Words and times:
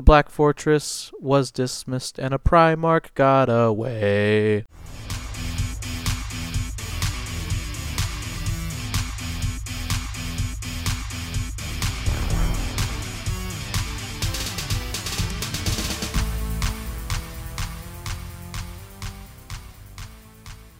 The 0.00 0.04
Black 0.04 0.30
Fortress 0.30 1.12
was 1.20 1.50
dismissed, 1.50 2.18
and 2.18 2.32
a 2.32 2.38
Primarch 2.38 3.12
got 3.12 3.50
away. 3.50 4.64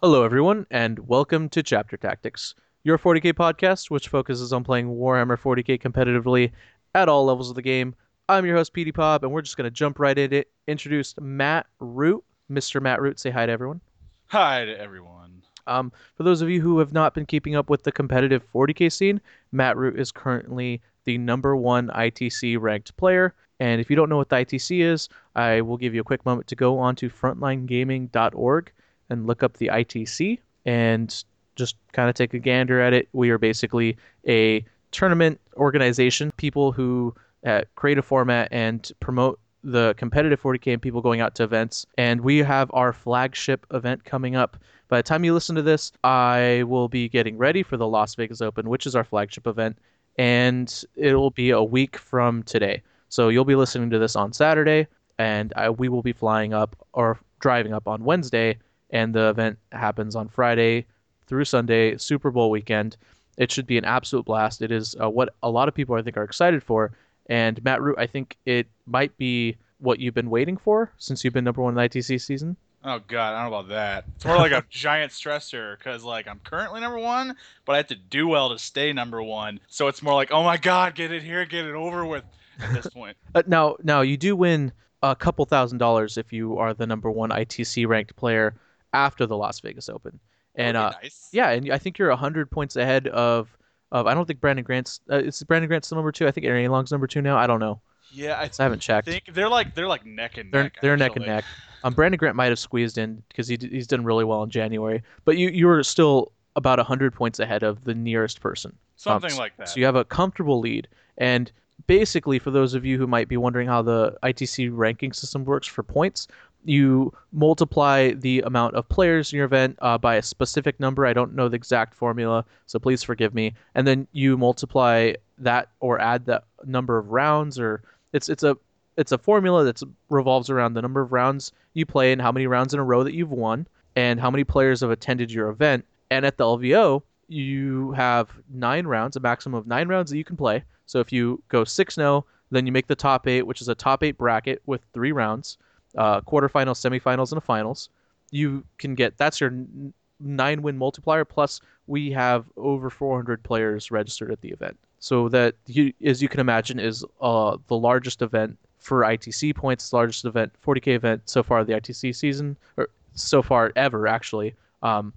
Hello, 0.02 0.24
everyone, 0.24 0.66
and 0.70 0.98
welcome 1.06 1.50
to 1.50 1.62
Chapter 1.62 1.98
Tactics, 1.98 2.54
your 2.84 2.96
40k 2.96 3.34
podcast, 3.34 3.90
which 3.90 4.08
focuses 4.08 4.54
on 4.54 4.64
playing 4.64 4.86
Warhammer 4.86 5.38
40k 5.38 5.78
competitively 5.78 6.52
at 6.94 7.10
all 7.10 7.26
levels 7.26 7.50
of 7.50 7.56
the 7.56 7.60
game. 7.60 7.94
I'm 8.30 8.46
your 8.46 8.56
host, 8.56 8.72
PD 8.72 8.94
Pop, 8.94 9.24
and 9.24 9.32
we're 9.32 9.42
just 9.42 9.56
going 9.56 9.64
to 9.64 9.72
jump 9.72 9.98
right 9.98 10.16
in 10.16 10.32
it. 10.32 10.48
Introduce 10.68 11.16
Matt 11.20 11.66
Root. 11.80 12.22
Mr. 12.48 12.80
Matt 12.80 13.02
Root, 13.02 13.18
say 13.18 13.28
hi 13.28 13.44
to 13.44 13.50
everyone. 13.50 13.80
Hi 14.28 14.64
to 14.64 14.78
everyone. 14.78 15.42
Um, 15.66 15.90
for 16.14 16.22
those 16.22 16.40
of 16.40 16.48
you 16.48 16.60
who 16.60 16.78
have 16.78 16.92
not 16.92 17.12
been 17.12 17.26
keeping 17.26 17.56
up 17.56 17.68
with 17.68 17.82
the 17.82 17.90
competitive 17.90 18.44
40k 18.54 18.92
scene, 18.92 19.20
Matt 19.50 19.76
Root 19.76 19.98
is 19.98 20.12
currently 20.12 20.80
the 21.06 21.18
number 21.18 21.56
one 21.56 21.88
ITC 21.88 22.56
ranked 22.60 22.96
player. 22.96 23.34
And 23.58 23.80
if 23.80 23.90
you 23.90 23.96
don't 23.96 24.08
know 24.08 24.18
what 24.18 24.28
the 24.28 24.36
ITC 24.36 24.80
is, 24.80 25.08
I 25.34 25.60
will 25.60 25.76
give 25.76 25.92
you 25.92 26.00
a 26.00 26.04
quick 26.04 26.24
moment 26.24 26.46
to 26.48 26.54
go 26.54 26.78
on 26.78 26.94
to 26.96 27.10
frontlinegaming.org 27.10 28.72
and 29.08 29.26
look 29.26 29.42
up 29.42 29.56
the 29.56 29.70
ITC 29.72 30.38
and 30.66 31.24
just 31.56 31.74
kind 31.92 32.08
of 32.08 32.14
take 32.14 32.32
a 32.32 32.38
gander 32.38 32.80
at 32.80 32.92
it. 32.92 33.08
We 33.12 33.30
are 33.30 33.38
basically 33.38 33.96
a 34.28 34.64
tournament 34.92 35.40
organization, 35.56 36.30
people 36.36 36.70
who 36.70 37.12
uh, 37.44 37.62
create 37.74 37.98
a 37.98 38.02
format 38.02 38.48
and 38.50 38.90
promote 39.00 39.40
the 39.62 39.94
competitive 39.98 40.40
40k 40.40 40.72
and 40.72 40.82
people 40.82 41.02
going 41.02 41.20
out 41.20 41.34
to 41.36 41.44
events. 41.44 41.86
And 41.98 42.20
we 42.22 42.38
have 42.38 42.70
our 42.72 42.92
flagship 42.92 43.66
event 43.72 44.04
coming 44.04 44.36
up. 44.36 44.56
By 44.88 44.98
the 44.98 45.02
time 45.02 45.24
you 45.24 45.34
listen 45.34 45.54
to 45.56 45.62
this, 45.62 45.92
I 46.02 46.64
will 46.66 46.88
be 46.88 47.08
getting 47.08 47.36
ready 47.36 47.62
for 47.62 47.76
the 47.76 47.86
Las 47.86 48.14
Vegas 48.14 48.40
Open, 48.40 48.68
which 48.68 48.86
is 48.86 48.96
our 48.96 49.04
flagship 49.04 49.46
event, 49.46 49.78
and 50.18 50.84
it 50.96 51.14
will 51.14 51.30
be 51.30 51.50
a 51.50 51.62
week 51.62 51.96
from 51.96 52.42
today. 52.42 52.82
So 53.08 53.28
you'll 53.28 53.44
be 53.44 53.54
listening 53.54 53.90
to 53.90 53.98
this 53.98 54.16
on 54.16 54.32
Saturday, 54.32 54.86
and 55.18 55.52
I, 55.56 55.70
we 55.70 55.88
will 55.88 56.02
be 56.02 56.12
flying 56.12 56.54
up 56.54 56.74
or 56.92 57.20
driving 57.38 57.72
up 57.72 57.86
on 57.86 58.04
Wednesday 58.04 58.58
and 58.90 59.14
the 59.14 59.28
event 59.28 59.58
happens 59.72 60.16
on 60.16 60.28
Friday 60.28 60.86
through 61.26 61.44
Sunday, 61.44 61.96
Super 61.96 62.30
Bowl 62.30 62.50
weekend. 62.50 62.96
It 63.36 63.50
should 63.50 63.66
be 63.66 63.78
an 63.78 63.84
absolute 63.84 64.26
blast. 64.26 64.62
It 64.62 64.72
is 64.72 64.94
uh, 65.00 65.08
what 65.08 65.34
a 65.42 65.50
lot 65.50 65.68
of 65.68 65.74
people 65.74 65.94
I 65.94 66.02
think 66.02 66.16
are 66.16 66.24
excited 66.24 66.62
for. 66.62 66.92
And 67.30 67.62
Matt 67.64 67.80
Root, 67.80 67.96
I 67.98 68.06
think 68.06 68.36
it 68.44 68.66
might 68.86 69.16
be 69.16 69.56
what 69.78 70.00
you've 70.00 70.14
been 70.14 70.28
waiting 70.28 70.56
for 70.58 70.92
since 70.98 71.24
you've 71.24 71.32
been 71.32 71.44
number 71.44 71.62
one 71.62 71.72
in 71.72 71.76
the 71.76 71.88
ITC 71.88 72.20
season. 72.20 72.56
Oh 72.84 72.98
god, 73.06 73.34
I 73.34 73.42
don't 73.42 73.50
know 73.50 73.58
about 73.58 73.68
that. 73.70 74.04
It's 74.16 74.24
more 74.24 74.36
like 74.36 74.52
a 74.52 74.64
giant 74.70 75.12
stressor 75.12 75.78
because 75.78 76.02
like 76.02 76.26
I'm 76.26 76.40
currently 76.42 76.80
number 76.80 76.98
one, 76.98 77.36
but 77.64 77.74
I 77.74 77.76
have 77.78 77.86
to 77.86 77.94
do 77.94 78.26
well 78.26 78.50
to 78.50 78.58
stay 78.58 78.92
number 78.92 79.22
one. 79.22 79.60
So 79.68 79.86
it's 79.88 80.02
more 80.02 80.14
like, 80.14 80.32
oh 80.32 80.42
my 80.42 80.56
god, 80.56 80.94
get 80.94 81.12
it 81.12 81.22
here, 81.22 81.44
get 81.46 81.64
it 81.64 81.74
over 81.74 82.04
with. 82.04 82.24
At 82.58 82.74
this 82.74 82.86
point, 82.94 83.16
Uh, 83.34 83.42
now, 83.46 83.76
now 83.82 84.00
you 84.02 84.16
do 84.16 84.34
win 84.36 84.72
a 85.02 85.14
couple 85.14 85.44
thousand 85.46 85.78
dollars 85.78 86.18
if 86.18 86.32
you 86.32 86.58
are 86.58 86.74
the 86.74 86.86
number 86.86 87.10
one 87.10 87.30
ITC 87.30 87.86
ranked 87.86 88.16
player 88.16 88.54
after 88.92 89.24
the 89.24 89.36
Las 89.36 89.60
Vegas 89.60 89.88
Open. 89.88 90.18
And 90.56 90.76
uh, 90.76 90.90
nice. 91.02 91.28
yeah, 91.32 91.50
and 91.50 91.70
I 91.72 91.78
think 91.78 91.96
you're 91.96 92.14
hundred 92.16 92.50
points 92.50 92.76
ahead 92.76 93.06
of 93.08 93.56
I 93.92 94.14
don't 94.14 94.26
think 94.26 94.40
Brandon 94.40 94.64
Grant's. 94.64 95.00
Uh, 95.10 95.16
is 95.16 95.42
Brandon 95.42 95.68
Grant 95.68 95.84
still 95.84 95.96
number 95.96 96.12
two? 96.12 96.26
I 96.26 96.30
think 96.30 96.46
Aaron 96.46 96.64
Aleong's 96.70 96.90
number 96.92 97.06
two 97.06 97.20
now. 97.22 97.36
I 97.36 97.46
don't 97.46 97.60
know. 97.60 97.80
yeah, 98.12 98.38
I 98.38 98.44
I 98.44 98.62
haven't 98.62 98.80
checked. 98.80 99.08
think 99.08 99.24
they're 99.32 99.48
like 99.48 99.74
they're 99.74 99.88
like 99.88 100.04
neck 100.06 100.38
and 100.38 100.52
They're 100.52 100.64
neck. 100.64 100.78
they're 100.80 100.96
neck 100.96 101.16
and 101.16 101.26
neck. 101.26 101.44
Um, 101.82 101.94
Brandon 101.94 102.18
Grant 102.18 102.36
might 102.36 102.48
have 102.50 102.58
squeezed 102.58 102.98
in 102.98 103.22
because 103.28 103.48
he 103.48 103.56
he's 103.60 103.86
done 103.86 104.04
really 104.04 104.24
well 104.24 104.42
in 104.42 104.50
January, 104.50 105.02
but 105.24 105.36
you 105.36 105.48
you 105.48 105.66
were 105.66 105.82
still 105.82 106.32
about 106.56 106.78
hundred 106.80 107.12
points 107.14 107.38
ahead 107.40 107.62
of 107.62 107.84
the 107.84 107.94
nearest 107.94 108.40
person. 108.40 108.70
Um, 108.72 108.76
Something 109.22 109.36
like 109.38 109.56
that. 109.56 109.68
So 109.70 109.80
you 109.80 109.86
have 109.86 109.96
a 109.96 110.04
comfortable 110.04 110.60
lead, 110.60 110.88
and 111.18 111.50
basically, 111.86 112.38
for 112.38 112.50
those 112.50 112.74
of 112.74 112.84
you 112.84 112.98
who 112.98 113.06
might 113.06 113.28
be 113.28 113.36
wondering 113.38 113.66
how 113.66 113.80
the 113.82 114.16
ITC 114.22 114.70
ranking 114.72 115.12
system 115.12 115.44
works 115.44 115.66
for 115.66 115.82
points, 115.82 116.28
you 116.64 117.12
multiply 117.32 118.12
the 118.12 118.40
amount 118.42 118.74
of 118.74 118.88
players 118.88 119.32
in 119.32 119.38
your 119.38 119.46
event 119.46 119.78
uh, 119.80 119.98
by 119.98 120.16
a 120.16 120.22
specific 120.22 120.78
number. 120.78 121.06
I 121.06 121.12
don't 121.12 121.34
know 121.34 121.48
the 121.48 121.56
exact 121.56 121.94
formula, 121.94 122.44
so 122.66 122.78
please 122.78 123.02
forgive 123.02 123.34
me. 123.34 123.54
And 123.74 123.86
then 123.86 124.06
you 124.12 124.36
multiply 124.36 125.14
that 125.38 125.68
or 125.80 126.00
add 126.00 126.26
that 126.26 126.44
number 126.64 126.98
of 126.98 127.10
rounds, 127.10 127.58
or 127.58 127.82
it's 128.12 128.28
it's 128.28 128.42
a 128.42 128.56
it's 128.96 129.12
a 129.12 129.18
formula 129.18 129.64
that 129.64 129.82
revolves 130.10 130.50
around 130.50 130.74
the 130.74 130.82
number 130.82 131.00
of 131.00 131.12
rounds 131.12 131.52
you 131.74 131.86
play 131.86 132.12
and 132.12 132.20
how 132.20 132.32
many 132.32 132.46
rounds 132.46 132.74
in 132.74 132.80
a 132.80 132.84
row 132.84 133.02
that 133.04 133.14
you've 133.14 133.30
won 133.30 133.66
and 133.96 134.20
how 134.20 134.30
many 134.30 134.44
players 134.44 134.80
have 134.80 134.90
attended 134.90 135.32
your 135.32 135.48
event. 135.48 135.84
And 136.10 136.26
at 136.26 136.36
the 136.36 136.44
LVO, 136.44 137.02
you 137.28 137.92
have 137.92 138.30
nine 138.52 138.86
rounds, 138.86 139.16
a 139.16 139.20
maximum 139.20 139.58
of 139.58 139.66
nine 139.66 139.88
rounds 139.88 140.10
that 140.10 140.18
you 140.18 140.24
can 140.24 140.36
play. 140.36 140.64
So 140.86 140.98
if 140.98 141.12
you 141.12 141.42
go 141.48 141.64
6 141.64 141.94
0, 141.94 142.26
then 142.50 142.66
you 142.66 142.72
make 142.72 142.88
the 142.88 142.96
top 142.96 143.28
eight, 143.28 143.46
which 143.46 143.60
is 143.60 143.68
a 143.68 143.74
top 143.74 144.02
eight 144.02 144.18
bracket 144.18 144.60
with 144.66 144.82
three 144.92 145.12
rounds, 145.12 145.56
uh, 145.96 146.20
quarterfinals, 146.22 146.78
semifinals, 146.78 147.32
and 147.32 147.36
the 147.36 147.44
finals. 147.44 147.88
You 148.30 148.64
can 148.78 148.94
get 148.94 149.16
that's 149.16 149.40
your 149.40 149.50
n- 149.50 149.92
nine 150.20 150.62
win 150.62 150.76
multiplier. 150.76 151.24
Plus, 151.24 151.60
we 151.86 152.10
have 152.12 152.44
over 152.56 152.90
400 152.90 153.42
players 153.42 153.90
registered 153.90 154.30
at 154.30 154.40
the 154.40 154.50
event. 154.50 154.78
So 155.00 155.28
that, 155.30 155.54
you, 155.66 155.92
as 156.04 156.22
you 156.22 156.28
can 156.28 156.40
imagine, 156.40 156.78
is 156.78 157.04
uh, 157.20 157.56
the 157.68 157.76
largest 157.76 158.20
event 158.22 158.58
for 158.78 159.02
ITC 159.02 159.54
points, 159.54 159.92
largest 159.92 160.24
event, 160.24 160.52
40k 160.64 160.88
event 160.88 161.22
so 161.24 161.42
far 161.42 161.64
the 161.64 161.72
ITC 161.72 162.14
season, 162.14 162.56
or 162.76 162.88
so 163.14 163.42
far 163.42 163.72
ever 163.76 164.06
actually. 164.06 164.54
Um, 164.82 165.12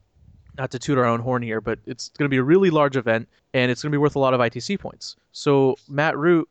not 0.58 0.72
to 0.72 0.80
toot 0.80 0.98
our 0.98 1.06
own 1.06 1.20
horn 1.20 1.42
here, 1.42 1.62
but 1.62 1.80
it's 1.86 2.10
going 2.10 2.26
to 2.26 2.30
be 2.30 2.38
a 2.38 2.44
really 2.44 2.70
large 2.70 2.96
event 2.96 3.28
and 3.54 3.72
it's 3.72 3.82
going 3.82 3.92
to 3.92 3.96
be 3.96 4.00
worth 4.00 4.16
a 4.16 4.20
lot 4.20 4.34
of 4.34 4.40
ITC 4.40 4.80
points. 4.80 5.16
So 5.32 5.76
Matt 5.90 6.18
Root, 6.18 6.48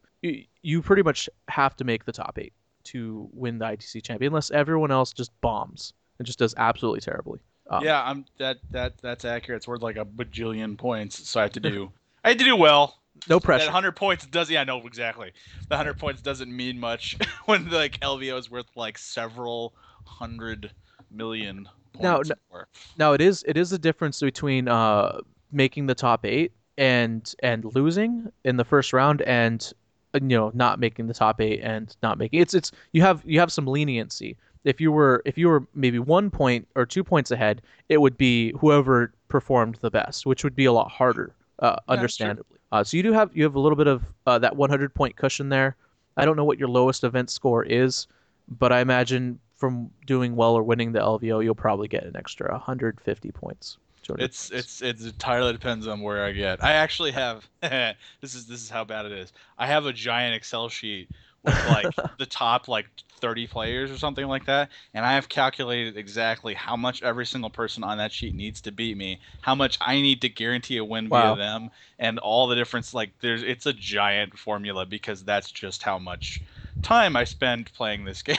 you 0.63 0.83
pretty 0.83 1.03
much 1.03 1.29
have 1.49 1.77
to 1.77 1.85
make 1.85 2.05
the 2.05 2.13
top 2.13 2.39
eight 2.39 2.53
to 2.85 3.29
win 3.33 3.59
the 3.59 3.67
ITC 3.67 4.03
champion, 4.03 4.33
unless 4.33 4.51
everyone 4.51 4.91
else 4.91 5.13
just 5.13 5.31
bombs 5.41 5.93
and 6.19 6.27
just 6.27 6.39
does 6.39 6.55
absolutely 6.57 7.01
terribly. 7.01 7.41
Um, 7.71 7.85
yeah, 7.85 8.03
I'm 8.03 8.25
that 8.39 8.59
that 8.71 8.99
that's 9.01 9.25
accurate. 9.25 9.59
It's 9.59 9.69
worth 9.69 9.83
like 9.83 9.97
a 9.97 10.05
bajillion 10.05 10.77
points, 10.77 11.29
so 11.29 11.41
I 11.41 11.45
have 11.45 11.53
to 11.53 11.61
do 11.61 11.91
I 12.25 12.31
have 12.31 12.39
to 12.39 12.45
do 12.45 12.57
well. 12.57 12.99
No 13.29 13.39
pressure. 13.39 13.67
That. 13.67 13.73
100 13.73 13.93
points 13.93 14.27
does 14.27 14.51
yeah, 14.51 14.65
no, 14.65 14.79
exactly. 14.87 15.33
The 15.69 15.77
100 15.77 15.99
points 15.99 16.23
doesn't 16.23 16.55
mean 16.55 16.81
much 16.81 17.17
when 17.47 17.71
like 17.71 18.01
LVO 18.01 18.39
is 18.39 18.51
worth 18.51 18.67
like 18.75 18.99
several 18.99 19.75
hundred 20.05 20.73
million 21.11 21.69
Now, 22.01 22.17
points. 22.17 22.31
n- 22.31 22.37
more. 22.51 22.69
Now 22.99 23.13
it 23.13 23.21
is 23.21 23.45
it 23.47 23.57
is 23.57 23.71
the 23.71 23.79
difference 23.79 24.21
between 24.21 24.69
uh 24.69 25.21
making 25.51 25.87
the 25.87 25.95
top 25.95 26.25
eight 26.25 26.53
and 26.79 27.33
and 27.43 27.65
losing 27.75 28.33
in 28.45 28.57
the 28.57 28.65
first 28.65 28.93
round 28.93 29.23
and 29.23 29.73
you 30.15 30.21
know 30.37 30.51
not 30.55 30.79
making 30.79 31.07
the 31.07 31.15
top 31.15 31.41
eight 31.41 31.61
and 31.63 31.97
not 32.03 32.19
making 32.19 32.41
it's 32.41 32.55
it's 32.55 32.73
you 32.93 33.03
have 33.03 33.23
you 33.25 33.41
have 33.41 33.53
some 33.53 33.67
leniency. 33.67 34.37
If 34.65 34.81
you 34.81 34.93
were 34.93 35.23
if 35.25 35.37
you 35.37 35.49
were 35.49 35.67
maybe 35.75 35.99
one 35.99 36.31
point 36.31 36.69
or 36.77 36.87
two 36.87 37.03
points 37.03 37.31
ahead, 37.31 37.63
it 37.89 38.01
would 38.01 38.17
be 38.17 38.53
whoever 38.59 39.13
performed 39.29 39.77
the 39.77 39.91
best, 39.91 40.27
which 40.27 40.45
would 40.45 40.55
be 40.55 40.67
a 40.67 40.73
lot 40.73 40.91
harder, 40.91 41.35
uh, 41.59 41.77
understandably. 41.89 42.59
Uh, 42.71 42.85
so 42.85 42.97
you 42.97 43.03
do 43.03 43.13
have 43.13 43.31
you 43.35 43.43
have 43.45 43.55
a 43.55 43.61
little 43.61 43.77
bit 43.77 43.87
of 43.87 44.05
uh, 44.27 44.39
that 44.39 44.57
100 44.57 44.95
point 44.95 45.17
cushion 45.17 45.49
there. 45.49 45.77
I 46.17 46.25
don't 46.25 46.37
know 46.37 46.45
what 46.45 46.59
your 46.59 46.69
lowest 46.69 47.05
event 47.05 47.31
score 47.31 47.65
is, 47.65 48.07
but 48.49 48.73
I 48.73 48.81
imagine 48.81 49.39
from 49.57 49.91
doing 50.07 50.37
well 50.37 50.55
or 50.55 50.63
winning 50.63 50.93
the 50.93 50.99
LVO, 50.99 51.43
you'll 51.43 51.55
probably 51.55 51.89
get 51.89 52.05
an 52.05 52.17
extra 52.17 52.51
150 52.51 53.31
points. 53.31 53.79
200 54.03 54.31
It's 54.31 54.51
it's 54.51 54.83
it's 54.83 55.05
entirely 55.05 55.53
depends 55.53 55.87
on 55.87 56.01
where 56.03 56.25
I 56.25 56.33
get. 56.33 56.63
I 56.63 56.73
actually 56.73 57.13
have 57.13 57.49
this 57.61 58.35
is 58.35 58.47
this 58.47 58.63
is 58.63 58.71
how 58.71 58.85
bad 58.85 59.07
it 59.07 59.13
is. 59.13 59.33
I 59.59 59.67
have 59.67 59.87
a 59.87 59.93
giant 59.93 60.35
Excel 60.37 60.69
sheet 60.69 61.09
with 61.43 61.65
like 61.65 61.97
the 62.19 62.27
top 62.27 62.69
like 62.69 62.87
30 63.21 63.47
players 63.47 63.91
or 63.91 63.97
something 63.99 64.27
like 64.27 64.45
that, 64.47 64.71
and 64.95 65.05
I 65.07 65.15
have 65.15 65.29
calculated 65.29 65.97
exactly 65.97 66.55
how 66.55 66.77
much 66.77 67.03
every 67.03 67.27
single 67.27 67.51
person 67.51 67.83
on 67.85 67.99
that 67.99 68.13
sheet 68.13 68.35
needs 68.35 68.61
to 68.63 68.73
beat 68.73 68.97
me, 68.97 69.21
how 69.41 69.55
much 69.55 69.79
I 69.81 70.01
need 70.01 70.21
to 70.23 70.29
guarantee 70.29 70.77
a 70.77 70.85
win 70.85 71.09
Wow. 71.09 71.11
via 71.11 71.35
them, 71.35 71.71
and 71.99 72.19
all 72.19 72.47
the 72.49 72.55
difference. 72.57 72.93
Like 72.95 73.15
there's 73.23 73.43
it's 73.43 73.67
a 73.67 73.73
giant 73.73 74.39
formula 74.39 74.85
because 74.87 75.25
that's 75.25 75.51
just 75.51 75.83
how 75.83 75.99
much 75.99 76.43
time 76.83 77.17
I 77.17 77.25
spend 77.25 77.73
playing 77.73 78.05
this 78.05 78.23
game. 78.25 78.37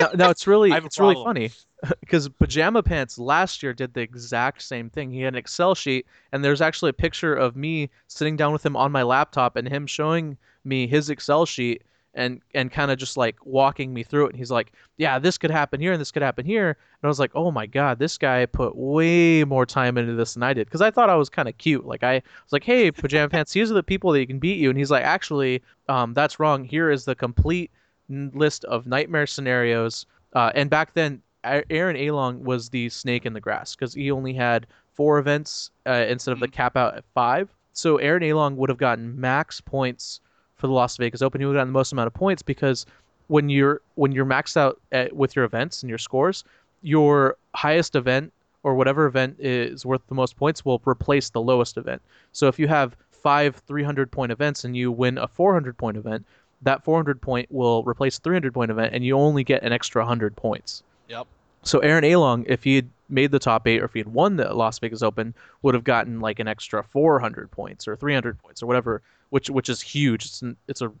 no, 0.00 0.10
no, 0.14 0.30
it's 0.30 0.46
really 0.46 0.70
I 0.70 0.74
have 0.76 0.84
a 0.84 0.90
it's 0.90 1.00
really 1.00 1.16
funny 1.16 1.52
because 2.00 2.28
Pajama 2.28 2.82
Pants 2.82 3.18
last 3.18 3.62
year 3.62 3.72
did 3.72 3.94
the 3.94 4.00
exact 4.00 4.62
same 4.62 4.90
thing. 4.90 5.10
He 5.10 5.22
had 5.22 5.34
an 5.34 5.38
Excel 5.38 5.74
sheet, 5.74 6.06
and 6.32 6.44
there's 6.44 6.60
actually 6.60 6.90
a 6.90 6.94
picture 6.94 7.34
of 7.34 7.56
me 7.56 7.90
sitting 8.06 8.36
down 8.36 8.52
with 8.52 8.64
him 8.64 8.76
on 8.76 8.92
my 8.92 9.02
laptop 9.02 9.56
and 9.56 9.68
him 9.68 9.86
showing 9.86 10.36
me 10.64 10.86
his 10.86 11.10
Excel 11.10 11.46
sheet 11.46 11.82
and 12.14 12.40
and 12.54 12.72
kind 12.72 12.90
of 12.90 12.98
just 12.98 13.16
like 13.16 13.36
walking 13.44 13.92
me 13.92 14.02
through 14.02 14.26
it. 14.26 14.30
And 14.30 14.38
he's 14.38 14.50
like, 14.50 14.72
"Yeah, 14.96 15.18
this 15.18 15.38
could 15.38 15.50
happen 15.50 15.80
here, 15.80 15.92
and 15.92 16.00
this 16.00 16.10
could 16.10 16.22
happen 16.22 16.46
here." 16.46 16.70
And 16.70 17.04
I 17.04 17.08
was 17.08 17.20
like, 17.20 17.30
"Oh 17.34 17.50
my 17.50 17.66
god, 17.66 17.98
this 17.98 18.16
guy 18.18 18.46
put 18.46 18.74
way 18.74 19.44
more 19.44 19.66
time 19.66 19.98
into 19.98 20.14
this 20.14 20.34
than 20.34 20.42
I 20.42 20.54
did." 20.54 20.66
Because 20.66 20.80
I 20.80 20.90
thought 20.90 21.10
I 21.10 21.14
was 21.14 21.28
kind 21.28 21.48
of 21.48 21.58
cute. 21.58 21.86
Like 21.86 22.02
I 22.02 22.14
was 22.14 22.52
like, 22.52 22.64
"Hey, 22.64 22.90
Pajama 22.90 23.28
Pants, 23.28 23.52
these 23.52 23.70
are 23.70 23.74
the 23.74 23.82
people 23.82 24.12
that 24.12 24.20
you 24.20 24.26
can 24.26 24.38
beat 24.38 24.58
you," 24.58 24.70
and 24.70 24.78
he's 24.78 24.90
like, 24.90 25.04
"Actually, 25.04 25.62
um, 25.88 26.14
that's 26.14 26.40
wrong. 26.40 26.64
Here 26.64 26.90
is 26.90 27.04
the 27.04 27.14
complete 27.14 27.70
list 28.08 28.64
of 28.64 28.86
nightmare 28.86 29.26
scenarios." 29.26 30.06
Uh, 30.32 30.50
and 30.54 30.68
back 30.68 30.94
then, 30.94 31.22
Aaron 31.70 31.96
Aleong 31.96 32.40
was 32.40 32.68
the 32.70 32.88
snake 32.88 33.26
in 33.26 33.32
the 33.32 33.40
grass 33.40 33.74
because 33.74 33.94
he 33.94 34.10
only 34.10 34.32
had 34.32 34.66
four 34.94 35.18
events 35.18 35.70
uh, 35.86 36.04
instead 36.08 36.32
of 36.32 36.40
the 36.40 36.48
cap 36.48 36.76
out 36.76 36.96
at 36.96 37.04
five. 37.14 37.48
So 37.72 37.98
Aaron 37.98 38.22
Aleong 38.22 38.56
would 38.56 38.70
have 38.70 38.78
gotten 38.78 39.18
max 39.20 39.60
points 39.60 40.20
for 40.56 40.66
the 40.66 40.72
Las 40.72 40.96
Vegas 40.96 41.22
Open. 41.22 41.40
He 41.40 41.46
would 41.46 41.54
have 41.54 41.60
gotten 41.60 41.72
the 41.72 41.78
most 41.78 41.92
amount 41.92 42.06
of 42.06 42.14
points 42.14 42.42
because 42.42 42.86
when 43.28 43.48
you're 43.48 43.80
when 43.94 44.12
you're 44.12 44.26
maxed 44.26 44.56
out 44.56 44.80
at, 44.92 45.14
with 45.14 45.36
your 45.36 45.44
events 45.44 45.82
and 45.82 45.90
your 45.90 45.98
scores, 45.98 46.44
your 46.82 47.36
highest 47.54 47.94
event 47.94 48.32
or 48.62 48.74
whatever 48.74 49.06
event 49.06 49.36
is 49.38 49.86
worth 49.86 50.00
the 50.08 50.14
most 50.14 50.36
points 50.36 50.64
will 50.64 50.80
replace 50.86 51.30
the 51.30 51.40
lowest 51.40 51.76
event. 51.76 52.02
So 52.32 52.48
if 52.48 52.58
you 52.58 52.66
have 52.68 52.96
five 53.10 53.56
300 53.66 54.10
point 54.10 54.32
events 54.32 54.64
and 54.64 54.76
you 54.76 54.90
win 54.90 55.18
a 55.18 55.28
400 55.28 55.76
point 55.76 55.96
event, 55.96 56.24
that 56.62 56.82
400 56.82 57.20
point 57.20 57.50
will 57.52 57.84
replace 57.84 58.18
a 58.18 58.20
300 58.20 58.54
point 58.54 58.70
event, 58.70 58.94
and 58.94 59.04
you 59.04 59.16
only 59.16 59.44
get 59.44 59.62
an 59.62 59.72
extra 59.72 60.02
100 60.02 60.36
points. 60.36 60.82
Yep. 61.08 61.26
So 61.62 61.80
Aaron 61.80 62.04
Aleong, 62.04 62.44
if 62.46 62.62
he 62.62 62.76
had 62.76 62.88
made 63.08 63.30
the 63.30 63.38
top 63.38 63.66
eight 63.66 63.82
or 63.82 63.86
if 63.86 63.92
he 63.92 64.00
had 64.00 64.08
won 64.08 64.36
the 64.36 64.52
Las 64.52 64.78
Vegas 64.78 65.02
Open, 65.02 65.34
would 65.62 65.74
have 65.74 65.84
gotten 65.84 66.20
like 66.20 66.38
an 66.38 66.48
extra 66.48 66.82
400 66.82 67.50
points 67.50 67.88
or 67.88 67.96
300 67.96 68.38
points 68.38 68.62
or 68.62 68.66
whatever, 68.66 69.02
which 69.30 69.50
which 69.50 69.68
is 69.68 69.80
huge. 69.80 70.24
It's 70.24 70.42
an, 70.42 70.56
it's 70.68 70.82
a 70.82 70.92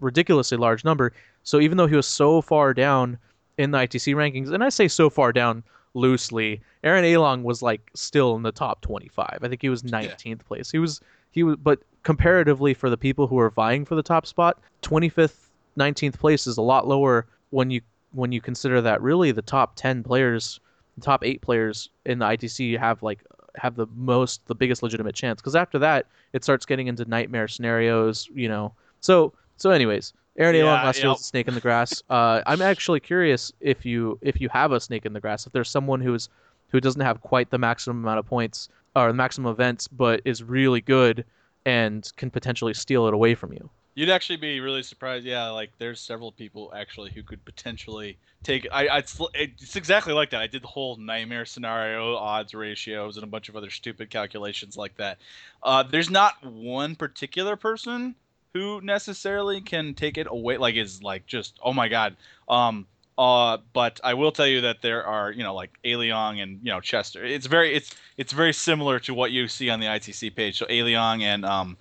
ridiculously 0.00 0.58
large 0.58 0.84
number. 0.84 1.12
So 1.44 1.60
even 1.60 1.76
though 1.76 1.86
he 1.86 1.96
was 1.96 2.06
so 2.06 2.42
far 2.42 2.74
down 2.74 3.18
in 3.58 3.70
the 3.70 3.78
ITC 3.78 4.14
rankings, 4.14 4.52
and 4.52 4.64
I 4.64 4.68
say 4.68 4.88
so 4.88 5.10
far 5.10 5.32
down 5.32 5.62
loosely, 5.94 6.60
Aaron 6.84 7.04
Aleong 7.04 7.42
was 7.42 7.62
like 7.62 7.90
still 7.94 8.36
in 8.36 8.42
the 8.42 8.52
top 8.52 8.80
25. 8.80 9.38
I 9.42 9.48
think 9.48 9.62
he 9.62 9.68
was 9.68 9.82
19th 9.82 10.44
place. 10.44 10.70
He 10.70 10.78
was 10.78 11.00
he 11.30 11.42
was, 11.42 11.56
but 11.56 11.80
comparatively 12.02 12.74
for 12.74 12.90
the 12.90 12.96
people 12.96 13.26
who 13.26 13.38
are 13.38 13.50
vying 13.50 13.84
for 13.84 13.94
the 13.94 14.02
top 14.02 14.26
spot, 14.26 14.58
25th, 14.82 15.50
19th 15.78 16.18
place 16.18 16.46
is 16.46 16.56
a 16.56 16.62
lot 16.62 16.88
lower 16.88 17.26
when 17.50 17.70
you 17.70 17.80
when 18.12 18.32
you 18.32 18.40
consider 18.40 18.80
that 18.80 19.00
really 19.02 19.32
the 19.32 19.42
top 19.42 19.76
10 19.76 20.02
players, 20.02 20.60
the 20.96 21.04
top 21.04 21.24
eight 21.24 21.40
players 21.40 21.88
in 22.04 22.18
the 22.18 22.26
ITC 22.26 22.78
have 22.78 23.02
like 23.02 23.20
have 23.56 23.74
the 23.76 23.86
most 23.96 24.46
the 24.46 24.54
biggest 24.54 24.82
legitimate 24.82 25.14
chance. 25.14 25.40
Because 25.40 25.56
after 25.56 25.78
that 25.80 26.06
it 26.32 26.44
starts 26.44 26.64
getting 26.66 26.86
into 26.86 27.04
nightmare 27.04 27.48
scenarios 27.48 28.28
you 28.34 28.48
know. 28.48 28.72
So 29.00 29.32
so 29.56 29.70
anyways 29.70 30.12
aaron 30.38 30.54
Yeah, 30.54 30.64
Along 30.64 30.84
last 30.84 30.98
year 30.98 31.08
yep. 31.08 31.14
was 31.16 31.20
a 31.20 31.24
snake 31.24 31.48
in 31.48 31.54
the 31.54 31.60
grass. 31.60 32.02
Uh, 32.08 32.40
i'm 32.46 32.62
actually 32.62 33.00
curious 33.00 33.52
if 33.60 33.84
you 33.84 34.18
if 34.22 34.40
you 34.40 34.48
have 34.48 34.72
a 34.72 34.80
snake 34.80 35.04
in 35.04 35.12
the 35.12 35.20
grass 35.20 35.46
if 35.46 35.52
there's 35.52 35.68
someone 35.70 36.00
who's 36.00 36.28
who 36.68 36.80
doesn't 36.80 37.02
have 37.02 37.20
quite 37.20 37.50
the 37.50 37.58
maximum 37.58 37.98
amount 38.04 38.18
of 38.18 38.26
points 38.26 38.68
or 38.94 39.08
the 39.08 39.14
maximum 39.14 39.50
events 39.50 39.88
but 39.88 40.20
is 40.24 40.42
really 40.42 40.80
good 40.80 41.24
and 41.66 42.10
can 42.16 42.30
potentially 42.30 42.72
steal 42.72 43.06
it 43.06 43.14
away 43.14 43.34
from 43.34 43.52
you 43.52 43.68
You'd 43.94 44.10
actually 44.10 44.36
be 44.36 44.60
really 44.60 44.82
surprised. 44.82 45.26
Yeah, 45.26 45.48
like 45.48 45.72
there's 45.78 46.00
several 46.00 46.30
people 46.32 46.72
actually 46.74 47.10
who 47.10 47.22
could 47.22 47.44
potentially 47.44 48.16
take. 48.42 48.66
I, 48.70 48.86
I 48.86 48.98
it's, 48.98 49.20
it's 49.34 49.76
exactly 49.76 50.12
like 50.12 50.30
that. 50.30 50.40
I 50.40 50.46
did 50.46 50.62
the 50.62 50.68
whole 50.68 50.96
nightmare 50.96 51.44
scenario, 51.44 52.14
odds 52.14 52.54
ratios, 52.54 53.16
and 53.16 53.24
a 53.24 53.26
bunch 53.26 53.48
of 53.48 53.56
other 53.56 53.70
stupid 53.70 54.10
calculations 54.10 54.76
like 54.76 54.96
that. 54.98 55.18
Uh, 55.62 55.82
there's 55.82 56.10
not 56.10 56.34
one 56.44 56.94
particular 56.94 57.56
person 57.56 58.14
who 58.54 58.80
necessarily 58.80 59.60
can 59.60 59.94
take 59.94 60.18
it 60.18 60.26
away. 60.30 60.56
Like 60.56 60.76
is 60.76 61.02
like 61.02 61.26
just 61.26 61.58
oh 61.62 61.72
my 61.72 61.88
god. 61.88 62.16
Um. 62.48 62.86
Uh. 63.18 63.58
But 63.72 64.00
I 64.04 64.14
will 64.14 64.30
tell 64.30 64.46
you 64.46 64.60
that 64.60 64.82
there 64.82 65.04
are 65.04 65.32
you 65.32 65.42
know 65.42 65.54
like 65.54 65.76
Aleong 65.84 66.40
and 66.40 66.60
you 66.62 66.70
know 66.70 66.80
Chester. 66.80 67.24
It's 67.24 67.46
very 67.46 67.74
it's 67.74 67.94
it's 68.16 68.32
very 68.32 68.52
similar 68.52 69.00
to 69.00 69.14
what 69.14 69.32
you 69.32 69.48
see 69.48 69.68
on 69.68 69.80
the 69.80 69.86
ITC 69.86 70.36
page. 70.36 70.58
So 70.58 70.66
Aleong 70.66 71.22
and 71.22 71.44
um. 71.44 71.76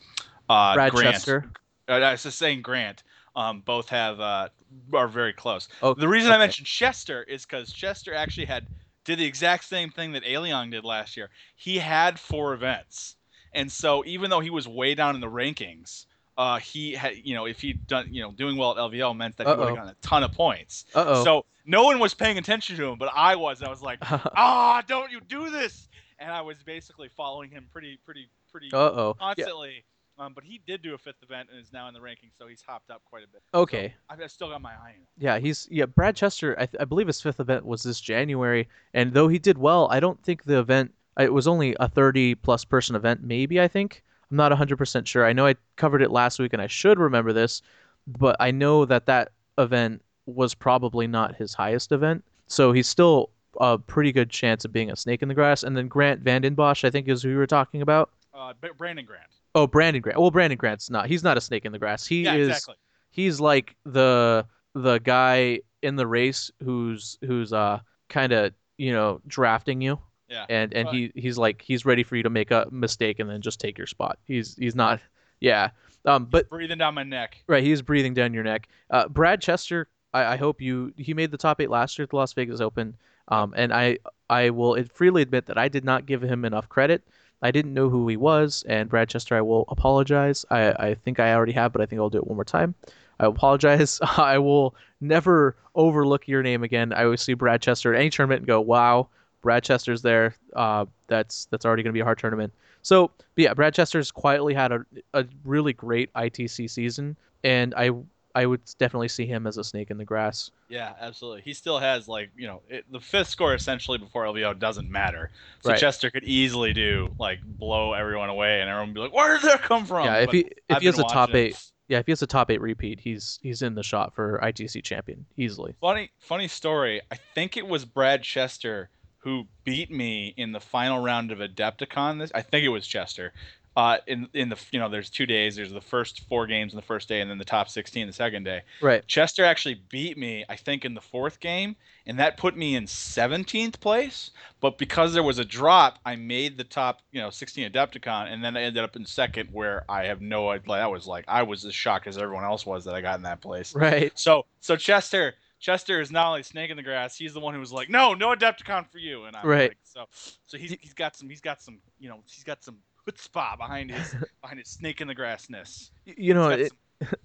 Uh, 0.52 0.74
brad 0.74 0.92
Grant. 0.92 1.14
chester 1.14 1.52
Uh, 1.90 1.94
I 1.94 2.12
was 2.12 2.24
just 2.24 2.38
saying 2.38 2.62
Grant. 2.62 3.04
Um, 3.36 3.62
both 3.62 3.90
have 3.90 4.20
uh, 4.20 4.50
are 4.94 5.08
very 5.08 5.34
close. 5.34 5.68
Oh, 5.82 5.94
the 5.94 6.08
reason 6.08 6.32
I 6.32 6.38
mentioned 6.38 6.68
Chester 6.68 7.24
is 7.24 7.46
because 7.46 7.72
Chester 7.72 8.14
actually 8.14 8.46
had 8.46 8.68
did 9.06 9.20
the 9.20 9.26
exact 9.26 9.66
same 9.66 9.90
thing 9.90 10.12
that 10.14 10.24
Aleong 10.24 10.72
did 10.72 10.84
last 10.84 11.16
year. 11.16 11.30
He 11.56 11.78
had 11.78 12.20
four 12.20 12.54
events, 12.54 13.16
and 13.54 13.72
so 13.72 14.04
even 14.06 14.30
though 14.30 14.40
he 14.40 14.50
was 14.50 14.68
way 14.68 14.96
down 14.96 15.16
in 15.16 15.22
the 15.22 15.28
rankings, 15.28 16.06
uh, 16.38 16.58
he 16.58 16.94
had 16.94 17.18
you 17.24 17.36
know 17.36 17.46
if 17.46 17.62
he'd 17.62 17.86
done 17.88 18.08
you 18.14 18.22
know 18.22 18.32
doing 18.32 18.58
well 18.58 18.72
at 18.72 18.78
LVO 18.78 19.16
meant 19.16 19.38
that 19.38 19.48
he 19.48 19.54
would 19.54 19.68
have 19.68 19.76
gotten 19.76 19.92
a 19.92 19.96
ton 20.02 20.24
of 20.24 20.32
points. 20.32 20.86
uh-oh 20.96 21.24
So 21.24 21.46
no 21.66 21.84
one 21.84 22.00
was 22.00 22.14
paying 22.14 22.38
attention 22.38 22.76
to 22.78 22.88
him, 22.90 22.98
but 22.98 23.12
I 23.16 23.36
was. 23.36 23.62
I 23.62 23.70
was 23.70 23.82
like, 23.82 24.00
ah, 24.02 24.82
don't 24.88 25.12
you 25.12 25.22
do 25.22 25.50
this? 25.50 25.88
And 26.18 26.32
I 26.32 26.42
was 26.42 26.58
basically 26.64 27.10
following 27.16 27.52
him 27.52 27.68
pretty, 27.72 28.00
pretty, 28.06 28.28
pretty 28.52 28.70
uh-oh 28.74 29.16
yeah, 29.20 29.26
constantly. 29.26 29.86
Um, 30.20 30.34
but 30.34 30.44
he 30.44 30.62
did 30.68 30.82
do 30.82 30.94
a 30.94 30.98
fifth 30.98 31.24
event 31.24 31.48
and 31.50 31.62
is 31.62 31.72
now 31.72 31.88
in 31.88 31.94
the 31.94 32.00
rankings, 32.00 32.38
so 32.38 32.46
he's 32.46 32.62
hopped 32.62 32.92
up 32.92 33.02
quite 33.06 33.24
a 33.24 33.28
bit. 33.28 33.42
okay 33.54 33.94
So 34.10 34.22
I've 34.22 34.32
still 34.32 34.50
got 34.50 34.62
my 34.62 34.72
eye 34.72 34.90
on 34.90 34.90
him. 34.90 35.08
Yeah, 35.18 35.40
he's 35.40 35.68
yeah. 35.72 35.86
Brad 35.86 36.16
Chester, 36.16 36.56
I, 36.60 36.66
th- 36.66 36.82
I 36.82 36.86
believe 36.86 37.08
his 37.08 37.22
fifth 37.22 37.40
event 37.40 37.66
was 37.66 37.84
this 37.84 38.02
January, 38.02 38.68
and 38.94 39.14
though 39.14 39.30
he 39.30 39.40
did 39.40 39.58
well, 39.58 39.88
I 39.90 40.00
don't 40.00 40.22
think 40.24 40.44
the 40.44 40.60
event 40.60 40.94
it 41.18 41.34
was 41.34 41.48
only 41.48 41.76
a 41.80 41.88
30 41.88 42.36
plus 42.36 42.66
person 42.66 42.96
event. 42.96 43.24
Maybe 43.24 43.62
I 43.62 43.68
think 43.68 44.04
I'm 44.30 44.38
not 44.38 44.52
100 44.52 44.78
percent 44.78 45.08
sure. 45.08 45.26
I 45.26 45.34
know 45.34 45.48
I 45.48 45.56
covered 45.78 46.02
it 46.02 46.12
last 46.12 46.38
week, 46.38 46.52
and 46.54 46.62
I 46.62 46.68
should 46.68 47.00
remember 47.00 47.32
this, 47.32 47.62
but 48.06 48.36
I 48.42 48.52
know 48.52 48.86
that 48.86 49.06
that 49.06 49.32
event 49.58 50.02
was 50.26 50.54
probably 50.54 51.08
not 51.08 51.36
his 51.36 51.54
highest 51.54 51.94
event, 51.94 52.26
so 52.48 52.74
he's 52.74 52.88
still 52.88 53.30
a 53.60 53.78
pretty 53.78 54.12
good 54.12 54.30
chance 54.30 54.64
of 54.64 54.72
being 54.72 54.92
a 54.92 54.96
snake 54.96 55.22
in 55.22 55.28
the 55.28 55.34
grass. 55.34 55.64
And 55.64 55.76
then 55.76 55.88
Grant 55.88 56.24
Vandenbosch, 56.24 56.84
I 56.84 56.90
think, 56.92 57.08
is 57.08 57.24
who 57.24 57.30
we 57.30 57.36
were 57.36 57.48
talking 57.48 57.82
about. 57.82 58.12
Uh, 58.40 58.54
Brandon 58.78 59.06
Grant. 59.06 59.28
Oh, 59.54 59.68
Brandon 59.68 60.02
Grant. 60.02 60.20
Well, 60.20 60.32
Brandon 60.32 60.58
Grant's 60.58 60.90
not. 60.90 61.08
He's 61.08 61.24
not 61.24 61.38
a 61.38 61.42
snake 61.42 61.66
in 61.66 61.72
the 61.72 61.80
grass. 61.80 62.06
He 62.06 62.24
yeah, 62.24 62.36
is 62.36 62.48
exactly. 62.50 62.76
he's 63.12 63.40
like 63.42 63.76
the 63.86 64.46
the 64.76 65.00
guy 65.00 65.60
in 65.82 65.96
the 65.98 66.08
race 66.08 66.50
who's 66.64 67.18
who's 67.26 67.52
uh 67.52 67.80
kind 68.08 68.32
of 68.32 68.54
you 68.78 68.94
know 68.94 69.20
drafting 69.28 69.82
you 69.82 70.00
Yeah. 70.30 70.46
and 70.50 70.74
and 70.74 70.86
Right. 70.88 71.12
he 71.16 71.22
he's 71.22 71.38
like 71.38 71.62
he's 71.62 71.86
ready 71.86 72.04
for 72.04 72.16
you 72.16 72.24
to 72.24 72.30
make 72.30 72.52
a 72.52 72.68
mistake 72.72 73.20
and 73.20 73.30
then 73.30 73.42
just 73.42 73.60
take 73.60 73.78
your 73.78 73.88
spot 73.88 74.20
he's 74.26 74.56
he's 74.56 74.76
not 74.76 75.00
yeah 75.40 75.70
um 76.06 76.26
but 76.26 76.50
Breathing 76.50 76.78
down 76.78 76.94
my 76.96 77.04
neck. 77.04 77.44
right 77.48 77.64
he's 77.64 77.82
breathing 77.82 78.14
down 78.14 78.34
your 78.34 78.44
neck 78.44 78.68
uh 78.90 79.08
brad 79.08 79.42
chester 79.42 79.88
i, 80.14 80.34
I 80.34 80.38
hope 80.38 80.62
you 80.62 80.94
he 80.98 81.14
made 81.14 81.32
the 81.32 81.38
top 81.38 81.60
eight 81.62 81.70
last 81.70 81.98
year 81.98 82.04
at 82.04 82.10
the 82.10 82.16
las 82.18 82.34
vegas 82.34 82.62
open 82.62 82.96
um 83.30 83.54
and 83.58 83.74
i 83.74 83.98
i 84.30 84.50
will 84.50 84.82
freely 84.94 85.22
admit 85.22 85.46
that 85.48 85.58
i 85.58 85.68
did 85.68 85.84
not 85.86 86.06
give 86.06 86.22
him 86.22 86.46
enough 86.46 86.68
credit 86.70 87.08
I 87.42 87.52
didn't 87.52 87.74
know 87.74 87.90
who 87.90 88.08
he 88.08 88.18
was, 88.18 88.64
and 88.68 88.90
Brad 88.90 89.10
Chester, 89.10 89.36
I 89.36 89.42
will 89.42 89.66
apologize. 89.70 90.46
I, 90.50 90.72
I 90.72 90.96
think 90.96 91.20
I 91.20 91.34
already 91.34 91.54
have, 91.54 91.72
but 91.72 91.82
I 91.82 91.86
think 91.86 92.00
I'll 92.02 92.10
do 92.10 92.18
it 92.18 92.28
one 92.28 92.36
more 92.36 92.44
time. 92.44 92.76
I 93.20 93.26
apologize. 93.26 94.00
I 94.18 94.38
will 94.38 94.76
never 95.02 95.56
overlook 95.76 96.28
your 96.28 96.44
name 96.44 96.64
again. 96.64 96.94
I 96.94 97.06
always 97.06 97.22
see 97.22 97.34
Brad 97.34 97.62
Chester 97.62 97.94
at 97.94 98.00
any 98.00 98.10
tournament 98.10 98.40
and 98.40 98.48
go, 98.48 98.60
"Wow, 98.60 99.08
Brad 99.42 99.64
Chester's 99.64 100.02
there." 100.02 100.36
Uh, 100.54 100.86
that's 101.08 101.46
that's 101.46 101.66
already 101.66 101.84
going 101.84 101.92
to 101.92 101.98
be 101.98 102.02
a 102.02 102.06
hard 102.06 102.20
tournament. 102.20 102.54
So, 102.82 103.12
yeah, 103.36 103.54
Brad 103.54 103.74
Chester's 103.74 104.12
quietly 104.12 104.54
had 104.54 104.72
a 104.72 104.86
a 105.14 105.26
really 105.44 105.74
great 105.74 106.14
ITC 106.14 106.70
season, 106.70 107.16
and 107.44 107.74
I 107.76 107.92
I 108.40 108.46
would 108.46 108.62
definitely 108.78 109.10
see 109.10 109.26
him 109.26 109.46
as 109.46 109.58
a 109.58 109.66
snake 109.66 109.92
in 109.92 109.98
the 109.98 110.06
grass. 110.06 110.50
Yeah, 110.70 110.94
absolutely. 110.98 111.42
He 111.42 111.54
still 111.54 111.78
has 111.78 112.08
like 112.08 112.30
you 112.38 112.48
know 112.48 112.62
it, 112.70 112.86
the 112.90 113.02
fifth 113.02 113.28
score 113.28 113.54
essentially 113.54 113.98
before 113.98 114.24
LVO 114.24 114.58
doesn't 114.58 114.90
matter. 114.90 115.30
So 115.62 115.72
Right. 115.72 115.80
Chester 115.80 116.10
could 116.10 116.24
easily 116.24 116.72
do 116.72 117.14
like 117.20 117.40
blow 117.44 117.92
everyone 117.92 118.30
away, 118.30 118.62
and 118.62 118.70
everyone 118.70 118.90
would 118.90 118.94
be 118.94 119.02
like, 119.02 119.14
"Where 119.14 119.38
did 119.38 119.50
that 119.50 119.62
come 119.62 119.86
from?" 119.86 120.06
yeah, 120.06 120.20
if 120.20 120.28
But 120.28 120.36
he 120.36 120.40
if 120.70 120.78
I've 120.78 120.80
he 120.80 120.86
has 120.86 121.00
a 121.00 121.04
top 121.04 121.36
eight, 121.36 121.62
yeah, 121.90 122.00
if 122.00 122.06
he 122.06 122.14
has 122.14 122.22
a 122.22 122.28
top 122.28 122.50
eight 122.50 122.62
repeat, 122.62 123.02
he's 123.02 123.40
he's 123.42 123.62
in 123.62 123.76
the 123.76 123.84
shot 123.84 124.16
for 124.16 124.40
ITC 124.42 124.86
champion 124.86 125.26
easily. 125.36 125.76
Funny, 125.82 126.10
funny 126.20 126.48
story. 126.48 127.02
I 127.12 127.18
think 127.36 127.58
it 127.58 127.68
was 127.68 127.84
Brad 127.84 128.24
Chester 128.24 128.90
who 129.24 129.44
beat 129.66 129.92
me 129.92 130.34
in 130.38 130.54
the 130.54 130.62
final 130.62 131.00
round 131.00 131.32
of 131.32 131.40
Adepticon. 131.40 132.20
This, 132.20 132.32
I 132.34 132.42
think 132.42 132.64
it 132.64 132.70
was 132.70 132.88
Chester. 132.88 133.34
Uh, 133.80 133.98
in 134.08 134.28
in 134.34 134.50
the 134.50 134.58
you 134.72 134.80
know 134.80 134.90
there's 134.90 135.10
two 135.10 135.26
days. 135.26 135.56
There's 135.56 135.72
the 135.72 135.80
first 135.80 136.28
four 136.28 136.46
games 136.48 136.74
in 136.74 136.76
the 136.76 136.82
first 136.82 137.08
day, 137.08 137.22
and 137.22 137.32
then 137.32 137.38
the 137.38 137.46
top 137.46 137.70
16 137.70 138.08
the 138.08 138.12
second 138.12 138.44
day. 138.44 138.64
Right. 138.82 139.08
Chester 139.08 139.46
actually 139.46 139.76
beat 139.88 140.18
me, 140.18 140.44
I 140.50 140.58
think, 140.58 140.84
in 140.84 140.96
the 140.96 141.02
fourth 141.02 141.40
game, 141.40 141.78
and 142.06 142.20
that 142.20 142.36
put 142.36 142.58
me 142.58 142.76
in 142.76 142.86
17th 142.88 143.80
place. 143.80 144.32
But 144.60 144.78
because 144.78 145.14
there 145.14 145.24
was 145.24 145.40
a 145.40 145.46
drop, 145.46 146.00
I 146.06 146.18
made 146.18 146.58
the 146.58 146.66
top 146.66 147.02
you 147.14 147.22
know 147.22 147.30
16 147.30 147.72
Adepticon, 147.72 148.34
and 148.34 148.44
then 148.44 148.58
I 148.58 148.64
ended 148.64 148.84
up 148.84 148.98
in 148.98 149.06
second, 149.06 149.48
where 149.54 149.86
I 149.88 150.04
have 150.08 150.20
no 150.20 150.50
idea. 150.50 150.76
That 150.76 150.92
was 150.92 151.08
like 151.08 151.24
I 151.30 151.44
was 151.44 151.64
as 151.64 151.74
shocked 151.74 152.08
as 152.08 152.18
everyone 152.18 152.44
else 152.44 152.66
was 152.66 152.84
that 152.84 152.96
I 152.96 153.02
got 153.02 153.16
in 153.16 153.24
that 153.24 153.40
place. 153.40 153.74
Right. 153.74 154.12
So 154.20 154.46
so 154.60 154.76
Chester. 154.76 155.36
Chester 155.62 156.00
is 156.00 156.10
not 156.10 156.28
only 156.28 156.42
snake 156.42 156.72
in 156.72 156.78
the 156.78 156.84
grass. 156.84 157.18
He's 157.18 157.34
the 157.34 157.42
one 157.42 157.54
who 157.54 157.60
was 157.60 157.74
like, 157.74 157.90
"No, 157.90 158.14
no 158.14 158.34
Adepticon 158.34 158.90
for 158.90 158.98
you." 158.98 159.26
And 159.26 159.36
I'm 159.36 159.46
Right. 159.46 159.72
like, 159.72 159.78
so, 159.84 160.06
so 160.46 160.58
he's, 160.58 160.72
he's 160.80 160.94
got 160.94 161.18
some, 161.18 161.28
he's 161.30 161.42
got 161.42 161.62
some, 161.62 161.80
you 162.00 162.08
know, 162.08 162.24
he's 162.34 162.46
got 162.46 162.64
some 162.64 162.78
chutzpah 163.08 163.58
behind 163.58 163.92
his 163.92 164.16
behind 164.42 164.60
his 164.60 164.70
snake 164.70 165.02
in 165.02 165.08
the 165.08 165.16
grassness. 165.16 165.92
You 166.06 166.34
know, 166.34 166.50
it, 166.50 166.60
got 166.60 166.72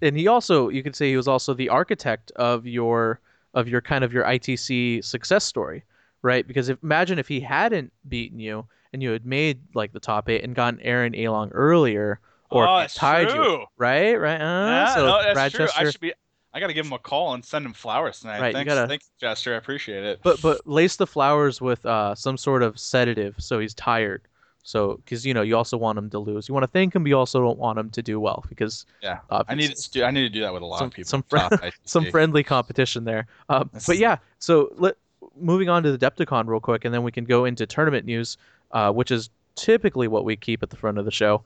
and 0.01 0.17
he 0.17 0.27
also 0.27 0.69
you 0.69 0.83
could 0.83 0.95
say 0.95 1.09
he 1.09 1.17
was 1.17 1.27
also 1.27 1.53
the 1.53 1.69
architect 1.69 2.31
of 2.35 2.65
your 2.65 3.19
of 3.53 3.67
your 3.67 3.81
kind 3.81 4.03
of 4.03 4.13
your 4.13 4.23
ITC 4.23 5.03
success 5.03 5.43
story, 5.43 5.83
right? 6.21 6.47
Because 6.47 6.69
if, 6.69 6.77
imagine 6.83 7.19
if 7.19 7.27
he 7.27 7.39
hadn't 7.39 7.91
beaten 8.07 8.39
you 8.39 8.65
and 8.93 9.01
you 9.01 9.11
had 9.11 9.25
made 9.25 9.59
like 9.73 9.93
the 9.93 9.99
top 9.99 10.29
eight 10.29 10.43
and 10.43 10.55
gotten 10.55 10.79
Aaron 10.81 11.13
Aleong 11.13 11.51
earlier, 11.53 12.19
or 12.49 12.67
oh, 12.67 12.79
that's 12.79 12.93
tied 12.93 13.29
true. 13.29 13.43
you, 13.43 13.65
right? 13.77 14.19
Right? 14.19 14.41
Uh, 14.41 14.67
Yeah, 14.67 14.95
so 14.95 15.05
no, 15.05 15.23
that's 15.23 15.33
Brad 15.33 15.51
true. 15.53 15.67
I 15.75 15.89
should 15.89 16.01
be. 16.01 16.13
I 16.53 16.61
gotta 16.61 16.73
give 16.73 16.85
him 16.85 16.93
a 16.93 16.99
call 16.99 17.33
and 17.33 17.43
send 17.43 17.65
him 17.65 17.73
flowers 17.73 18.21
tonight. 18.21 18.39
Right, 18.39 18.53
Thanks, 18.53 18.73
gotta- 18.73 18.87
thanks, 18.87 19.11
Chester. 19.19 19.53
I 19.53 19.57
appreciate 19.57 20.05
it. 20.05 20.21
but 20.23 20.41
but 20.41 20.65
lace 20.65 20.95
the 20.95 21.07
flowers 21.07 21.59
with 21.59 21.85
uh 21.85 22.15
some 22.15 22.37
sort 22.37 22.63
of 22.63 22.79
sedative 22.79 23.35
so 23.39 23.59
he's 23.59 23.73
tired. 23.73 24.21
So 24.65 24.95
because 24.95 25.23
you 25.23 25.33
know 25.33 25.43
you 25.43 25.55
also 25.55 25.77
want 25.77 25.99
him 25.99 26.09
to 26.09 26.17
lose, 26.17 26.47
you 26.49 26.53
want 26.53 26.63
to 26.63 26.71
thank 26.71 26.95
him, 26.95 27.03
but 27.03 27.09
you 27.09 27.17
also 27.17 27.39
don't 27.39 27.59
want 27.59 27.77
him 27.77 27.91
to 27.91 28.01
do 28.01 28.19
well 28.19 28.43
because 28.49 28.87
yeah. 29.01 29.19
I 29.29 29.53
need 29.53 29.75
to 29.75 29.91
do. 29.91 30.03
I 30.03 30.09
need 30.09 30.23
to 30.23 30.29
do 30.29 30.41
that 30.41 30.51
with 30.51 30.63
a 30.63 30.65
lot 30.65 30.79
Some- 30.79 30.87
of 30.87 30.93
people. 30.93 31.07
some 31.07 31.23
ITC. 31.23 31.71
some 31.85 32.05
friendly 32.09 32.43
competition 32.43 33.03
there. 33.03 33.27
Um, 33.47 33.69
but 33.85 33.99
yeah, 33.99 34.17
so 34.39 34.73
let, 34.77 34.95
moving 35.39 35.69
on 35.69 35.83
to 35.83 35.95
the 35.95 35.99
Depticon 35.99 36.47
real 36.47 36.59
quick, 36.59 36.83
and 36.83 36.91
then 36.91 37.03
we 37.03 37.11
can 37.11 37.25
go 37.25 37.45
into 37.45 37.67
tournament 37.67 38.07
news, 38.07 38.37
uh, 38.71 38.91
which 38.91 39.11
is 39.11 39.29
typically 39.53 40.07
what 40.07 40.25
we 40.25 40.35
keep 40.35 40.63
at 40.63 40.71
the 40.71 40.77
front 40.77 40.97
of 40.97 41.05
the 41.05 41.11
show. 41.11 41.43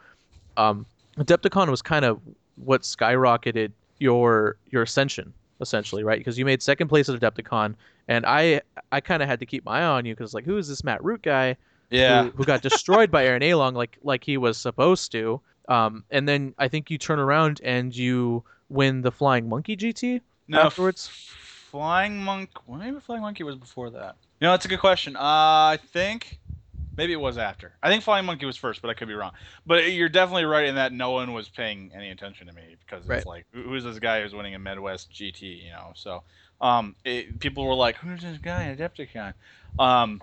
Um, 0.56 0.86
Depticon 1.18 1.70
was 1.70 1.82
kind 1.82 2.06
of 2.06 2.22
what 2.56 2.84
skyrocketed 2.84 3.74
your 3.98 4.56
your 4.72 4.84
ascension, 4.84 5.34
essentially, 5.60 6.06
right? 6.06 6.20
Because 6.20 6.40
you 6.40 6.46
made 6.46 6.64
second 6.64 6.88
place 6.88 7.10
at 7.10 7.20
Adepticon, 7.20 7.76
and 8.08 8.26
I 8.26 8.62
I 8.94 9.02
kind 9.02 9.22
of 9.22 9.28
had 9.28 9.42
to 9.42 9.46
keep 9.46 9.66
my 9.66 9.82
eye 9.82 9.84
on 9.84 10.06
you 10.06 10.16
because 10.16 10.34
like, 10.34 10.46
who 10.46 10.58
is 10.58 10.70
this 10.70 10.86
Matt 10.86 11.04
Root 11.04 11.22
guy? 11.22 11.58
Yeah. 11.90 12.24
who, 12.26 12.30
who 12.32 12.46
got 12.46 12.62
destroyed 12.62 13.10
by 13.12 13.26
Aaron 13.26 13.42
Aleong 13.42 13.74
like 13.74 13.98
like 14.04 14.24
he 14.24 14.38
was 14.38 14.58
supposed 14.58 15.12
to. 15.14 15.42
Um, 15.68 16.04
and 16.10 16.28
then 16.28 16.54
I 16.58 16.68
think 16.68 16.90
you 16.90 16.98
turn 16.98 17.20
around 17.20 17.62
and 17.64 17.96
you 17.96 18.44
win 18.70 19.02
the 19.02 19.12
Flying 19.12 19.48
Monkey 19.50 19.76
GT 19.78 20.22
No, 20.48 20.62
afterwards. 20.62 21.08
f- 21.12 21.36
Flying 21.72 22.24
Monk. 22.24 22.50
Well, 22.66 22.80
maybe 22.80 23.00
Flying 23.00 23.22
Monkey 23.22 23.44
was 23.44 23.56
before 23.56 23.92
that. 23.92 24.16
You 24.40 24.46
know, 24.48 24.52
that's 24.52 24.66
a 24.66 24.68
good 24.70 24.80
question. 24.80 25.16
Uh, 25.16 25.20
I 25.22 25.80
think 25.94 26.40
maybe 26.98 27.14
it 27.14 27.20
was 27.20 27.38
after. 27.38 27.74
I 27.84 27.90
think 27.90 28.04
Flying 28.04 28.26
Monkey 28.26 28.46
was 28.48 28.58
first, 28.58 28.82
but 28.82 28.90
I 28.90 28.96
could 28.96 29.08
be 29.08 29.14
wrong. 29.14 29.34
But 29.68 29.92
you're 29.92 30.10
definitely 30.10 30.46
right 30.46 30.66
in 30.66 30.76
that 30.76 30.92
no 30.94 31.12
one 31.12 31.34
was 31.34 31.48
paying 31.50 31.92
any 31.94 32.10
attention 32.10 32.48
to 32.48 32.54
me 32.54 32.76
because 32.86 33.06
Right. 33.06 33.18
it's 33.18 33.28
like, 33.28 33.46
who's 33.54 33.84
this 33.84 34.00
guy 34.00 34.22
who's 34.24 34.34
winning 34.34 34.56
a 34.56 34.60
Midwest 34.60 35.12
GT? 35.12 35.66
You 35.66 35.72
know, 35.72 35.92
so 35.94 36.24
um, 36.62 36.96
it, 37.06 37.40
people 37.40 37.66
were 37.68 37.76
like, 37.76 37.96
who's 37.98 38.22
this 38.22 38.40
guy 38.40 38.76
Adepticon? 38.76 39.34
Um, 39.78 40.20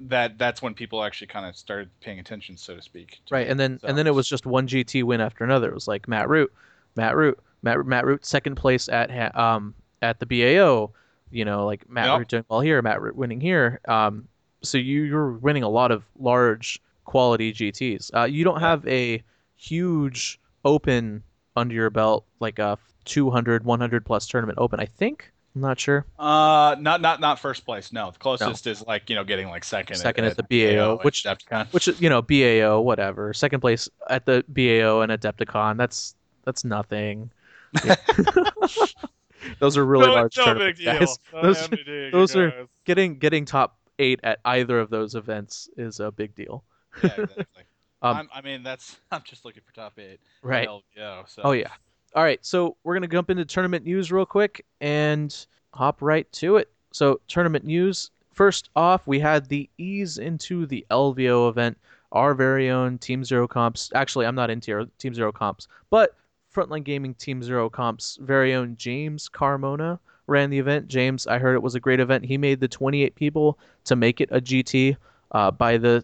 that 0.00 0.36
that's 0.38 0.60
when 0.62 0.74
people 0.74 1.02
actually 1.02 1.26
kind 1.28 1.46
of 1.46 1.56
started 1.56 1.88
paying 2.00 2.18
attention, 2.18 2.56
so 2.56 2.76
to 2.76 2.82
speak. 2.82 3.20
to 3.26 3.34
Right, 3.34 3.48
and 3.48 3.58
then 3.58 3.78
So- 3.80 3.88
and 3.88 3.96
then 3.98 4.06
it 4.06 4.14
was 4.14 4.28
just 4.28 4.46
one 4.46 4.66
GT 4.66 5.02
win 5.02 5.20
after 5.20 5.44
another. 5.44 5.68
It 5.68 5.74
was 5.74 5.88
like 5.88 6.06
Matt 6.08 6.28
Root, 6.28 6.52
Matt 6.96 7.16
Root, 7.16 7.38
Matt 7.62 7.84
Matt 7.86 8.04
Root 8.04 8.24
second 8.26 8.56
place 8.56 8.88
at 8.88 9.36
um 9.36 9.74
at 10.02 10.20
the 10.20 10.26
BAO. 10.26 10.92
You 11.30 11.44
know, 11.44 11.66
like 11.66 11.88
Matt 11.90 12.06
Yep. 12.06 12.18
Root 12.18 12.28
doing 12.28 12.44
well 12.48 12.60
here, 12.60 12.80
Matt 12.82 13.00
Root 13.02 13.16
winning 13.16 13.40
here. 13.40 13.80
Um, 13.88 14.28
so 14.62 14.78
you 14.78 15.02
you're 15.02 15.32
winning 15.32 15.62
a 15.62 15.68
lot 15.68 15.90
of 15.90 16.04
large 16.18 16.80
quality 17.04 17.52
GTS. 17.52 18.10
Uh, 18.14 18.24
you 18.24 18.44
don't 18.44 18.60
have 18.60 18.86
a 18.86 19.22
huge 19.56 20.38
open 20.64 21.22
under 21.56 21.74
your 21.74 21.90
belt 21.90 22.24
like 22.40 22.58
a 22.58 22.78
200 23.06 23.64
100 23.64 24.04
plus 24.04 24.26
tournament 24.26 24.58
open. 24.60 24.78
I 24.80 24.86
think 24.86 25.32
I'm 25.56 25.62
not 25.62 25.80
sure. 25.80 26.04
Uh, 26.18 26.76
not 26.78 27.00
not 27.00 27.18
not 27.18 27.38
first 27.38 27.64
place. 27.64 27.90
No, 27.90 28.10
the 28.10 28.18
closest 28.18 28.66
is 28.66 28.86
like 28.86 29.08
you 29.08 29.16
know 29.16 29.24
getting 29.24 29.48
like 29.48 29.64
second. 29.64 29.96
Second 29.96 30.26
at 30.26 30.36
the 30.36 30.42
BAO, 30.42 30.98
at 30.98 31.04
which- 31.04 31.24
Adepticon. 31.24 31.72
which 31.72 31.88
is 31.88 31.98
you 31.98 32.10
know 32.10 32.20
BAO 32.20 32.80
whatever 32.82 33.32
second 33.32 33.60
place 33.60 33.88
at 34.10 34.26
the 34.26 34.44
BAO 34.48 35.00
and 35.00 35.10
Adepticon 35.10 35.78
that's 35.78 36.14
that's 36.44 36.62
nothing 36.62 37.30
those 39.60 39.76
are 39.78 39.84
really 39.86 40.06
no, 40.08 40.12
large 40.12 40.36
no 40.36 40.44
tournaments 40.44 40.78
big 40.78 40.84
deal. 40.86 40.98
guys 40.98 41.18
No 41.32 41.42
Those- 41.42 41.68
those 42.12 42.36
are- 42.36 42.66
getting 42.84 43.18
getting 43.18 43.44
top 43.46 43.78
eight 43.98 44.20
at 44.22 44.38
either 44.44 44.78
of 44.78 44.90
those 44.90 45.14
events 45.14 45.70
is 45.78 46.00
a 46.00 46.10
big 46.10 46.34
deal 46.34 46.64
Yeah, 47.02 47.10
exactly. 47.18 47.44
Um, 48.02 48.14
I'm, 48.18 48.28
I 48.34 48.40
mean, 48.42 48.62
that's. 48.62 48.94
I'm 49.10 49.22
just 49.24 49.46
looking 49.46 49.62
for 49.66 49.74
top 49.74 49.98
eight. 49.98 50.20
right 50.42 50.68
Yeah. 50.94 51.24
So. 51.26 51.40
oh 51.44 51.52
yeah 51.52 51.70
all 52.16 52.24
right 52.24 52.44
so 52.44 52.76
we're 52.82 52.94
gonna 52.94 53.06
jump 53.06 53.30
into 53.30 53.44
tournament 53.44 53.84
news 53.84 54.10
real 54.10 54.26
quick 54.26 54.64
and 54.80 55.46
hop 55.74 56.00
right 56.00 56.30
to 56.32 56.56
it. 56.56 56.70
So 56.90 57.20
tournament 57.28 57.64
news. 57.64 58.10
First 58.32 58.70
off 58.74 59.06
we 59.06 59.20
had 59.20 59.48
the 59.48 59.68
ease 59.78 60.18
into 60.18 60.66
the 60.66 60.84
lvo 60.90 61.48
event. 61.50 61.78
Our 62.12 62.34
very 62.34 62.70
own 62.70 62.98
team 62.98 63.22
zero 63.24 63.46
comps 63.46 63.90
actually 63.94 64.26
i'm 64.26 64.34
not 64.34 64.48
into 64.48 64.88
team 64.98 65.14
zero 65.14 65.30
comps 65.30 65.68
but 65.90 66.14
frontline 66.54 66.84
gaming 66.84 67.12
team 67.14 67.42
zero 67.42 67.68
comps 67.68 68.18
very 68.22 68.54
own 68.54 68.76
james 68.76 69.28
carmona 69.28 69.98
ran 70.26 70.48
the 70.48 70.58
event. 70.58 70.88
James 70.88 71.26
i 71.26 71.38
heard 71.38 71.54
it 71.54 71.62
was 71.62 71.74
a 71.74 71.80
great 71.80 72.00
event. 72.00 72.24
He 72.24 72.38
made 72.38 72.60
the 72.60 72.68
28 72.68 73.14
people 73.14 73.58
to 73.84 73.94
make 73.94 74.20
it 74.20 74.30
a 74.32 74.40
gt 74.40 74.96
uh, 75.32 75.50
by 75.50 75.76
the 75.76 76.02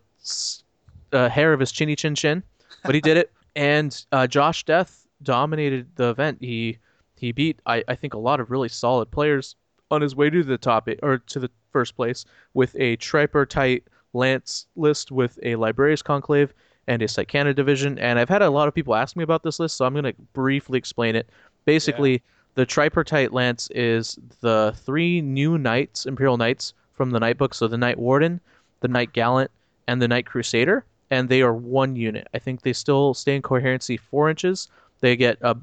uh, 1.12 1.28
hair 1.30 1.54
of 1.54 1.60
his 1.60 1.72
chinny 1.72 1.96
chin 1.96 2.14
chin 2.14 2.42
but 2.84 2.94
he 2.94 3.00
did 3.00 3.16
it. 3.16 3.32
And 3.56 4.04
uh, 4.12 4.26
josh 4.26 4.64
death 4.64 5.01
dominated 5.22 5.86
the 5.96 6.10
event 6.10 6.38
he 6.40 6.78
he 7.16 7.32
beat 7.32 7.60
I, 7.66 7.84
I 7.88 7.94
think 7.94 8.14
a 8.14 8.18
lot 8.18 8.40
of 8.40 8.50
really 8.50 8.68
solid 8.68 9.10
players 9.10 9.56
on 9.90 10.00
his 10.00 10.16
way 10.16 10.30
to 10.30 10.42
the 10.42 10.58
top 10.58 10.88
or 11.02 11.18
to 11.18 11.38
the 11.38 11.50
first 11.70 11.96
place 11.96 12.24
with 12.54 12.74
a 12.78 12.96
tripartite 12.96 13.84
lance 14.12 14.66
list 14.76 15.10
with 15.12 15.38
a 15.42 15.56
librarius 15.56 16.02
conclave 16.02 16.52
and 16.86 17.02
a 17.02 17.06
Psykana 17.06 17.54
division. 17.54 17.98
And 17.98 18.18
I've 18.18 18.28
had 18.28 18.42
a 18.42 18.50
lot 18.50 18.68
of 18.68 18.74
people 18.74 18.94
ask 18.94 19.16
me 19.16 19.24
about 19.24 19.42
this 19.42 19.60
list, 19.60 19.76
so 19.76 19.84
I'm 19.84 19.92
going 19.92 20.04
to 20.04 20.14
briefly 20.32 20.78
explain 20.78 21.16
it. 21.16 21.28
Basically, 21.64 22.22
the 22.54 22.66
tripartite 22.66 23.32
lance 23.32 23.68
is 23.74 24.18
the 24.40 24.74
three 24.76 25.20
new 25.20 25.58
knights, 25.58 26.06
imperial 26.06 26.36
knights 26.36 26.74
from 26.92 27.10
the 27.10 27.20
Knight 27.20 27.38
book. 27.38 27.54
So 27.54 27.68
the 27.68 27.78
Knight 27.78 27.98
Warden, 27.98 28.40
the 28.80 28.88
Knight 28.88 29.12
Gallant, 29.12 29.50
and 29.86 30.02
the 30.02 30.08
Knight 30.08 30.26
Crusader, 30.26 30.84
and 31.10 31.28
they 31.28 31.42
are 31.42 31.54
one 31.54 31.96
unit. 31.96 32.28
I 32.34 32.38
think 32.38 32.62
they 32.62 32.72
still 32.72 33.14
stay 33.14 33.36
in 33.36 33.42
coherency 33.42 33.96
four 33.96 34.28
inches. 34.28 34.68
They 35.02 35.16
get 35.16 35.36
uh, 35.42 35.54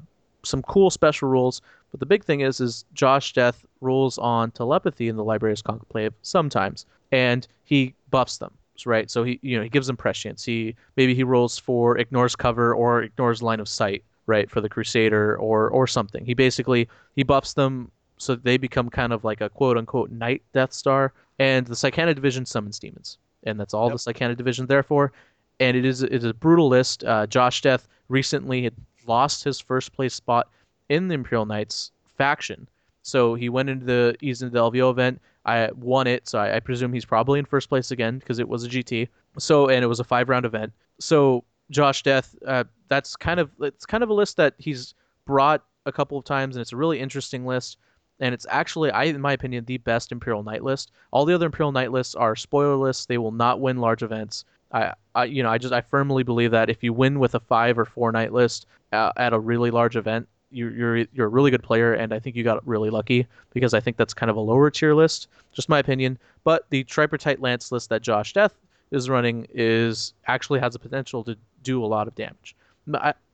some 0.44 0.62
cool 0.62 0.90
special 0.90 1.28
rules, 1.28 1.60
but 1.90 1.98
the 1.98 2.06
big 2.06 2.22
thing 2.24 2.40
is, 2.40 2.60
is 2.60 2.84
Josh 2.94 3.32
Death 3.32 3.64
rules 3.80 4.16
on 4.18 4.52
telepathy 4.52 5.08
in 5.08 5.16
the 5.16 5.24
Librarius 5.24 5.62
Conclave 5.62 6.14
sometimes, 6.22 6.86
and 7.10 7.48
he 7.64 7.94
buffs 8.10 8.38
them, 8.38 8.52
right? 8.86 9.10
So 9.10 9.24
he, 9.24 9.40
you 9.42 9.56
know, 9.56 9.64
he 9.64 9.68
gives 9.68 9.88
them 9.88 9.96
prescience. 9.96 10.44
He 10.44 10.76
maybe 10.96 11.14
he 11.14 11.24
rolls 11.24 11.58
for 11.58 11.98
ignores 11.98 12.36
cover 12.36 12.74
or 12.74 13.02
ignores 13.02 13.42
line 13.42 13.58
of 13.58 13.68
sight, 13.68 14.04
right, 14.26 14.48
for 14.48 14.60
the 14.60 14.68
Crusader 14.68 15.36
or 15.36 15.68
or 15.70 15.86
something. 15.86 16.24
He 16.24 16.34
basically 16.34 16.88
he 17.16 17.24
buffs 17.24 17.54
them 17.54 17.90
so 18.18 18.36
they 18.36 18.58
become 18.58 18.90
kind 18.90 19.12
of 19.12 19.24
like 19.24 19.40
a 19.40 19.48
quote 19.48 19.78
unquote 19.78 20.10
knight 20.10 20.42
Death 20.52 20.72
Star, 20.72 21.12
and 21.38 21.66
the 21.66 21.74
Psykana 21.74 22.14
division 22.14 22.44
summons 22.44 22.78
demons, 22.78 23.18
and 23.44 23.58
that's 23.58 23.74
all 23.74 23.88
Yep. 23.88 23.98
the 23.98 24.12
Psykana 24.12 24.36
division 24.36 24.66
there 24.66 24.82
for. 24.82 25.12
And 25.58 25.76
it 25.76 25.84
is 25.84 26.02
it 26.02 26.12
is 26.12 26.24
a 26.24 26.34
brutal 26.34 26.68
list. 26.68 27.02
Uh, 27.04 27.26
Josh 27.26 27.62
Death 27.62 27.88
recently 28.08 28.62
had 28.64 28.74
lost 29.10 29.44
his 29.44 29.58
first 29.58 29.92
place 29.92 30.14
spot 30.14 30.48
in 30.88 31.08
the 31.08 31.14
Imperial 31.14 31.46
Knights 31.46 31.90
faction. 32.06 32.68
So 33.02 33.34
he 33.34 33.48
went 33.48 33.68
into 33.68 33.84
the 33.86 34.16
East 34.20 34.42
into 34.42 34.52
the 34.52 34.60
LVO 34.60 34.90
event. 34.90 35.20
I 35.44 35.70
won 35.74 36.06
it, 36.06 36.28
so 36.28 36.38
I, 36.38 36.56
I 36.56 36.60
presume 36.60 36.92
he's 36.92 37.04
probably 37.04 37.38
in 37.38 37.44
first 37.44 37.68
place 37.68 37.90
again 37.90 38.18
because 38.18 38.38
it 38.38 38.48
was 38.48 38.64
a 38.64 38.68
GT. 38.68 39.08
So 39.38 39.68
and 39.68 39.82
it 39.82 39.88
was 39.88 40.00
a 40.00 40.04
five 40.04 40.28
round 40.28 40.44
event. 40.46 40.72
So 40.98 41.44
Josh 41.70 42.02
Death, 42.02 42.36
uh, 42.46 42.64
that's 42.88 43.16
kind 43.16 43.40
of 43.40 43.50
it's 43.60 43.86
kind 43.86 44.02
of 44.02 44.10
a 44.10 44.14
list 44.14 44.36
that 44.36 44.54
he's 44.58 44.94
brought 45.24 45.64
a 45.86 45.92
couple 45.92 46.18
of 46.18 46.24
times, 46.24 46.56
and 46.56 46.60
it's 46.60 46.72
a 46.72 46.76
really 46.76 47.00
interesting 47.00 47.46
list. 47.46 47.78
And 48.22 48.34
it's 48.34 48.46
actually, 48.50 48.90
I 48.90 49.04
in 49.04 49.20
my 49.20 49.32
opinion, 49.32 49.64
the 49.64 49.78
best 49.78 50.12
Imperial 50.12 50.42
Knight 50.42 50.62
list. 50.62 50.92
All 51.10 51.24
the 51.24 51.34
other 51.34 51.46
Imperial 51.46 51.72
Knight 51.72 51.90
lists 51.90 52.14
are 52.14 52.36
spoiler 52.36 52.76
lists. 52.76 53.06
They 53.06 53.18
will 53.18 53.32
not 53.32 53.60
win 53.60 53.78
large 53.78 54.02
events. 54.02 54.44
I, 54.72 54.94
I 55.14 55.24
you 55.24 55.42
know, 55.42 55.50
I 55.50 55.58
just 55.58 55.72
I 55.72 55.80
firmly 55.80 56.22
believe 56.22 56.50
that 56.52 56.70
if 56.70 56.82
you 56.82 56.92
win 56.92 57.18
with 57.18 57.34
a 57.34 57.40
five 57.40 57.78
or 57.78 57.84
four 57.84 58.12
knight 58.12 58.32
list 58.32 58.66
uh, 58.92 59.12
at 59.16 59.32
a 59.32 59.38
really 59.38 59.70
large 59.70 59.96
event, 59.96 60.28
you're 60.50 60.70
you're 60.72 60.96
you're 61.12 61.26
a 61.26 61.30
really 61.30 61.50
good 61.50 61.62
player, 61.62 61.94
and 61.94 62.12
I 62.12 62.18
think 62.18 62.36
you 62.36 62.44
got 62.44 62.66
really 62.66 62.90
lucky 62.90 63.26
because 63.52 63.74
I 63.74 63.80
think 63.80 63.96
that's 63.96 64.14
kind 64.14 64.30
of 64.30 64.36
a 64.36 64.40
lower 64.40 64.70
tier 64.70 64.94
list, 64.94 65.28
just 65.52 65.68
my 65.68 65.78
opinion. 65.78 66.18
But 66.44 66.66
the 66.70 66.84
tripartite 66.84 67.40
lance 67.40 67.72
list 67.72 67.88
that 67.90 68.02
Josh 68.02 68.32
Death 68.32 68.54
is 68.90 69.08
running 69.08 69.46
is 69.50 70.14
actually 70.26 70.60
has 70.60 70.72
the 70.72 70.78
potential 70.78 71.22
to 71.24 71.36
do 71.62 71.84
a 71.84 71.86
lot 71.86 72.08
of 72.08 72.14
damage. 72.14 72.56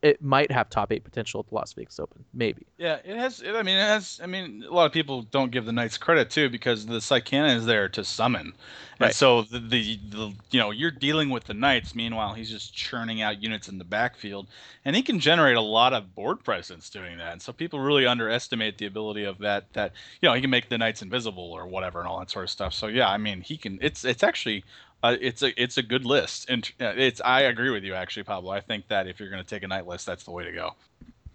It 0.03 0.21
might 0.21 0.51
have 0.51 0.69
top 0.69 0.91
eight 0.91 1.03
potential 1.03 1.39
at 1.39 1.47
the 1.47 1.55
Las 1.55 1.73
Vegas 1.73 1.99
Open, 1.99 2.23
maybe. 2.33 2.65
Yeah, 2.77 2.99
it 3.03 3.17
has. 3.17 3.41
It, 3.41 3.55
I 3.55 3.63
mean, 3.63 3.77
it 3.77 3.81
has. 3.81 4.19
I 4.23 4.27
mean, 4.27 4.63
a 4.63 4.73
lot 4.73 4.85
of 4.85 4.91
people 4.91 5.23
don't 5.23 5.51
give 5.51 5.65
the 5.65 5.71
knights 5.71 5.97
credit 5.97 6.29
too 6.29 6.49
because 6.49 6.85
the 6.85 6.99
Psykana 6.99 7.55
is 7.55 7.65
there 7.65 7.89
to 7.89 8.03
summon, 8.03 8.53
Right. 8.99 9.07
and 9.07 9.15
so 9.15 9.41
the, 9.43 9.59
the 9.59 9.99
the 10.09 10.33
you 10.51 10.59
know 10.59 10.71
you're 10.71 10.91
dealing 10.91 11.29
with 11.29 11.45
the 11.45 11.53
knights. 11.53 11.95
Meanwhile, 11.95 12.35
he's 12.35 12.49
just 12.49 12.73
churning 12.73 13.21
out 13.21 13.41
units 13.41 13.67
in 13.67 13.77
the 13.79 13.83
backfield, 13.83 14.47
and 14.85 14.95
he 14.95 15.01
can 15.01 15.19
generate 15.19 15.57
a 15.57 15.61
lot 15.61 15.93
of 15.93 16.13
board 16.15 16.43
presence 16.43 16.89
doing 16.89 17.17
that. 17.17 17.33
And 17.33 17.41
so 17.41 17.51
people 17.51 17.79
really 17.79 18.05
underestimate 18.05 18.77
the 18.77 18.85
ability 18.85 19.23
of 19.23 19.39
that. 19.39 19.73
That 19.73 19.93
you 20.21 20.29
know 20.29 20.35
he 20.35 20.41
can 20.41 20.49
make 20.51 20.69
the 20.69 20.77
knights 20.77 21.01
invisible 21.01 21.51
or 21.51 21.65
whatever 21.67 21.99
and 21.99 22.07
all 22.07 22.19
that 22.19 22.29
sort 22.29 22.45
of 22.45 22.49
stuff. 22.51 22.73
So 22.73 22.87
yeah, 22.87 23.09
I 23.09 23.17
mean, 23.17 23.41
he 23.41 23.57
can. 23.57 23.79
It's 23.81 24.05
it's 24.05 24.23
actually. 24.23 24.63
Uh, 25.03 25.15
it's 25.21 25.43
a 25.43 25.61
it's 25.61 25.77
a 25.77 25.83
good 25.83 26.05
list, 26.05 26.49
and 26.49 26.69
uh, 26.81 26.93
it's 26.95 27.21
I 27.23 27.41
agree 27.41 27.69
with 27.69 27.83
you 27.83 27.93
actually, 27.93 28.23
Pablo. 28.23 28.51
I 28.51 28.61
think 28.61 28.87
that 28.87 29.07
if 29.07 29.19
you're 29.19 29.29
going 29.29 29.43
to 29.43 29.47
take 29.47 29.63
a 29.63 29.67
knight 29.67 29.85
list, 29.85 30.05
that's 30.05 30.23
the 30.23 30.31
way 30.31 30.43
to 30.43 30.51
go. 30.51 30.73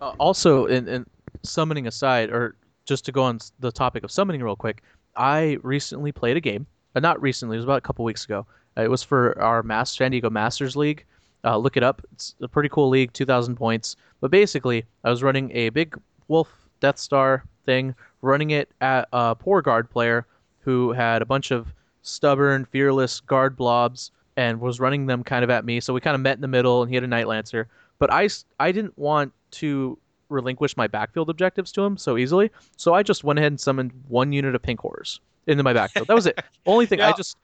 Uh, 0.01 0.15
also, 0.19 0.67
in, 0.67 0.89
in 0.89 1.07
summoning 1.43 1.87
aside, 1.87 2.31
or 2.31 2.57
just 2.87 3.05
to 3.05 3.13
go 3.13 3.23
on 3.23 3.39
the 3.61 3.71
topic 3.71 4.03
of 4.03 4.11
summoning 4.11 4.43
real 4.43 4.57
quick, 4.57 4.83
I 5.17 5.59
recently 5.63 6.11
played 6.11 6.37
a 6.37 6.41
game. 6.41 6.67
Uh, 6.95 7.01
not 7.01 7.23
recently, 7.23 7.57
it 7.57 7.59
was 7.59 7.65
about 7.65 7.79
a 7.79 7.83
couple 7.83 8.05
weeks 8.05 8.25
ago. 8.25 8.47
Uh, 8.77 8.83
it 8.83 8.91
was 8.91 9.03
for 9.03 9.41
our 9.41 9.63
Mass 9.63 9.97
San 9.97 10.11
Diego 10.11 10.29
Masters 10.29 10.75
League. 10.75 11.05
Uh, 11.45 11.57
look 11.57 11.77
it 11.77 11.83
up. 11.83 12.03
It's 12.13 12.35
a 12.41 12.49
pretty 12.49 12.69
cool 12.69 12.89
league, 12.89 13.13
2,000 13.13 13.57
points. 13.57 13.97
But 14.21 14.31
basically, 14.31 14.85
I 15.05 15.11
was 15.11 15.23
running 15.23 15.51
a 15.53 15.69
big 15.71 15.99
Wolf 16.29 16.49
Death 16.81 16.99
Star 16.99 17.45
thing, 17.65 17.95
running 18.23 18.51
it 18.51 18.71
at 18.81 19.09
a 19.13 19.35
poor 19.35 19.63
guard 19.63 19.91
player 19.91 20.27
who 20.61 20.93
had 20.93 21.23
a 21.23 21.27
bunch 21.27 21.51
of 21.51 21.73
stubborn, 22.03 22.65
fearless 22.67 23.21
guard 23.21 23.57
blobs 23.57 24.11
and 24.37 24.61
was 24.61 24.81
running 24.81 25.07
them 25.07 25.23
kind 25.23 25.45
of 25.45 25.51
at 25.51 25.65
me. 25.65 25.81
So 25.81 25.93
we 25.93 26.01
kind 26.01 26.15
of 26.15 26.21
met 26.21 26.37
in 26.37 26.41
the 26.41 26.49
middle, 26.49 26.83
and 26.83 26.91
he 26.91 26.95
had 26.95 27.05
a 27.05 27.09
Knight 27.09 27.29
Lancer. 27.29 27.69
But 27.99 28.13
I 28.13 28.73
didn't 28.73 28.97
want 28.99 29.33
to 29.53 29.99
relinquish 30.29 30.77
my 30.77 30.87
backfield 30.87 31.31
objectives 31.31 31.71
to 31.73 31.83
him 31.83 31.97
so 31.97 32.17
easily. 32.17 32.51
So 32.77 32.95
I 32.95 33.03
just 33.03 33.23
went 33.23 33.39
ahead 33.39 33.53
and 33.53 33.61
summoned 33.61 33.93
one 34.09 34.33
unit 34.33 34.55
of 34.55 34.63
pink 34.63 34.81
horrors 34.81 35.21
into 35.47 35.63
my 35.63 35.73
backfield. 35.73 36.09
That 36.09 36.15
was 36.15 36.27
it. 36.27 36.43
Only 36.67 36.87
thing 36.87 37.01
I 37.01 37.13
just 37.13 37.37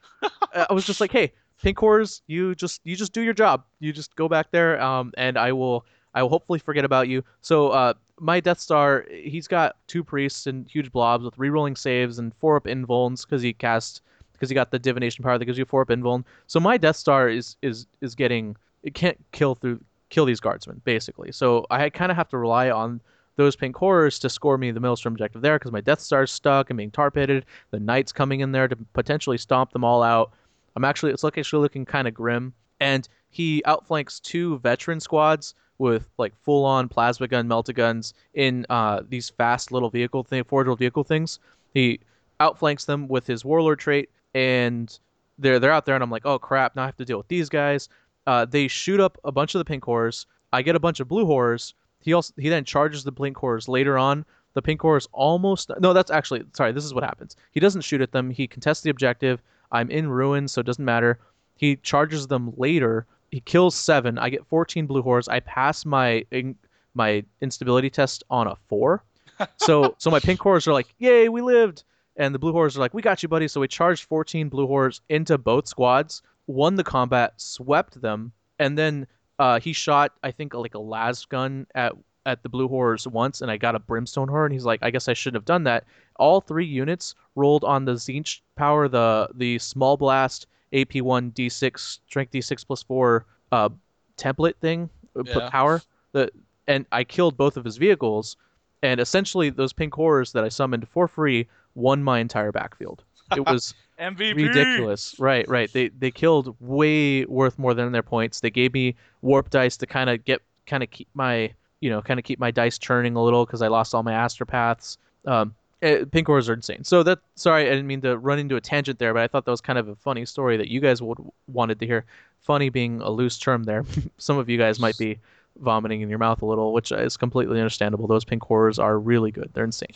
I 0.53 0.73
was 0.73 0.85
just 0.85 1.01
like, 1.01 1.13
hey, 1.13 1.33
pink 1.63 1.79
horrors, 1.79 2.23
you 2.27 2.55
just 2.55 2.81
you 2.85 2.97
just 2.97 3.13
do 3.13 3.21
your 3.21 3.35
job. 3.35 3.65
You 3.81 3.93
just 3.93 4.17
go 4.17 4.29
back 4.29 4.51
there, 4.51 4.81
um, 4.81 5.13
and 5.17 5.39
I 5.39 5.53
will 5.53 5.85
I 6.15 6.23
will 6.23 6.31
hopefully 6.31 6.59
forget 6.59 6.85
about 6.85 7.09
you. 7.09 7.23
So 7.41 7.69
uh, 7.69 7.95
my 8.19 8.41
Death 8.41 8.59
Star, 8.59 9.07
he's 9.11 9.47
got 9.47 9.77
two 9.87 10.03
priests 10.03 10.47
and 10.47 10.69
huge 10.69 10.91
blobs 10.91 11.25
with 11.25 11.37
rerolling 11.37 11.77
saves 11.77 12.19
and 12.19 12.35
four 12.37 12.57
up 12.57 12.65
invulns 12.65 13.25
because 13.25 13.43
he 13.43 13.53
cast 13.53 14.03
because 14.39 14.49
he 14.49 14.55
got 14.55 14.71
the 14.71 14.79
divination 14.79 15.25
power 15.25 15.37
that 15.37 15.45
gives 15.45 15.59
you 15.59 15.65
four 15.65 15.83
up 15.83 15.89
invuln. 15.89 16.25
So 16.47 16.61
my 16.61 16.77
Death 16.77 16.97
Star 16.97 17.29
is 17.29 17.57
is 17.63 17.87
is 18.01 18.15
getting 18.15 18.57
it 18.83 18.95
can't 18.95 19.19
kill 19.33 19.55
through 19.55 19.81
kill 20.11 20.25
these 20.25 20.41
guardsmen 20.41 20.81
basically. 20.85 21.33
So 21.33 21.67
I 21.71 21.91
kind 21.91 22.11
of 22.11 22.17
have 22.17 22.29
to 22.31 22.39
rely 22.39 22.71
on 22.71 23.01
those 23.37 23.55
pink 23.55 23.77
horrors 23.77 24.19
to 24.19 24.29
score 24.29 24.59
me 24.59 24.71
the 24.73 24.81
Maelstrom 24.81 25.15
objective 25.15 25.43
there 25.43 25.59
because 25.59 25.73
my 25.73 25.81
Death 25.81 26.01
Star's 26.01 26.33
stuck 26.33 26.71
and 26.71 26.77
being 26.77 26.91
tar 26.91 27.11
pitted. 27.11 27.45
The 27.71 27.81
Knights 27.81 28.13
coming 28.13 28.41
in 28.41 28.53
there 28.53 28.69
to 28.69 28.77
potentially 28.95 29.39
stomp 29.39 29.73
them 29.73 29.85
all 29.85 30.03
out. 30.03 30.33
I'm 30.77 30.85
actually 30.85 31.13
it's 31.13 31.25
actually 31.25 31.63
looking 31.63 31.85
kind 31.85 32.09
of 32.09 32.15
grim, 32.15 32.53
and 32.81 33.09
he 33.31 33.63
outflanks 33.65 34.21
two 34.21 34.59
veteran 34.59 35.01
squads 35.01 35.55
with 35.79 36.09
like 36.19 36.35
full 36.43 36.65
on 36.65 36.89
plasma 36.89 37.29
gun, 37.29 37.49
melta 37.49 37.75
guns 37.75 38.15
in 38.35 38.67
uh, 38.69 39.03
these 39.09 39.31
fast 39.31 39.71
little 39.73 39.91
vehicle 39.91 40.25
thing, 40.25 40.43
four-wheel 40.45 40.77
vehicle 40.77 41.05
things. 41.05 41.39
He 41.73 42.01
outflanks 42.41 42.85
them 42.85 43.09
with 43.09 43.27
his 43.27 43.45
warlord 43.45 43.79
trait, 43.79 44.11
and 44.39 44.99
they're 45.39 45.59
they're 45.59 45.73
out 45.73 45.85
there, 45.85 45.97
and 45.97 46.05
I'm 46.05 46.11
like, 46.11 46.25
oh 46.25 46.39
crap, 46.39 46.77
now 46.77 46.85
I 46.85 46.87
have 46.87 46.97
to 46.97 47.05
deal 47.05 47.19
with 47.19 47.29
these 47.29 47.49
guys. 47.49 47.89
Uh, 48.27 48.45
they 48.45 48.69
shoot 48.69 49.01
up 49.01 49.19
a 49.25 49.33
bunch 49.33 49.55
of 49.55 49.59
the 49.59 49.65
pink 49.65 49.85
horrors. 49.85 50.27
I 50.53 50.63
get 50.63 50.77
a 50.77 50.81
bunch 50.81 51.01
of 51.01 51.09
blue 51.09 51.27
horrors. 51.27 51.75
He 52.01 52.13
also 52.13 52.33
he 52.37 52.49
then 52.49 52.65
charges 52.65 53.03
the 53.05 53.13
pink 53.13 53.37
horrors 53.37 53.69
later 53.69 53.99
on. 53.99 54.25
The 54.55 54.63
pink 54.63 54.81
horrors 54.81 55.09
almost 55.13 55.71
no, 55.81 55.93
that's 55.93 56.11
actually 56.11 56.45
sorry. 56.53 56.73
This 56.73 56.85
is 56.85 56.95
what 56.95 57.05
happens. 57.05 57.37
He 57.51 57.61
doesn't 57.61 57.83
shoot 57.83 58.01
at 58.01 58.13
them. 58.13 58.31
He 58.31 58.47
contests 58.47 58.83
the 58.83 58.91
objective. 58.91 59.43
I'm 59.73 59.91
in 59.91 60.09
ruins, 60.09 60.53
so 60.53 60.61
it 60.61 60.67
doesn't 60.67 60.85
matter. 60.85 61.19
He 61.57 61.77
charges 61.77 62.29
them 62.29 62.53
later. 62.57 63.07
He 63.31 63.41
kills 63.41 63.75
seven. 63.75 64.19
I 64.19 64.31
get 64.31 64.47
14 64.47 64.87
blue 64.87 65.03
horrors. 65.03 65.29
I 65.29 65.41
pass 65.41 65.85
my 65.85 66.25
in, 66.31 66.55
my 66.95 67.25
instability 67.41 67.91
test 67.91 68.23
on 68.31 68.47
a 68.47 68.57
four. 68.69 69.03
So 69.57 69.95
so 69.99 70.11
my 70.11 70.19
pink 70.19 70.41
horrors 70.41 70.67
are 70.67 70.73
like, 70.73 70.93
yay, 70.99 71.29
we 71.29 71.43
lived. 71.43 71.85
And 72.19 72.35
the 72.35 72.39
blue 72.39 72.53
horrors 72.53 72.77
are 72.77 72.81
like, 72.81 72.93
we 72.93 73.01
got 73.01 73.23
you, 73.23 73.29
buddy. 73.29 73.49
So 73.49 73.61
we 73.61 73.69
charged 73.69 74.05
14 74.05 74.49
blue 74.49 74.67
horrors 74.67 75.01
into 75.09 75.39
both 75.39 75.67
squads, 75.69 76.21
won 76.47 76.75
the 76.75 76.85
combat, 76.85 77.35
swept 77.37 78.01
them, 78.03 78.33
and 78.59 78.77
then 78.77 79.07
uh, 79.39 79.61
he 79.61 79.73
shot, 79.73 80.13
I 80.23 80.33
think, 80.33 80.53
like 80.53 80.75
a 80.75 80.81
las 80.81 81.25
gun 81.25 81.67
at 81.75 81.93
at 82.27 82.43
the 82.43 82.49
blue 82.49 82.69
horrors 82.69 83.07
once, 83.07 83.41
and 83.41 83.51
I 83.51 83.57
got 83.57 83.75
a 83.75 83.79
brimstone 83.79 84.29
horror, 84.29 84.45
and 84.45 84.53
he's 84.53 84.67
like, 84.67 84.81
I 84.83 84.91
guess 84.91 85.09
I 85.09 85.15
shouldn't 85.15 85.37
have 85.41 85.47
done 85.47 85.65
that. 85.65 85.85
All 86.17 86.43
three 86.43 86.67
units 86.67 87.15
rolled 87.37 87.65
on 87.65 87.87
the 87.87 87.93
Tzeentch 87.95 88.41
power, 88.57 88.87
the 88.89 89.29
the 89.35 89.59
small 89.61 89.97
blast 89.97 90.47
AP1 90.75 91.33
D6 91.33 91.79
strength 91.79 92.33
D6 92.33 92.67
plus 92.67 92.83
four 92.83 93.25
uh, 93.53 93.71
template 94.19 94.57
thing, 94.57 94.91
uh, 95.17 95.23
Yeah. 95.25 95.49
power. 95.49 95.81
The 96.13 96.31
and 96.67 96.85
I 96.93 97.05
killed 97.05 97.37
both 97.37 97.57
of 97.57 97.65
his 97.65 97.77
vehicles, 97.79 98.37
and 98.83 99.01
essentially 99.01 99.49
those 99.49 99.73
pink 99.73 99.95
horrors 99.95 100.33
that 100.33 100.45
I 100.45 100.49
summoned 100.49 100.87
for 100.89 101.09
free 101.09 101.47
won 101.79 102.03
my 102.03 102.19
entire 102.19 102.53
backfield. 102.53 103.05
It 103.37 103.47
was 103.47 103.75
MVP. 104.01 104.35
ridiculous. 104.35 105.15
Right, 105.19 105.49
right. 105.49 105.73
They 105.73 105.89
they 105.89 106.11
killed 106.11 106.57
way 106.61 107.25
worth 107.25 107.59
more 107.59 107.75
than 107.75 107.93
their 107.93 108.03
points. 108.03 108.41
They 108.41 108.51
gave 108.51 108.73
me 108.75 108.95
warp 109.23 109.51
dice 109.51 109.77
to 109.79 109.87
kind 109.87 110.11
of 110.11 110.25
get 110.25 110.43
kind 110.67 110.83
of 110.83 110.91
keep 110.91 111.09
my 111.15 111.53
you 111.81 111.91
know 111.91 112.03
kind 112.03 112.19
of 112.19 112.25
keep 112.25 112.39
my 112.39 112.51
dice 112.51 112.79
churning 112.79 113.17
a 113.17 113.23
little 113.23 113.47
because 113.47 113.63
I 113.63 113.69
lost 113.69 113.95
all 113.95 114.03
my 114.03 114.13
astropaths. 114.13 114.97
Um, 115.25 115.55
eh, 115.83 116.05
pink 116.11 116.27
horrors 116.27 116.49
are 116.49 116.55
insane. 116.55 116.85
So 116.85 117.03
that 117.03 117.21
sorry, 117.37 117.67
I 117.67 117.71
didn't 117.71 117.87
mean 117.87 118.01
to 118.03 118.19
run 118.19 118.39
into 118.39 118.57
a 118.57 118.61
tangent 118.61 118.99
there, 118.99 119.15
but 119.15 119.23
I 119.23 119.29
thought 119.29 119.45
that 119.45 119.51
was 119.51 119.61
kind 119.61 119.79
of 119.79 119.89
a 119.89 119.97
funny 119.97 120.25
story 120.25 120.57
that 120.57 120.69
you 120.69 120.81
guys 120.81 121.01
would 121.03 121.19
wanted 121.47 121.79
to 121.81 121.87
hear. 121.87 122.05
Funny 122.41 122.71
being 122.71 123.01
a 123.03 123.11
loose 123.11 123.39
term 123.39 123.65
there. 123.65 123.85
Some 124.19 124.39
of 124.39 124.49
you 124.49 124.59
guys 124.59 124.79
might 124.79 124.97
be 124.97 125.19
vomiting 125.61 126.03
in 126.03 126.09
your 126.09 126.19
mouth 126.19 126.41
a 126.41 126.47
little, 126.47 126.73
which 126.73 126.93
is 126.93 127.17
completely 127.17 127.59
understandable. 127.59 128.07
Those 128.07 128.25
pink 128.25 128.45
horrors 128.45 128.79
are 128.79 128.99
really 128.99 129.33
good. 129.33 129.51
They're 129.53 129.65
insane. 129.65 129.89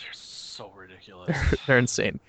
Ridiculous. 1.03 1.61
They're 1.67 1.79
insane. 1.79 2.21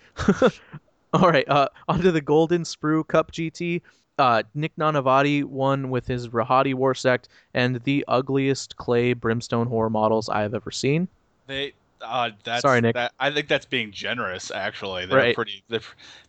All 1.13 1.29
right, 1.29 1.47
uh, 1.47 1.67
onto 1.87 2.11
the 2.11 2.21
Golden 2.21 2.63
Sprue 2.63 3.07
Cup 3.07 3.31
GT. 3.31 3.81
Uh, 4.17 4.43
Nick 4.53 4.75
Nanavati 4.77 5.43
won 5.43 5.89
with 5.89 6.07
his 6.07 6.29
Rehati 6.29 6.73
War 6.73 6.93
Sect 6.93 7.29
and 7.53 7.83
the 7.83 8.05
ugliest 8.07 8.77
clay 8.77 9.13
brimstone 9.13 9.67
horror 9.67 9.89
models 9.89 10.29
I 10.29 10.41
have 10.41 10.53
ever 10.53 10.71
seen. 10.71 11.07
They 11.47 11.73
uh 12.01 12.31
that's 12.43 12.61
Sorry, 12.61 12.81
Nick. 12.81 12.95
That, 12.95 13.13
I 13.19 13.31
think 13.31 13.47
that's 13.47 13.65
being 13.65 13.91
generous 13.91 14.51
actually. 14.51 15.05
They're 15.05 15.17
Right. 15.17 15.35
pretty 15.35 15.63
they're, 15.67 15.79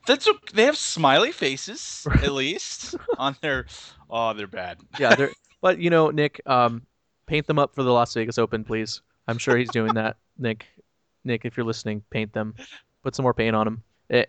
that's 0.06 0.28
they 0.52 0.64
have 0.64 0.76
smiley 0.76 1.32
faces 1.32 2.06
at 2.22 2.32
least 2.32 2.94
on 3.18 3.36
their 3.42 3.66
oh 4.08 4.32
they're 4.32 4.46
bad. 4.46 4.78
Yeah, 4.98 5.14
they're, 5.14 5.32
but 5.60 5.78
you 5.78 5.90
know, 5.90 6.10
Nick, 6.10 6.40
um, 6.46 6.82
paint 7.26 7.46
them 7.46 7.58
up 7.58 7.74
for 7.74 7.82
the 7.82 7.92
Las 7.92 8.14
Vegas 8.14 8.38
Open, 8.38 8.64
please. 8.64 9.02
I'm 9.28 9.38
sure 9.38 9.56
he's 9.56 9.70
doing 9.70 9.94
that. 9.94 10.16
Nick, 10.38 10.66
Nick, 11.24 11.44
if 11.44 11.56
you're 11.56 11.66
listening, 11.66 12.02
paint 12.10 12.32
them. 12.32 12.54
Put 13.02 13.14
some 13.14 13.22
more 13.22 13.34
paint 13.34 13.56
on 13.56 13.66
them. 13.66 13.82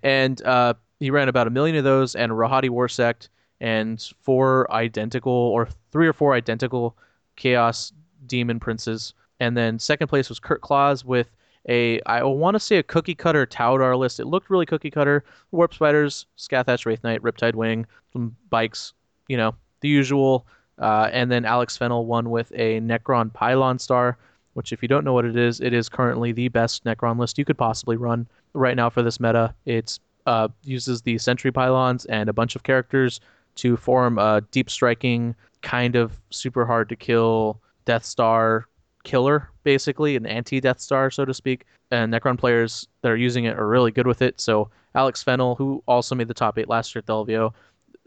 And 0.03 0.41
uh, 0.43 0.73
he 0.99 1.11
ran 1.11 1.29
about 1.29 1.47
a 1.47 1.49
million 1.49 1.75
of 1.75 1.83
those 1.83 2.15
and 2.15 2.31
Rehati 2.31 2.69
War 2.69 2.87
Sect 2.87 3.29
and 3.61 4.01
four 4.21 4.71
identical 4.71 5.31
or 5.31 5.67
three 5.91 6.07
or 6.07 6.13
four 6.13 6.33
identical 6.33 6.97
Chaos 7.35 7.91
Demon 8.27 8.59
Princes. 8.59 9.13
And 9.39 9.55
then 9.55 9.79
second 9.79 10.07
place 10.07 10.29
was 10.29 10.39
Kurt 10.39 10.61
Claus 10.61 11.03
with 11.03 11.29
a 11.67 11.99
I 12.05 12.23
want 12.23 12.55
to 12.55 12.59
say 12.59 12.77
a 12.77 12.83
cookie 12.83 13.15
cutter 13.15 13.45
Taudar 13.45 13.97
list. 13.97 14.19
It 14.19 14.27
looked 14.27 14.49
really 14.49 14.65
cookie 14.65 14.91
cutter. 14.91 15.23
Warp 15.51 15.73
Spiders, 15.73 16.25
Scathach 16.37 16.85
Wraith 16.85 17.03
Knight, 17.03 17.21
Riptide 17.21 17.55
Wing, 17.55 17.85
some 18.13 18.35
bikes, 18.49 18.93
you 19.27 19.37
know, 19.37 19.55
the 19.81 19.89
usual. 19.89 20.47
Uh, 20.77 21.09
and 21.11 21.31
then 21.31 21.45
Alex 21.45 21.77
Fennel 21.77 22.05
won 22.05 22.29
with 22.29 22.51
a 22.53 22.81
Necron 22.81 23.33
Pylon 23.33 23.79
Star, 23.79 24.17
which, 24.55 24.73
if 24.73 24.81
you 24.81 24.87
don't 24.87 25.03
know 25.03 25.13
what 25.13 25.25
it 25.25 25.35
is, 25.35 25.59
it 25.59 25.73
is 25.73 25.89
currently 25.89 26.31
the 26.31 26.47
best 26.47 26.83
Necron 26.85 27.19
list 27.19 27.37
you 27.37 27.45
could 27.45 27.57
possibly 27.57 27.97
run 27.97 28.25
right 28.53 28.75
now 28.75 28.89
for 28.89 29.03
this 29.03 29.19
meta. 29.19 29.53
It 29.65 29.99
uh, 30.25 30.47
uses 30.63 31.01
the 31.01 31.17
Sentry 31.17 31.51
Pylons 31.51 32.05
and 32.05 32.29
a 32.29 32.33
bunch 32.33 32.55
of 32.55 32.63
characters 32.63 33.19
to 33.55 33.77
form 33.77 34.17
a 34.17 34.41
deep 34.51 34.69
striking, 34.69 35.35
kind 35.61 35.95
of 35.95 36.19
super 36.29 36.65
hard 36.65 36.89
to 36.89 36.95
kill 36.95 37.59
Death 37.83 38.05
Star 38.05 38.67
killer, 39.03 39.49
basically, 39.63 40.15
an 40.15 40.25
anti 40.25 40.61
Death 40.61 40.79
Star, 40.79 41.11
so 41.11 41.25
to 41.25 41.33
speak. 41.33 41.65
And 41.91 42.13
Necron 42.13 42.37
players 42.37 42.87
that 43.01 43.11
are 43.11 43.17
using 43.17 43.45
it 43.45 43.59
are 43.59 43.67
really 43.67 43.91
good 43.91 44.07
with 44.07 44.21
it. 44.21 44.39
So 44.39 44.69
Alex 44.95 45.21
Fennel, 45.21 45.55
who 45.55 45.83
also 45.85 46.15
made 46.15 46.29
the 46.29 46.33
top 46.33 46.57
eight 46.57 46.69
last 46.69 46.95
year 46.95 46.99
at 46.99 47.05
the 47.05 47.13
LVO, 47.13 47.53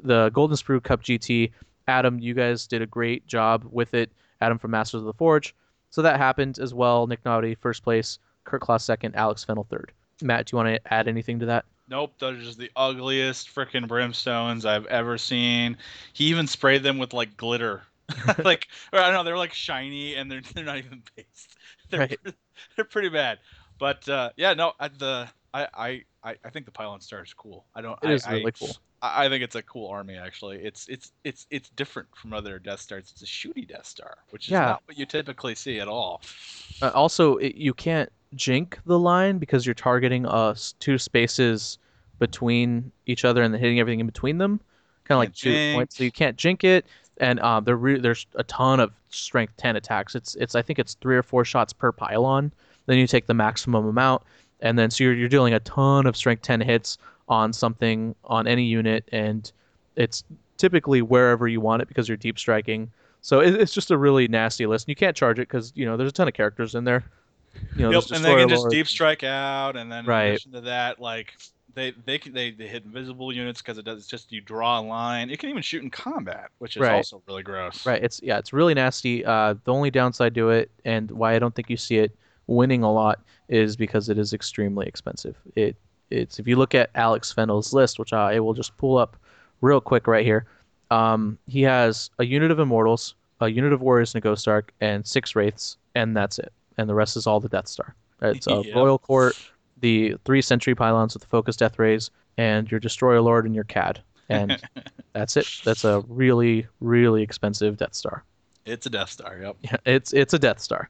the 0.03 0.31
Golden 0.31 0.57
Sprue 0.57 0.83
Cup 0.83 1.03
GT. 1.03 1.53
Adam, 1.87 2.19
you 2.19 2.35
guys 2.35 2.67
did 2.67 2.83
a 2.83 2.87
great 2.87 3.27
job 3.27 3.67
with 3.71 3.95
it. 3.95 4.11
Adam 4.41 4.59
from 4.59 4.71
Masters 4.71 5.01
of 5.01 5.07
the 5.07 5.13
Forge. 5.13 5.55
So 5.90 6.03
that 6.03 6.18
happened 6.18 6.59
as 6.59 6.74
well. 6.74 7.07
Nick 7.07 7.24
Naughty, 7.24 7.55
first 7.55 7.83
place. 7.83 8.18
Kurt 8.44 8.61
Klaus, 8.61 8.85
second. 8.85 9.14
Alex 9.16 9.44
Fennel, 9.44 9.64
third. 9.70 9.92
Matt, 10.22 10.46
do 10.46 10.55
you 10.57 10.62
want 10.62 10.74
to 10.83 10.92
add 10.92 11.09
anything 11.09 11.38
to 11.40 11.46
that? 11.46 11.64
Nope, 11.88 12.12
those 12.18 12.38
are 12.38 12.42
just 12.42 12.59
the 12.59 12.70
ugliest 12.77 13.55
freaking 13.55 13.87
brimstones 13.87 14.66
I've 14.66 14.85
ever 14.87 15.16
seen. 15.16 15.79
He 16.12 16.24
even 16.27 16.46
sprayed 16.46 16.83
them 16.83 16.98
with 16.98 17.14
like 17.14 17.37
glitter, 17.37 17.83
like 18.44 18.68
or 18.92 18.98
I 18.98 19.07
don't 19.07 19.14
know, 19.14 19.24
they're 19.24 19.38
like 19.38 19.55
shiny 19.55 20.14
and 20.14 20.31
they're 20.31 20.42
they're 20.55 20.64
not 20.64 20.77
even 20.79 21.03
based. 21.16 21.57
They're 21.90 22.01
Right. 22.01 22.18
they're 22.77 22.85
pretty 22.85 23.09
bad. 23.09 23.38
But 23.79 24.07
uh, 24.11 24.31
yeah, 24.37 24.53
no, 24.53 24.72
I, 24.79 24.88
the 24.88 25.27
I, 25.55 25.68
I 25.74 26.05
I 26.22 26.37
I 26.44 26.51
think 26.51 26.66
the 26.66 26.72
pylon 26.72 27.01
star 27.01 27.22
is 27.24 27.33
cool. 27.33 27.64
I 27.74 27.81
don't. 27.81 27.98
It 28.03 28.09
I, 28.09 28.12
is 28.12 28.27
I- 28.27 28.33
really 28.33 28.53
cool. 28.53 28.77
I 29.01 29.29
think 29.29 29.45
it's 29.45 29.55
a 29.55 29.63
cool 29.63 29.89
army. 29.89 30.17
Actually, 30.17 30.57
it's 30.59 30.89
it's 30.89 31.13
it's 31.25 31.47
it's 31.51 31.69
different 31.71 32.09
from 32.17 32.33
other 32.33 32.59
Death 32.59 32.81
Stars. 32.81 33.13
It's 33.13 33.23
a 33.23 33.27
shooty 33.27 33.67
Death 33.67 33.87
Star, 33.87 34.19
which 34.31 34.47
is 34.47 34.53
Yeah. 34.53 34.61
not 34.67 34.83
what 34.87 34.99
you 34.99 35.07
typically 35.07 35.55
see 35.55 35.79
at 35.79 35.87
all. 35.89 36.21
Uh, 36.83 36.91
also, 36.95 37.37
it, 37.37 37.55
you 37.55 37.73
can't 37.75 38.11
jink 38.35 38.79
the 38.87 38.99
line 38.99 39.39
because 39.39 39.65
you're 39.67 39.75
targeting 39.75 40.27
uh 40.27 40.55
two 40.81 40.99
spaces 40.99 41.79
between 42.19 42.91
each 43.07 43.25
other 43.25 43.43
and 43.43 43.55
then 43.55 43.61
hitting 43.61 43.79
everything 43.81 44.01
in 44.01 44.07
between 44.07 44.39
them, 44.39 44.61
kind 45.05 45.17
of 45.17 45.21
like 45.21 45.35
two 45.35 45.73
points. 45.75 45.97
So 45.97 46.05
you 46.05 46.11
can't 46.11 46.37
jink 46.37 46.65
it, 46.65 46.85
and 47.19 47.39
um, 47.41 47.65
there 47.65 47.77
re- 47.77 48.01
there's 48.01 48.27
a 48.35 48.43
ton 48.45 48.81
of 48.81 48.93
strength 49.11 49.55
ten 49.57 49.77
attacks. 49.77 50.15
It's 50.17 50.35
it's 50.35 50.55
I 50.57 50.63
think 50.63 50.79
it's 50.81 50.95
three 50.95 51.17
or 51.17 51.23
four 51.23 51.45
shots 51.45 51.73
per 51.73 51.93
pylon. 51.93 52.53
Then 52.87 52.99
you 52.99 53.07
take 53.07 53.27
the 53.27 53.35
maximum 53.35 53.87
amount, 53.87 54.23
and 54.61 54.77
then 54.77 54.91
so 54.91 55.05
you're 55.05 55.15
you're 55.15 55.29
dealing 55.29 55.55
a 55.55 55.61
ton 55.61 56.07
of 56.07 56.17
strength 56.17 56.43
ten 56.43 56.61
hits 56.61 56.99
on 57.29 57.53
something 57.53 58.14
on 58.25 58.47
any 58.47 58.64
unit, 58.64 59.09
and 59.12 59.51
it's 59.97 60.25
typically 60.57 61.03
wherever 61.03 61.47
you 61.47 61.61
want 61.61 61.83
it 61.83 61.88
because 61.88 62.09
you're 62.09 62.17
deep 62.17 62.38
striking. 62.38 62.91
So 63.21 63.41
it, 63.41 63.55
it's 63.55 63.73
just 63.75 63.91
a 63.91 63.99
really 63.99 64.29
nasty 64.29 64.67
list. 64.67 64.87
and 64.87 64.91
You 64.91 64.97
can't 64.97 65.17
charge 65.17 65.38
it 65.38 65.49
because 65.49 65.73
you 65.75 65.85
know 65.85 65.97
there's 65.97 66.11
a 66.11 66.12
ton 66.12 66.29
of 66.29 66.35
characters 66.35 66.75
in 66.75 66.85
there. 66.85 67.05
You 67.77 67.83
know, 67.83 67.91
Yep, 67.93 68.05
and 68.12 68.25
they 68.25 68.35
can 68.37 68.49
just 68.49 68.69
deep 68.71 68.87
strike 68.87 69.25
out, 69.25 69.77
and 69.77 69.91
then 69.91 70.07
Right. 70.07 70.25
in 70.27 70.29
addition 70.33 70.53
to 70.53 70.61
that, 70.62 71.01
like 71.01 71.35
they 71.75 71.93
they 72.07 72.19
they, 72.19 72.51
they 72.53 72.67
hit 72.67 72.85
invisible 72.85 73.33
units 73.33 73.61
because 73.61 73.79
it 73.79 73.85
does 73.85 73.99
it's 73.99 74.07
just 74.07 74.31
you 74.33 74.41
draw 74.41 74.79
a 74.79 74.83
line. 74.83 75.31
It 75.31 75.38
can 75.38 75.51
even 75.51 75.62
shoot 75.62 75.83
in 75.83 75.91
combat, 75.91 76.51
which 76.59 76.77
is 76.77 76.83
Right. 76.83 76.95
also 76.95 77.23
really 77.27 77.43
gross. 77.43 77.85
Right. 77.85 78.03
It's 78.03 78.21
yeah. 78.23 78.38
It's 78.38 78.53
really 78.53 78.75
nasty. 78.75 79.25
Uh, 79.25 79.55
the 79.64 79.73
only 79.73 79.91
downside 79.91 80.35
to 80.37 80.51
it, 80.51 80.71
and 80.85 81.11
why 81.11 81.35
I 81.35 81.38
don't 81.38 81.55
think 81.55 81.69
you 81.71 81.77
see 81.77 81.99
it 81.99 82.17
winning 82.47 82.83
a 82.83 82.93
lot, 82.93 83.21
is 83.49 83.77
because 83.77 84.09
it 84.09 84.19
is 84.19 84.33
extremely 84.33 84.87
expensive. 84.87 85.37
It 85.57 85.77
it's 86.11 86.38
if 86.38 86.47
you 86.49 86.57
look 86.57 86.75
at 86.75 86.90
Alex 86.94 87.33
Fennell's 87.33 87.73
list, 87.73 87.99
which 87.99 88.12
I 88.12 88.40
will 88.40 88.55
just 88.55 88.77
pull 88.77 88.97
up 88.99 89.16
real 89.61 89.81
quick 89.81 90.07
right 90.07 90.25
here. 90.25 90.47
Um, 90.90 91.38
he 91.47 91.62
has 91.62 92.11
a 92.18 92.25
unit 92.25 92.51
of 92.51 92.59
Immortals, 92.59 93.14
a 93.40 93.49
unit 93.49 93.73
of 93.73 93.83
Warriors 93.83 94.14
and 94.14 94.23
a 94.23 94.25
Ghost 94.25 94.49
Ark, 94.49 94.73
and 94.81 95.07
six 95.07 95.37
Wraiths, 95.37 95.77
and 95.94 96.16
that's 96.16 96.38
it. 96.38 96.53
And 96.79 96.88
the 96.88 96.94
rest 96.94 97.16
is 97.16 97.27
all 97.27 97.40
the 97.40 97.49
Death 97.49 97.68
Star. 97.68 97.94
It's 98.23 98.47
a 98.47 98.62
Yep. 98.64 98.75
Royal 98.75 98.99
Court, 98.99 99.35
the 99.81 100.16
three 100.25 100.40
Sentry 100.42 100.75
pylons 100.75 101.14
with 101.14 101.23
the 101.23 101.29
Focus 101.29 101.57
Death 101.57 101.79
Rays, 101.79 102.11
and 102.38 102.71
your 102.71 102.81
Destroyer 102.81 103.21
Lord 103.21 103.44
and 103.47 103.55
your 103.55 103.64
CAD, 103.64 104.01
and 104.29 104.59
that's 105.12 105.37
it. 105.37 105.47
That's 105.64 105.85
a 105.85 106.03
really 106.09 106.66
really 106.81 107.23
expensive 107.23 107.77
Death 107.77 107.94
Star. 107.94 108.25
It's 108.64 108.87
a 108.87 108.90
Death 108.90 109.11
Star. 109.11 109.38
Yep. 109.40 109.57
Yeah, 109.62 109.77
it's 109.85 110.12
it's 110.12 110.33
a 110.35 110.38
Death 110.38 110.61
Star. 110.61 110.88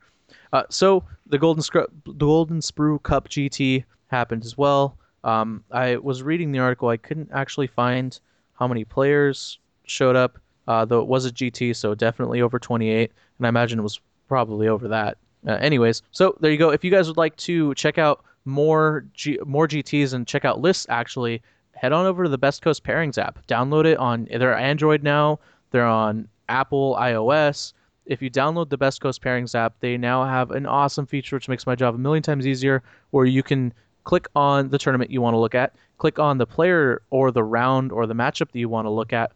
Uh, 0.52 0.62
so 0.70 1.04
the 1.26 1.38
Golden 1.38 1.62
Scru- 1.62 1.88
the 2.06 2.12
Golden 2.12 2.60
Sprue 2.60 3.02
Cup 3.02 3.28
GT 3.28 3.84
happened 4.08 4.44
as 4.44 4.56
well. 4.56 4.96
Um, 5.24 5.64
I 5.70 5.96
was 5.96 6.22
reading 6.22 6.52
the 6.52 6.58
article. 6.60 6.88
I 6.88 6.96
couldn't 6.96 7.30
actually 7.32 7.66
find 7.66 8.18
how 8.54 8.68
many 8.68 8.84
players 8.84 9.58
showed 9.84 10.16
up, 10.16 10.38
uh, 10.66 10.84
though 10.84 11.00
it 11.00 11.06
was 11.06 11.26
a 11.26 11.30
GT, 11.30 11.74
so 11.74 11.94
definitely 11.94 12.40
over 12.40 12.58
28, 12.58 13.12
and 13.38 13.46
I 13.46 13.48
imagine 13.48 13.78
it 13.78 13.82
was 13.82 14.00
probably 14.28 14.68
over 14.68 14.88
that. 14.88 15.18
Uh, 15.46 15.52
anyways, 15.52 16.02
so 16.10 16.36
there 16.40 16.50
you 16.50 16.58
go. 16.58 16.70
If 16.70 16.84
you 16.84 16.90
guys 16.90 17.08
would 17.08 17.16
like 17.16 17.36
to 17.36 17.74
check 17.74 17.98
out 17.98 18.24
more 18.44 19.04
G- 19.14 19.38
more 19.44 19.68
GTS 19.68 20.14
and 20.14 20.26
check 20.26 20.44
out 20.44 20.60
lists, 20.60 20.86
actually 20.88 21.42
head 21.74 21.92
on 21.92 22.06
over 22.06 22.24
to 22.24 22.28
the 22.28 22.38
Best 22.38 22.62
Coast 22.62 22.82
Pairings 22.82 23.18
app. 23.18 23.46
Download 23.46 23.84
it 23.84 23.98
on 23.98 24.26
they're 24.30 24.56
Android 24.56 25.02
now. 25.02 25.38
They're 25.70 25.86
on 25.86 26.28
Apple 26.48 26.96
iOS. 26.98 27.72
If 28.06 28.22
you 28.22 28.30
download 28.30 28.70
the 28.70 28.78
Best 28.78 29.00
Coast 29.00 29.22
Pairings 29.22 29.54
app, 29.54 29.74
they 29.80 29.96
now 29.96 30.24
have 30.24 30.50
an 30.50 30.66
awesome 30.66 31.06
feature 31.06 31.36
which 31.36 31.48
makes 31.48 31.66
my 31.66 31.74
job 31.74 31.94
a 31.94 31.98
million 31.98 32.22
times 32.22 32.46
easier, 32.46 32.82
where 33.10 33.26
you 33.26 33.42
can 33.42 33.72
click 34.08 34.26
on 34.34 34.70
the 34.70 34.78
tournament 34.78 35.10
you 35.10 35.20
want 35.20 35.34
to 35.34 35.38
look 35.38 35.54
at, 35.54 35.74
click 35.98 36.18
on 36.18 36.38
the 36.38 36.46
player 36.46 37.02
or 37.10 37.30
the 37.30 37.44
round 37.44 37.92
or 37.92 38.06
the 38.06 38.14
matchup 38.14 38.50
that 38.50 38.58
you 38.58 38.66
want 38.66 38.86
to 38.86 38.90
look 38.90 39.12
at, 39.12 39.32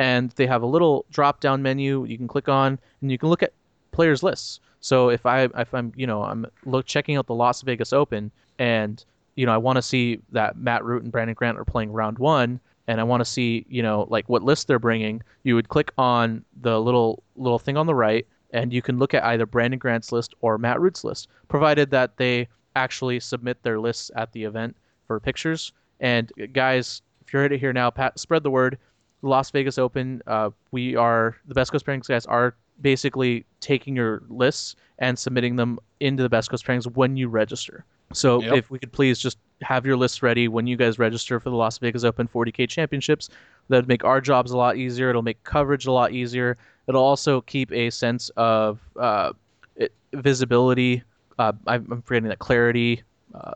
and 0.00 0.30
they 0.32 0.48
have 0.48 0.62
a 0.62 0.66
little 0.66 1.06
drop 1.12 1.38
down 1.38 1.62
menu 1.62 2.04
you 2.06 2.18
can 2.18 2.26
click 2.26 2.48
on 2.48 2.76
and 3.00 3.12
you 3.12 3.18
can 3.18 3.28
look 3.28 3.44
at 3.44 3.52
players 3.92 4.24
lists. 4.24 4.58
So 4.80 5.10
if 5.10 5.24
I 5.26 5.42
if 5.56 5.72
I'm 5.72 5.92
you 5.94 6.08
know 6.08 6.24
I'm 6.24 6.44
look 6.64 6.86
checking 6.86 7.16
out 7.16 7.28
the 7.28 7.36
Las 7.36 7.62
Vegas 7.62 7.92
Open 7.92 8.32
and 8.58 9.04
you 9.36 9.46
know 9.46 9.52
I 9.52 9.58
want 9.58 9.76
to 9.76 9.82
see 9.82 10.20
that 10.32 10.56
Matt 10.56 10.84
Root 10.84 11.04
and 11.04 11.12
Brandon 11.12 11.34
Grant 11.34 11.56
are 11.56 11.64
playing 11.64 11.92
round 11.92 12.18
one 12.18 12.58
and 12.88 13.00
I 13.00 13.04
want 13.04 13.20
to 13.20 13.24
see 13.24 13.64
you 13.68 13.80
know 13.80 14.08
like 14.10 14.28
what 14.28 14.42
list 14.42 14.66
they're 14.66 14.80
bringing, 14.80 15.22
you 15.44 15.54
would 15.54 15.68
click 15.68 15.92
on 15.98 16.44
the 16.62 16.80
little 16.80 17.22
little 17.36 17.60
thing 17.60 17.76
on 17.76 17.86
the 17.86 17.94
right 17.94 18.26
and 18.50 18.72
you 18.72 18.82
can 18.82 18.98
look 18.98 19.14
at 19.14 19.22
either 19.22 19.46
Brandon 19.46 19.78
Grant's 19.78 20.10
list 20.10 20.34
or 20.40 20.58
Matt 20.58 20.80
Root's 20.80 21.04
list, 21.04 21.28
provided 21.46 21.90
that 21.90 22.16
they 22.16 22.48
actually 22.76 23.18
submit 23.18 23.62
their 23.62 23.80
lists 23.80 24.10
at 24.14 24.30
the 24.32 24.44
event 24.44 24.76
for 25.06 25.18
pictures. 25.18 25.72
And 26.00 26.30
guys, 26.52 27.02
if 27.26 27.32
you're 27.32 27.44
it 27.44 27.58
here 27.58 27.72
now, 27.72 27.90
Pat, 27.90 28.18
spread 28.20 28.42
the 28.44 28.50
word. 28.50 28.78
Las 29.22 29.50
Vegas 29.50 29.78
Open, 29.78 30.22
uh, 30.26 30.50
we 30.70 30.94
are 30.94 31.36
the 31.48 31.54
Best 31.54 31.72
Coast 31.72 31.84
Pairings 31.86 32.06
guys 32.06 32.26
are 32.26 32.54
basically 32.82 33.44
taking 33.60 33.96
your 33.96 34.22
lists 34.28 34.76
and 34.98 35.18
submitting 35.18 35.56
them 35.56 35.78
into 36.00 36.22
the 36.22 36.28
Best 36.28 36.50
Coast 36.50 36.64
Pairings 36.66 36.84
when 36.94 37.16
you 37.16 37.28
register. 37.28 37.84
So 38.12 38.40
Yep. 38.42 38.54
if 38.56 38.70
we 38.70 38.78
could 38.78 38.92
please 38.92 39.18
just 39.18 39.38
have 39.62 39.86
your 39.86 39.96
lists 39.96 40.22
ready 40.22 40.46
when 40.48 40.66
you 40.66 40.76
guys 40.76 40.98
register 40.98 41.40
for 41.40 41.50
the 41.50 41.56
Las 41.56 41.78
Vegas 41.78 42.04
Open 42.04 42.28
40K 42.28 42.68
Championships, 42.68 43.30
that'd 43.68 43.88
make 43.88 44.04
our 44.04 44.20
jobs 44.20 44.52
a 44.52 44.56
lot 44.56 44.76
easier. 44.76 45.08
It'll 45.10 45.22
make 45.22 45.42
coverage 45.42 45.86
a 45.86 45.92
lot 45.92 46.12
easier. 46.12 46.56
It'll 46.86 47.02
also 47.02 47.40
keep 47.40 47.72
a 47.72 47.90
sense 47.90 48.30
of 48.36 48.78
uh, 49.00 49.32
it, 49.76 49.92
visibility. 50.12 51.02
Uh, 51.38 51.52
I'm 51.66 52.02
forgetting 52.02 52.28
that 52.28 52.38
clarity, 52.38 53.02
uh, 53.34 53.52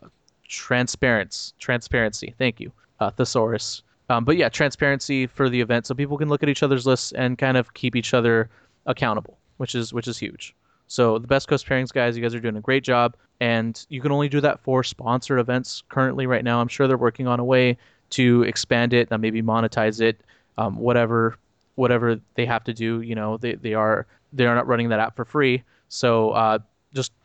transparency, 0.49 1.53
transparency. 1.59 2.35
Thank 2.38 2.61
you, 2.61 2.73
uh, 3.01 3.11
thesaurus. 3.11 3.83
Um, 4.09 4.25
but 4.25 4.37
yeah, 4.37 4.49
transparency 4.49 5.27
for 5.27 5.49
the 5.49 5.61
event, 5.61 5.87
so 5.87 5.95
people 5.95 6.19
can 6.19 6.29
look 6.29 6.43
at 6.43 6.49
each 6.49 6.62
other's 6.62 6.87
lists 6.87 7.12
and 7.12 7.38
kind 7.38 7.57
of 7.57 7.73
keep 7.75 7.95
each 7.95 8.12
other 8.12 8.51
accountable, 8.87 9.38
which 9.59 9.75
is 9.75 9.93
which 9.93 10.09
is 10.09 10.19
huge. 10.19 10.55
So 10.88 11.19
the 11.19 11.29
Best 11.29 11.47
Coast 11.47 11.66
Pairings 11.66 11.93
guys, 11.93 12.16
you 12.16 12.23
guys 12.23 12.35
are 12.35 12.40
doing 12.40 12.57
a 12.57 12.61
great 12.61 12.83
job, 12.83 13.14
and 13.38 13.87
you 13.88 14.01
can 14.01 14.11
only 14.11 14.29
do 14.29 14.40
that 14.40 14.59
for 14.59 14.83
sponsored 14.83 15.38
events 15.38 15.85
currently 15.88 16.27
right 16.27 16.43
now. 16.43 16.61
I'm 16.61 16.66
sure 16.66 16.88
they're 16.88 16.99
working 16.99 17.29
on 17.29 17.38
a 17.38 17.45
way 17.45 17.79
to 18.11 18.43
expand 18.43 18.93
it, 18.93 19.09
and 19.12 19.23
maybe 19.23 19.40
monetize 19.40 20.01
it, 20.01 20.21
um, 20.59 20.77
whatever 20.77 21.37
whatever 21.77 22.21
they 22.35 22.45
have 22.45 22.64
to 22.64 22.75
do. 22.75 23.01
You 23.03 23.14
know, 23.14 23.37
they 23.37 23.55
they 23.55 23.75
are 23.75 24.07
they 24.33 24.47
are 24.47 24.57
not 24.57 24.66
running 24.66 24.88
that 24.88 24.99
app 24.99 25.14
for 25.14 25.25
free. 25.25 25.62
So 25.88 26.31
uh, 26.31 26.59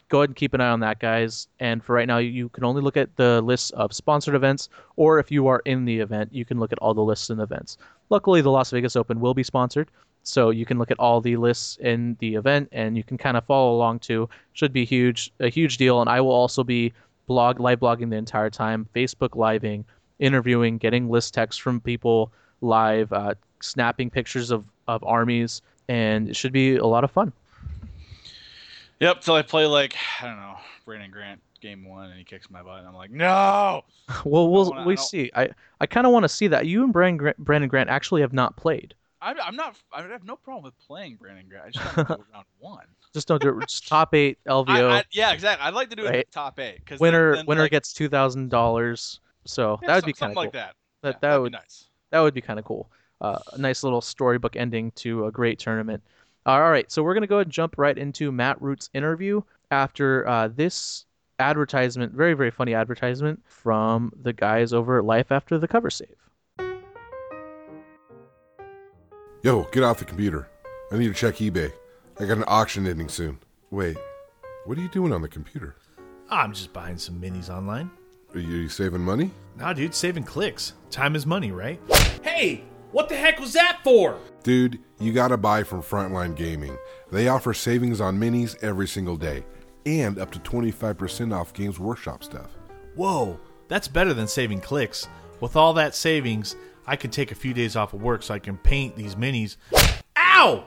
go 0.10 0.20
ahead 0.20 0.30
and 0.30 0.36
keep 0.36 0.54
an 0.54 0.62
eye 0.62 0.70
on 0.70 0.80
that, 0.82 1.00
guys. 1.00 1.48
And 1.60 1.84
for 1.84 1.94
right 1.96 2.08
now, 2.08 2.18
you 2.18 2.50
can 2.50 2.64
only 2.64 2.82
look 2.82 2.98
at 2.98 3.16
the 3.16 3.42
lists 3.42 3.72
of 3.72 3.94
sponsored 3.94 4.36
events, 4.36 4.70
or 4.96 5.20
if 5.20 5.32
you 5.32 5.48
are 5.48 5.62
in 5.66 5.86
the 5.86 6.00
event, 6.00 6.34
you 6.34 6.46
can 6.46 6.60
look 6.60 6.72
at 6.72 6.80
all 6.80 6.94
the 6.94 7.04
lists 7.04 7.30
and 7.30 7.42
events. 7.42 7.78
Luckily, 8.10 8.42
the 8.42 8.52
Las 8.52 8.72
Vegas 8.72 8.96
Open 8.96 9.20
will 9.20 9.34
be 9.34 9.44
sponsored, 9.44 9.90
so 10.24 10.50
you 10.50 10.66
can 10.66 10.78
look 10.78 10.92
at 10.92 11.00
all 11.00 11.22
the 11.22 11.38
lists 11.38 11.78
in 11.78 12.18
the 12.20 12.36
event, 12.36 12.70
and 12.72 12.98
you 12.98 13.04
can 13.04 13.18
kind 13.18 13.38
of 13.38 13.46
follow 13.46 13.76
along 13.76 14.00
too. 14.00 14.30
Should 14.54 14.74
be 14.74 14.86
huge, 14.86 15.32
a 15.40 15.50
huge 15.50 15.78
deal. 15.78 16.02
And 16.02 16.10
I 16.10 16.22
will 16.22 16.32
also 16.32 16.64
be 16.64 16.94
blog 17.28 17.60
live 17.60 17.80
blogging 17.80 18.10
the 18.10 18.18
entire 18.18 18.50
time, 18.50 18.88
Facebook 18.96 19.36
living, 19.36 19.86
interviewing, 20.20 20.78
getting 20.78 21.10
list 21.10 21.34
texts 21.34 21.62
from 21.62 21.82
people 21.82 22.32
live, 22.62 23.12
uh, 23.12 23.36
snapping 23.62 24.10
pictures 24.10 24.52
of 24.52 24.66
of 24.88 25.04
armies, 25.04 25.62
and 25.88 26.30
it 26.30 26.36
should 26.36 26.54
be 26.54 26.76
a 26.76 26.86
lot 26.86 27.04
of 27.04 27.12
fun. 27.12 27.34
Yep. 29.00 29.22
Till 29.22 29.34
I 29.36 29.42
play 29.42 29.66
like 29.66 29.96
I 30.22 30.26
don't 30.28 30.38
know 30.38 30.56
Brandon 30.86 31.12
Grant 31.12 31.42
game 31.62 31.86
one 31.88 32.10
and 32.10 32.18
he 32.18 32.24
kicks 32.24 32.50
my 32.50 32.62
butt 32.62 32.80
and 32.80 32.88
I'm 32.88 32.94
like 32.96 33.12
no. 33.12 33.84
Well, 34.26 34.50
we'll 34.50 34.70
wanna- 34.70 34.86
we 34.86 34.96
don't- 34.96 35.06
see. 35.06 35.32
I 35.36 35.50
I 35.82 35.86
kind 35.86 36.06
of 36.08 36.14
want 36.14 36.24
to 36.24 36.30
see 36.30 36.48
that. 36.48 36.66
You 36.68 36.84
and 36.84 36.94
Brandon 36.94 37.18
Grant, 37.18 37.38
Brandon 37.38 37.70
Grant 37.70 37.90
actually 37.90 38.22
have 38.22 38.34
not 38.34 38.56
played. 38.56 38.94
I'm, 39.22 39.38
I'm 39.42 39.56
not. 39.56 39.76
I 39.92 40.04
have 40.04 40.24
no 40.24 40.36
problem 40.36 40.64
with 40.64 40.78
playing 40.86 41.16
Brandon 41.16 41.46
Grant. 41.50 41.66
I 41.68 41.70
just 41.72 41.98
it 41.98 42.08
round 42.34 42.46
one. 42.60 42.86
Just 43.14 43.28
don't 43.28 43.42
do 43.42 43.58
it. 43.58 43.68
Just 43.68 43.88
top 43.88 44.14
eight 44.14 44.38
I, 44.46 44.50
LVO. 44.50 44.92
I, 44.92 45.04
yeah, 45.12 45.32
exactly. 45.32 45.66
I'd 45.66 45.74
like 45.74 45.90
to 45.90 45.96
do 45.96 46.04
it 46.06 46.10
Right. 46.10 46.20
at 46.20 46.32
top 46.32 46.60
eight 46.60 46.80
because 46.80 47.00
winner 47.00 47.36
then, 47.38 47.46
winner 47.48 47.62
like, 47.64 47.72
gets 47.72 47.94
two 47.94 48.08
thousand 48.10 48.50
dollars. 48.50 49.20
So 49.46 49.80
yeah, 49.82 49.88
that 49.88 49.96
would 49.96 50.06
be 50.06 50.14
kind 50.14 50.32
of 50.32 50.36
cool. 50.36 50.44
like 50.44 50.54
that. 50.54 50.76
That 51.02 51.16
Yeah, 51.22 51.30
that 51.32 51.38
would 51.42 51.52
be 51.52 51.58
nice. 51.58 51.86
that 52.12 52.20
would 52.20 52.34
be 52.34 52.42
kind 52.42 52.60
of 52.60 52.66
cool. 52.66 52.90
Uh, 53.22 53.40
a 53.54 53.58
nice 53.58 53.82
little 53.84 54.02
storybook 54.02 54.56
ending 54.56 54.92
to 54.92 55.26
a 55.26 55.32
great 55.32 55.58
tournament. 55.58 56.04
All 56.46 56.70
right, 56.70 56.92
so 56.92 57.04
we're 57.04 57.14
gonna 57.14 57.28
go 57.28 57.38
ahead 57.38 57.48
and 57.48 57.54
jump 57.54 57.76
right 57.78 57.98
into 57.98 58.32
Matt 58.32 58.62
Root's 58.62 58.90
interview 58.94 59.42
after 59.72 60.28
uh, 60.28 60.48
this 60.48 61.06
advertisement, 61.40 62.14
very 62.14 62.34
very 62.34 62.52
funny 62.52 62.74
advertisement 62.74 63.42
from 63.46 64.12
the 64.22 64.34
guys 64.34 64.74
over 64.74 65.00
at 65.00 65.06
Life 65.06 65.32
After 65.32 65.58
the 65.58 65.68
Cover 65.68 65.90
Save. 65.90 66.16
Yo, 69.44 69.64
get 69.72 69.84
off 69.84 70.00
the 70.00 70.06
computer. 70.06 70.48
I 70.92 70.98
need 70.98 71.08
to 71.08 71.14
check 71.14 71.36
eBay. 71.36 71.72
I 72.20 72.26
got 72.26 72.38
an 72.38 72.46
auction 72.48 72.88
ending 72.88 73.10
soon. 73.10 73.40
Wait, 73.70 73.98
what 74.66 74.78
are 74.78 74.82
you 74.82 74.90
doing 74.90 75.14
on 75.14 75.22
the 75.22 75.28
computer? 75.28 75.76
I'm 76.30 76.54
just 76.54 76.74
buying 76.74 76.98
some 76.98 77.22
minis 77.22 77.50
online. 77.50 77.92
Are 78.34 78.40
you 78.40 78.68
saving 78.70 79.02
money? 79.02 79.32
Nah, 79.58 79.74
dude, 79.74 79.94
saving 79.94 80.24
clicks. 80.24 80.74
Time 80.90 81.16
is 81.16 81.26
money, 81.26 81.52
right? 81.52 81.80
Hey, 82.24 82.64
what 82.92 83.10
the 83.10 83.16
heck 83.16 83.40
was 83.40 83.54
that 83.54 83.80
for? 83.84 84.18
Dude, 84.44 84.80
you 85.00 85.12
gotta 85.12 85.38
buy 85.38 85.64
from 85.64 85.82
Frontline 85.82 86.36
Gaming. 86.36 86.78
They 87.12 87.28
offer 87.28 87.54
savings 87.54 88.00
on 88.00 88.20
minis 88.20 88.62
every 88.64 88.88
single 88.88 89.18
day, 89.18 89.46
and 89.86 90.20
up 90.20 90.32
to 90.32 90.40
25% 90.40 91.34
off 91.36 91.54
Games 91.54 91.80
Workshop 91.80 92.24
stuff. 92.24 92.52
Whoa, 92.96 93.40
that's 93.68 93.88
better 93.88 94.14
than 94.14 94.28
saving 94.28 94.62
clicks. 94.62 95.08
With 95.40 95.56
all 95.56 95.74
that 95.74 95.96
savings, 95.96 96.56
I 96.88 96.96
can 96.96 97.12
take 97.12 97.32
a 97.32 97.36
few 97.36 97.54
days 97.54 97.76
off 97.76 97.94
of 97.94 98.02
work 98.02 98.24
so 98.24 98.34
I 98.34 98.40
can 98.40 98.58
paint 98.58 98.96
these 98.96 99.16
minis. 99.16 99.58
Ow! 100.18 100.66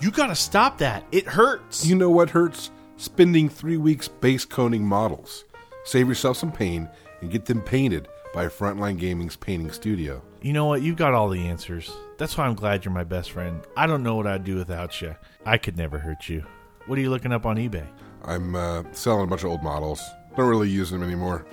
You 0.00 0.10
gotta 0.10 0.34
stop 0.34 0.78
that. 0.78 1.04
It 1.12 1.26
hurts. 1.26 1.86
You 1.86 1.94
know 1.94 2.10
what 2.10 2.30
hurts? 2.30 2.70
Spending 2.96 3.48
three 3.48 3.76
weeks 3.76 4.06
base 4.06 4.44
coating 4.44 4.84
models. 4.84 5.44
Save 5.84 6.08
yourself 6.08 6.36
some 6.36 6.52
pain 6.52 6.88
and 7.20 7.30
get 7.30 7.46
them 7.46 7.60
painted 7.60 8.08
by 8.32 8.46
Frontline 8.46 8.98
Gaming's 8.98 9.36
painting 9.36 9.70
studio. 9.70 10.22
You 10.44 10.52
know 10.52 10.66
what? 10.66 10.82
You've 10.82 10.96
got 10.96 11.14
all 11.14 11.30
the 11.30 11.48
answers. 11.48 11.90
That's 12.18 12.36
why 12.36 12.44
I'm 12.44 12.54
glad 12.54 12.84
you're 12.84 12.92
my 12.92 13.02
best 13.02 13.30
friend. 13.30 13.62
I 13.78 13.86
don't 13.86 14.02
know 14.02 14.14
what 14.14 14.26
I'd 14.26 14.44
do 14.44 14.56
without 14.56 15.00
you. 15.00 15.16
I 15.46 15.56
could 15.56 15.78
never 15.78 15.98
hurt 15.98 16.28
you. 16.28 16.44
What 16.84 16.98
are 16.98 17.00
you 17.00 17.08
looking 17.08 17.32
up 17.32 17.46
on 17.46 17.56
eBay? 17.56 17.86
I'm 18.22 18.54
uh, 18.54 18.82
selling 18.92 19.24
a 19.24 19.26
bunch 19.26 19.42
of 19.42 19.48
old 19.48 19.62
models. 19.62 20.02
Don't 20.36 20.46
really 20.46 20.68
use 20.68 20.90
them 20.90 21.02
anymore. 21.02 21.46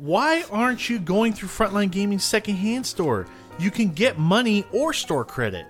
Why 0.00 0.44
aren't 0.50 0.90
you 0.90 0.98
going 0.98 1.32
through 1.32 1.48
Frontline 1.48 1.90
Gaming's 1.90 2.24
secondhand 2.24 2.84
store? 2.84 3.26
You 3.58 3.70
can 3.70 3.88
get 3.88 4.18
money 4.18 4.66
or 4.70 4.92
store 4.92 5.24
credit. 5.24 5.64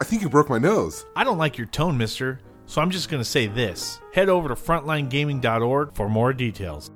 I 0.00 0.04
think 0.04 0.22
you 0.22 0.28
broke 0.28 0.48
my 0.48 0.58
nose. 0.58 1.04
I 1.16 1.24
don't 1.24 1.36
like 1.36 1.58
your 1.58 1.66
tone, 1.66 1.98
mister, 1.98 2.38
so 2.66 2.80
I'm 2.80 2.92
just 2.92 3.08
going 3.08 3.20
to 3.20 3.28
say 3.28 3.48
this. 3.48 4.00
Head 4.12 4.28
over 4.28 4.46
to 4.50 4.54
frontlinegaming.org 4.54 5.94
for 5.94 6.08
more 6.08 6.32
details. 6.32 6.92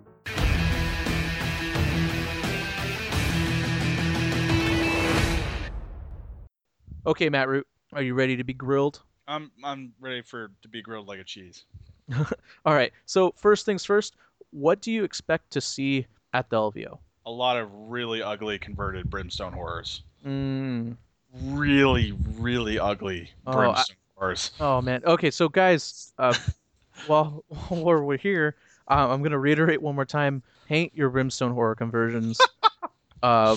Okay, 7.04 7.28
Matt 7.28 7.48
Root, 7.48 7.66
are 7.92 8.02
you 8.02 8.14
ready 8.14 8.36
to 8.36 8.44
be 8.44 8.54
grilled? 8.54 9.00
I'm 9.26 9.50
I'm 9.64 9.92
ready 10.00 10.22
for 10.22 10.50
to 10.62 10.68
be 10.68 10.82
grilled 10.82 11.08
like 11.08 11.18
a 11.18 11.24
cheese. 11.24 11.64
All 12.64 12.74
right. 12.74 12.92
So 13.06 13.32
first 13.36 13.66
things 13.66 13.84
first, 13.84 14.14
what 14.50 14.80
do 14.80 14.92
you 14.92 15.02
expect 15.02 15.50
to 15.52 15.60
see 15.60 16.06
at 16.32 16.48
the 16.50 16.56
LVO? 16.56 16.98
A 17.26 17.30
lot 17.30 17.56
of 17.56 17.68
really 17.72 18.22
ugly 18.22 18.58
converted 18.58 19.10
brimstone 19.10 19.52
horrors. 19.52 20.02
Mm. 20.26 20.96
Really, 21.42 22.12
really 22.36 22.78
ugly 22.78 23.30
Oh, 23.46 23.52
brimstone 23.52 23.96
horrors. 24.14 24.50
Oh 24.60 24.80
man. 24.80 25.02
Okay, 25.04 25.30
so 25.30 25.48
guys, 25.48 26.12
uh, 26.18 26.34
while 27.06 27.44
while 27.68 28.00
we're 28.00 28.16
here, 28.16 28.54
uh, 28.88 29.08
I'm 29.10 29.22
gonna 29.24 29.38
reiterate 29.38 29.82
one 29.82 29.96
more 29.96 30.04
time: 30.04 30.42
paint 30.66 30.92
your 30.94 31.10
brimstone 31.10 31.52
horror 31.52 31.74
conversions. 31.74 32.40
uh, 33.24 33.56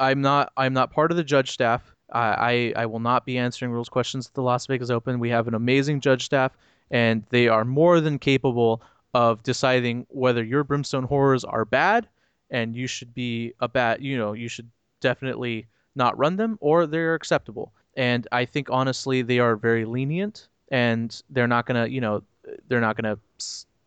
I'm 0.00 0.20
not 0.20 0.52
I'm 0.56 0.72
not 0.72 0.90
part 0.90 1.12
of 1.12 1.16
the 1.16 1.24
judge 1.24 1.52
staff. 1.52 1.91
I, 2.12 2.72
I 2.76 2.86
will 2.86 3.00
not 3.00 3.24
be 3.24 3.38
answering 3.38 3.70
rules 3.70 3.88
questions 3.88 4.26
at 4.26 4.34
the 4.34 4.42
Las 4.42 4.66
Vegas 4.66 4.90
Open. 4.90 5.18
We 5.18 5.30
have 5.30 5.48
an 5.48 5.54
amazing 5.54 6.00
judge 6.00 6.24
staff, 6.24 6.56
and 6.90 7.24
they 7.30 7.48
are 7.48 7.64
more 7.64 8.00
than 8.00 8.18
capable 8.18 8.82
of 9.14 9.42
deciding 9.42 10.06
whether 10.08 10.42
your 10.42 10.64
brimstone 10.64 11.04
horrors 11.04 11.44
are 11.44 11.64
bad, 11.64 12.08
and 12.50 12.76
you 12.76 12.86
should 12.86 13.14
be 13.14 13.54
a 13.60 13.68
bad. 13.68 14.02
You 14.02 14.18
know, 14.18 14.32
you 14.32 14.48
should 14.48 14.70
definitely 15.00 15.66
not 15.94 16.16
run 16.18 16.36
them, 16.36 16.58
or 16.60 16.86
they're 16.86 17.14
acceptable. 17.14 17.72
And 17.96 18.26
I 18.32 18.44
think 18.44 18.68
honestly, 18.70 19.22
they 19.22 19.38
are 19.38 19.56
very 19.56 19.84
lenient, 19.84 20.48
and 20.70 21.20
they're 21.30 21.48
not 21.48 21.66
gonna, 21.66 21.86
you 21.86 22.00
know, 22.00 22.22
they're 22.68 22.80
not 22.80 22.96
gonna 22.96 23.18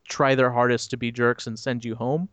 try 0.07 0.35
their 0.35 0.51
hardest 0.51 0.91
to 0.91 0.97
be 0.97 1.11
jerks 1.11 1.47
and 1.47 1.57
send 1.57 1.83
you 1.83 1.95
home. 1.95 2.29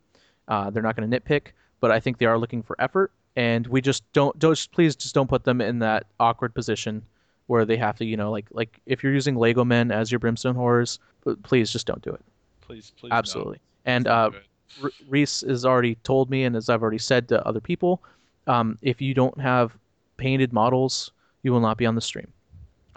Uh, 0.47 0.69
they're 0.69 0.83
not 0.83 0.95
gonna 0.95 1.07
nitpick, 1.07 1.47
but 1.79 1.91
I 1.91 1.99
think 1.99 2.17
they 2.17 2.25
are 2.27 2.37
looking 2.37 2.61
for 2.61 2.75
effort, 2.79 3.11
and 3.35 3.65
we 3.67 3.81
just 3.81 4.03
don't. 4.13 4.37
Don't 4.39 4.53
just 4.53 4.71
please 4.71 4.95
just 4.95 5.15
don't 5.15 5.29
put 5.29 5.43
them 5.43 5.61
in 5.61 5.79
that 5.79 6.05
awkward 6.19 6.53
position 6.53 7.03
where 7.47 7.65
they 7.65 7.77
have 7.77 7.97
to, 7.97 8.05
you 8.05 8.17
know, 8.17 8.31
like 8.31 8.45
like 8.51 8.79
if 8.85 9.03
you're 9.03 9.13
using 9.13 9.35
Lego 9.35 9.63
Men 9.65 9.91
as 9.91 10.11
your 10.11 10.19
brimstone 10.19 10.55
horrors, 10.55 10.99
please 11.43 11.71
just 11.71 11.87
don't 11.87 12.01
do 12.01 12.11
it. 12.11 12.21
Please, 12.61 12.93
please. 12.97 13.11
Absolutely. 13.11 13.59
And 13.85 14.07
uh, 14.07 14.29
Do 14.29 14.37
it. 14.37 14.43
R- 14.83 14.91
Reese 15.07 15.41
has 15.41 15.65
already 15.65 15.95
told 16.03 16.29
me, 16.29 16.45
and 16.45 16.55
as 16.55 16.69
I've 16.69 16.81
already 16.81 16.97
said 16.97 17.27
to 17.29 17.45
other 17.45 17.59
people, 17.59 18.01
um, 18.47 18.77
if 18.81 19.01
you 19.01 19.13
don't 19.13 19.39
have 19.39 19.77
painted 20.17 20.53
models, 20.53 21.11
you 21.43 21.51
will 21.51 21.59
not 21.59 21.77
be 21.77 21.85
on 21.85 21.95
the 21.95 22.01
stream, 22.01 22.27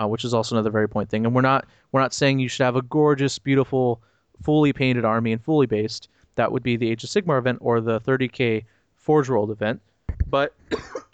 uh, 0.01 0.07
which 0.07 0.25
is 0.25 0.33
also 0.33 0.55
another 0.55 0.71
very 0.71 0.89
point 0.89 1.11
thing. 1.11 1.27
And 1.27 1.35
we're 1.35 1.43
not 1.43 1.67
we're 1.93 2.01
not 2.01 2.15
saying 2.15 2.39
you 2.39 2.49
should 2.49 2.65
have 2.65 2.77
a 2.77 2.83
gorgeous, 2.83 3.39
beautiful, 3.39 4.01
fully 4.43 4.73
painted 4.73 5.05
army 5.05 5.33
and 5.33 5.43
fully 5.43 5.67
based. 5.67 6.09
That 6.37 6.53
would 6.53 6.63
be 6.63 6.77
the 6.77 6.91
Age 6.91 7.03
of 7.03 7.11
Sigmar 7.11 7.39
event 7.39 7.59
or 7.63 7.81
the 7.81 8.01
30k 8.01 8.65
Forge 8.95 9.29
World 9.29 9.51
event. 9.51 9.81
But 10.27 10.55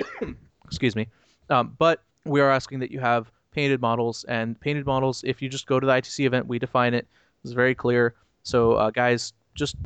excuse 0.64 0.96
me. 0.96 1.08
Um, 1.50 1.74
but 1.78 2.02
we 2.24 2.40
are 2.40 2.50
asking 2.50 2.80
that 2.80 2.90
you 2.90 3.00
have 3.00 3.30
painted 3.52 3.80
models 3.80 4.24
and 4.24 4.58
painted 4.60 4.86
models. 4.86 5.22
If 5.26 5.42
you 5.42 5.48
just 5.48 5.66
go 5.66 5.78
to 5.78 5.86
the 5.86 5.92
ITC 5.92 6.24
event, 6.24 6.46
we 6.46 6.58
define 6.58 6.94
it. 6.94 7.06
It's 7.44 7.52
very 7.52 7.74
clear. 7.74 8.14
So 8.42 8.72
uh, 8.72 8.90
guys, 8.90 9.32
just 9.54 9.76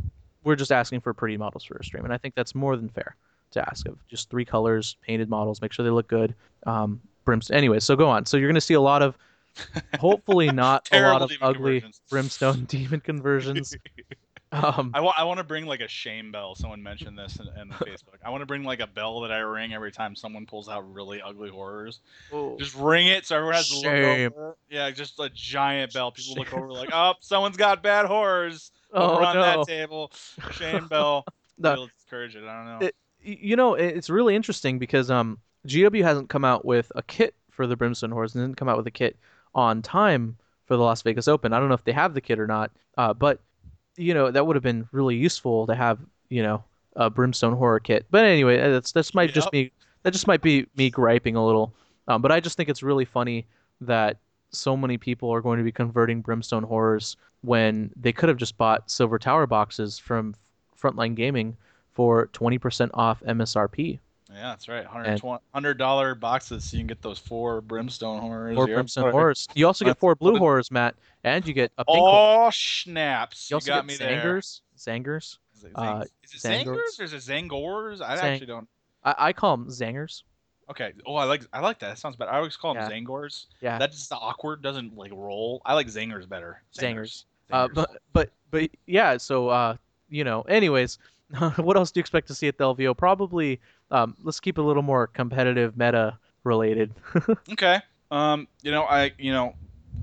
we're 0.45 0.57
just 0.57 0.73
asking 0.73 1.01
for 1.01 1.13
pretty 1.13 1.37
models 1.37 1.65
for 1.65 1.77
a 1.77 1.85
stream, 1.85 2.05
and 2.05 2.13
I 2.13 2.19
think 2.19 2.35
that's 2.35 2.55
more 2.55 2.77
than 2.77 2.89
fair 2.89 3.17
to 3.53 3.69
ask 3.69 3.87
of. 3.89 3.99
Just 4.09 4.31
three 4.31 4.45
colors, 4.45 4.97
painted 5.03 5.29
models, 5.29 5.61
make 5.61 5.73
sure 5.73 5.85
they 5.85 5.91
look 5.91 6.09
good. 6.09 6.35
Um, 6.67 7.01
brimstone. 7.25 7.57
Anyway, 7.57 7.81
so 7.81 7.97
go 7.97 8.09
on. 8.09 8.25
So 8.25 8.37
you're 8.37 8.49
going 8.49 8.55
to 8.55 8.61
see 8.61 8.75
a 8.75 8.81
lot 8.81 9.03
of, 9.03 9.19
hopefully 9.99 10.47
not 10.53 10.89
a 10.93 11.01
lot 11.03 11.21
of 11.23 11.31
ugly 11.43 11.85
brimstone 12.09 12.65
demon 12.69 13.01
conversions. 13.01 13.77
Um, 14.57 14.91
I 14.95 15.01
want 15.01 15.19
I 15.19 15.25
want 15.25 15.39
to 15.39 15.45
bring 15.45 15.67
like 15.67 15.81
a 15.81 15.89
shame 15.89 16.33
bell. 16.33 16.55
Someone 16.55 16.83
mentioned 16.83 17.19
this 17.19 17.37
in, 17.37 17.47
in 17.61 17.69
Facebook. 17.73 18.19
I 18.25 18.31
want 18.31 18.43
to 18.43 18.47
bring 18.47 18.65
like 18.65 18.81
a 18.81 18.87
bell 18.87 19.21
that 19.21 19.33
I 19.33 19.39
ring 19.39 19.73
every 19.75 19.93
time 19.93 20.15
someone 20.15 20.47
pulls 20.47 20.69
out 20.69 20.93
really 20.93 21.21
ugly 21.21 21.51
horrors. 21.51 22.01
Just 22.59 22.75
ring 22.77 23.07
it 23.09 23.27
so 23.27 23.37
everyone 23.37 23.55
has 23.57 23.69
to 23.69 23.77
Shame. 23.77 24.23
look 24.25 24.39
over. 24.39 24.57
Yeah, 24.71 24.91
just 24.91 25.19
a 25.21 25.31
giant 25.35 25.93
bell. 25.93 26.11
People 26.13 26.37
look 26.37 26.53
over 26.55 26.73
like, 26.73 26.91
oh, 26.93 27.15
someone's 27.21 27.57
got 27.57 27.83
bad 27.83 28.07
horrors 28.07 28.71
oh 28.93 29.25
on 29.25 29.37
no. 29.37 29.43
that 29.43 29.67
table. 29.67 30.13
Shame 30.53 30.87
bell. 30.91 31.25
No. 31.59 31.87
Discourage 31.99 32.37
it. 32.37 32.45
I 32.45 32.57
don't 32.57 32.81
know. 32.81 32.87
It- 32.87 32.97
you 33.27 33.57
know 33.57 33.75
it's 33.75 34.09
really 34.09 34.37
interesting 34.37 34.79
because 34.79 35.11
um 35.11 35.39
GW 35.67 36.03
hasn't 36.03 36.29
come 36.29 36.45
out 36.45 36.65
with 36.65 36.93
a 36.95 37.03
kit 37.03 37.35
for 37.51 37.67
the 37.67 37.75
Brimstone 37.75 38.13
Horrors 38.13 38.35
and 38.37 38.45
didn't 38.45 38.57
come 38.57 38.69
out 38.69 38.77
with 38.77 38.87
a 38.87 38.93
kit 38.93 39.17
on 39.55 39.83
time 39.83 40.37
for 40.65 40.77
the 40.77 40.83
Las 40.83 41.03
Vegas 41.03 41.27
Open. 41.27 41.53
I 41.53 41.59
don't 41.59 41.69
know 41.69 41.75
if 41.75 41.85
they 41.85 41.93
have 41.93 42.15
the 42.15 42.21
kit 42.21 42.39
or 42.39 42.47
not, 42.47 42.71
uh, 42.97 43.13
but 43.13 43.41
you 43.97 44.15
know 44.15 44.31
that 44.31 44.47
would 44.47 44.57
have 44.57 44.63
been 44.63 44.89
really 44.93 45.17
useful 45.17 45.67
to 45.67 45.75
have 45.75 45.99
you 46.29 46.43
know 46.43 46.65
a 46.95 47.11
Brimstone 47.11 47.57
Horror 47.57 47.81
kit. 47.81 48.07
But 48.11 48.25
anyway, 48.25 48.61
uh, 48.61 48.71
that's 48.71 48.93
that's 48.93 49.15
might 49.15 49.33
just 49.33 49.51
be 49.51 49.73
that 50.03 50.13
just 50.13 50.27
might 50.27 50.43
be 50.43 50.67
me 50.77 50.91
griping 50.91 51.37
a 51.37 51.45
little. 51.45 51.75
Um, 52.09 52.23
but 52.23 52.33
I 52.33 52.41
just 52.41 52.57
think 52.57 52.69
it's 52.69 52.83
really 52.83 53.05
funny 53.05 53.47
that 53.81 54.19
so 54.51 54.77
many 54.77 54.97
people 54.97 55.31
are 55.33 55.41
going 55.41 55.59
to 55.59 55.65
be 55.65 55.73
converting 55.73 56.21
Brimstone 56.21 56.63
Horrors 56.63 57.17
when 57.43 57.91
they 57.97 58.13
could 58.13 58.29
have 58.29 58.39
just 58.39 58.57
bought 58.57 58.91
Silver 58.91 59.19
Tower 59.19 59.47
boxes 59.47 59.99
from 59.99 60.35
Frontline 60.81 61.15
Gaming 61.15 61.57
for 61.93 62.29
20% 62.29 62.91
off 62.95 63.23
MSRP 63.27 63.99
yeah, 64.33 64.49
that's 64.49 64.69
right. 64.69 64.85
Hundred 64.85 65.79
dollar 65.79 66.15
boxes, 66.15 66.65
so 66.65 66.77
you 66.77 66.81
can 66.81 66.87
get 66.89 67.03
those 67.03 67.19
four 67.19 67.61
brimstone 67.61 68.21
horrors. 68.21 68.57
Four. 68.57 68.67
Brimstone 68.67 69.13
Horrors. 69.13 69.47
You 69.55 69.67
also 69.67 69.85
get 69.85 69.99
four 69.99 70.15
blue 70.15 70.37
horrors, 70.37 70.71
Matt, 70.71 70.97
and 71.25 71.47
you 71.47 71.55
get 71.55 71.73
a 71.79 71.85
pink 71.85 71.99
horror. 71.99 72.47
Oh 72.47 72.51
snaps! 72.53 73.51
You 73.51 73.55
You, 73.55 73.57
also 73.57 73.67
got 73.69 73.77
get 73.77 73.87
me 73.87 73.97
there. 73.97 74.39
Zangers. 74.39 74.61
Zangers. 74.77 75.39
Is 75.57 75.65
it, 75.65 75.73
uh, 75.75 76.05
is 76.25 76.45
it 76.45 76.49
Zangors? 76.49 76.65
Zangors 76.67 77.01
or 77.01 77.03
is 77.05 77.13
it 77.13 77.33
Zangors? 77.33 78.01
I 78.01 78.17
Zang- 78.17 78.23
actually 78.23 78.47
don't. 78.47 78.69
I, 79.05 79.15
I 79.19 79.33
call 79.33 79.57
them 79.57 79.69
Zangers. 79.69 80.23
Okay. 80.69 80.93
Oh, 81.07 81.15
I 81.15 81.25
like 81.25 81.47
I 81.53 81.61
like 81.61 81.79
that. 81.79 81.91
That 81.91 81.99
sounds 81.99 82.17
better. 82.17 82.33
I 82.33 82.37
always 82.39 82.57
call 82.57 82.75
them 82.75 82.83
Yeah. 82.91 82.97
Zangors. 82.97 83.47
Yeah. 83.61 83.79
That 83.79 83.93
just 83.93 84.13
awkward. 84.13 84.63
Doesn't 84.63 84.97
like 84.97 85.13
roll. 85.13 85.63
I 85.65 85.75
like 85.75 85.87
Zangers 85.87 86.29
better. 86.29 86.63
Zangers. 86.77 87.25
Uh, 87.51 87.69
Zangers. 87.69 87.75
but 87.75 88.03
but 88.13 88.31
but 88.51 88.71
yeah. 88.87 89.17
So 89.17 89.49
uh, 89.49 89.77
you 90.09 90.25
know. 90.25 90.43
Anyways, 90.43 90.99
what 91.57 91.77
else 91.77 91.93
do 91.93 91.99
you 91.99 92.03
expect 92.03 92.27
to 92.29 92.35
see 92.35 92.49
at 92.49 92.59
the 92.59 92.65
LVO? 92.65 92.97
Probably. 92.97 93.61
Um, 93.91 94.17
let's 94.23 94.41
keep 94.41 94.59
it 94.59 94.61
a 94.61 94.65
little 94.65 94.83
more 94.83 95.07
competitive, 95.07 95.77
meta 95.77 96.19
related. 96.45 96.93
Okay. 97.53 97.81
Um, 98.11 98.47
you 98.63 98.71
know, 98.71 98.85
I 98.85 99.13
you 99.19 99.33
know, 99.33 99.55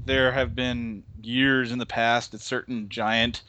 there 0.06 0.32
have 0.32 0.56
been 0.56 1.04
years 1.22 1.72
in 1.72 1.80
the 1.80 1.86
past 1.86 2.34
at 2.34 2.42
certain 2.42 2.90
giant 2.90 3.44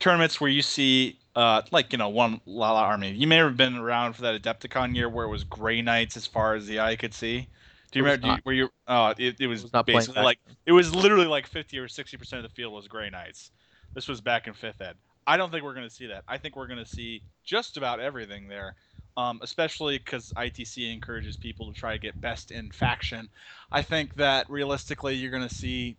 tournaments 0.00 0.40
where 0.40 0.50
you 0.50 0.62
see 0.62 1.18
uh 1.36 1.62
like, 1.70 1.92
you 1.92 1.98
know, 1.98 2.08
one 2.08 2.40
Lala 2.46 2.80
army. 2.80 3.12
You 3.12 3.26
may 3.26 3.36
have 3.36 3.56
been 3.56 3.76
around 3.76 4.14
for 4.14 4.22
that 4.22 4.40
Adepticon 4.42 4.96
year 4.96 5.08
where 5.08 5.24
it 5.24 5.28
was 5.28 5.44
gray 5.44 5.80
knights 5.80 6.16
as 6.16 6.26
far 6.26 6.54
as 6.54 6.66
the 6.66 6.80
eye 6.80 6.96
could 6.96 7.14
see. 7.14 7.48
Do 7.92 7.98
you 7.98 8.04
remember 8.04 8.22
do 8.22 8.26
you, 8.26 8.32
not. 8.32 8.40
where 8.44 8.54
you 8.54 8.68
uh 8.88 9.14
it, 9.16 9.40
it 9.40 9.46
was, 9.46 9.62
was 9.62 9.72
not 9.72 9.86
playing 9.86 10.00
basically 10.00 10.22
like 10.22 10.38
it 10.66 10.72
was 10.72 10.94
literally 10.94 11.26
like 11.26 11.46
50 11.46 11.78
or 11.78 11.86
60% 11.86 12.32
of 12.32 12.42
the 12.42 12.48
field 12.48 12.72
was 12.72 12.88
gray 12.88 13.10
knights. 13.10 13.52
This 13.94 14.08
was 14.08 14.20
back 14.20 14.48
in 14.48 14.54
5th 14.54 14.80
ed. 14.80 14.96
I 15.26 15.36
don't 15.36 15.50
think 15.50 15.64
we're 15.64 15.74
going 15.74 15.88
to 15.88 15.94
see 15.94 16.06
that. 16.06 16.24
I 16.26 16.38
think 16.38 16.56
we're 16.56 16.66
going 16.66 16.82
to 16.82 16.90
see 16.90 17.22
just 17.44 17.76
about 17.76 18.00
everything 18.00 18.48
there. 18.48 18.74
Um, 19.16 19.40
especially 19.42 19.98
because 19.98 20.32
ITC 20.36 20.92
encourages 20.92 21.36
people 21.36 21.66
to 21.66 21.78
try 21.78 21.92
to 21.92 21.98
get 21.98 22.20
best 22.20 22.50
in 22.50 22.70
faction. 22.70 23.28
I 23.70 23.82
think 23.82 24.14
that 24.14 24.48
realistically, 24.48 25.14
you're 25.16 25.32
going 25.32 25.46
to 25.46 25.54
see 25.54 25.96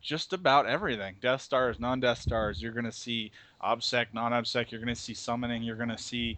just 0.00 0.32
about 0.32 0.66
everything 0.66 1.16
Death 1.20 1.42
Stars, 1.42 1.80
non 1.80 2.00
Death 2.00 2.18
Stars. 2.18 2.62
You're 2.62 2.72
going 2.72 2.84
to 2.84 2.92
see 2.92 3.32
obsec, 3.62 4.06
non-obsec. 4.12 4.70
You're 4.70 4.80
going 4.80 4.94
to 4.94 5.00
see 5.00 5.14
summoning. 5.14 5.62
You're 5.62 5.76
going 5.76 5.88
to 5.88 5.98
see 5.98 6.36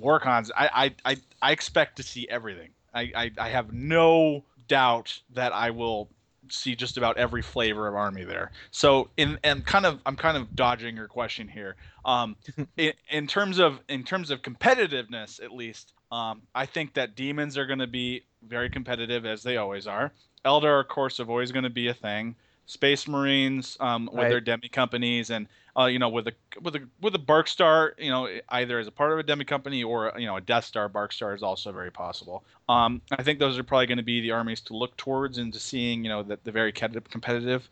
Warcons. 0.00 0.50
I, 0.56 0.92
I, 1.04 1.12
I, 1.12 1.16
I 1.42 1.52
expect 1.52 1.96
to 1.96 2.02
see 2.02 2.28
everything. 2.28 2.70
I, 2.94 3.12
I, 3.14 3.30
I 3.38 3.48
have 3.50 3.72
no 3.72 4.44
doubt 4.66 5.20
that 5.34 5.52
I 5.52 5.70
will 5.70 6.08
see 6.52 6.74
just 6.74 6.96
about 6.96 7.16
every 7.16 7.42
flavor 7.42 7.88
of 7.88 7.94
army 7.94 8.24
there. 8.24 8.50
So 8.70 9.10
in 9.16 9.38
and 9.44 9.64
kind 9.64 9.86
of 9.86 10.00
I'm 10.06 10.16
kind 10.16 10.36
of 10.36 10.54
dodging 10.54 10.96
your 10.96 11.08
question 11.08 11.48
here. 11.48 11.76
Um, 12.04 12.36
in, 12.76 12.92
in 13.10 13.26
terms 13.26 13.58
of 13.58 13.80
in 13.88 14.04
terms 14.04 14.30
of 14.30 14.42
competitiveness, 14.42 15.42
at 15.42 15.52
least, 15.52 15.94
um, 16.10 16.42
I 16.54 16.66
think 16.66 16.94
that 16.94 17.14
demons 17.14 17.58
are 17.58 17.66
going 17.66 17.78
to 17.80 17.86
be 17.86 18.24
very 18.42 18.70
competitive 18.70 19.26
as 19.26 19.42
they 19.42 19.56
always 19.56 19.86
are. 19.86 20.12
Eldar, 20.44 20.80
of 20.80 20.88
course, 20.88 21.20
are 21.20 21.28
always 21.28 21.52
going 21.52 21.64
to 21.64 21.70
be 21.70 21.88
a 21.88 21.94
thing. 21.94 22.36
Space 22.68 23.08
Marines 23.08 23.76
um, 23.80 24.06
with 24.06 24.14
Right. 24.14 24.28
their 24.28 24.40
demi 24.40 24.68
companies 24.68 25.30
and 25.30 25.48
uh, 25.76 25.86
you 25.86 25.98
know 25.98 26.08
with 26.10 26.28
a 26.28 26.32
with 26.60 26.76
a 26.76 26.86
with 27.00 27.14
a 27.14 27.18
Bark 27.18 27.48
Star, 27.48 27.94
you 27.98 28.10
know 28.10 28.28
either 28.50 28.78
as 28.78 28.86
a 28.86 28.90
part 28.92 29.10
of 29.10 29.18
a 29.18 29.22
demi 29.22 29.44
company 29.44 29.82
or 29.82 30.12
you 30.18 30.26
know 30.26 30.36
a 30.36 30.40
Death 30.40 30.64
Star 30.66 30.88
Bark 30.88 31.12
Star 31.12 31.34
is 31.34 31.42
also 31.42 31.72
very 31.72 31.90
possible. 31.90 32.44
Um, 32.68 33.00
I 33.10 33.22
think 33.22 33.38
those 33.38 33.58
are 33.58 33.64
probably 33.64 33.86
going 33.86 33.98
to 33.98 34.04
be 34.04 34.20
the 34.20 34.32
armies 34.32 34.60
to 34.62 34.76
look 34.76 34.96
towards 34.96 35.38
into 35.38 35.58
seeing 35.58 36.04
you 36.04 36.10
know 36.10 36.22
that 36.24 36.44
the 36.44 36.52
very 36.52 36.70
competitive-. 36.72 37.68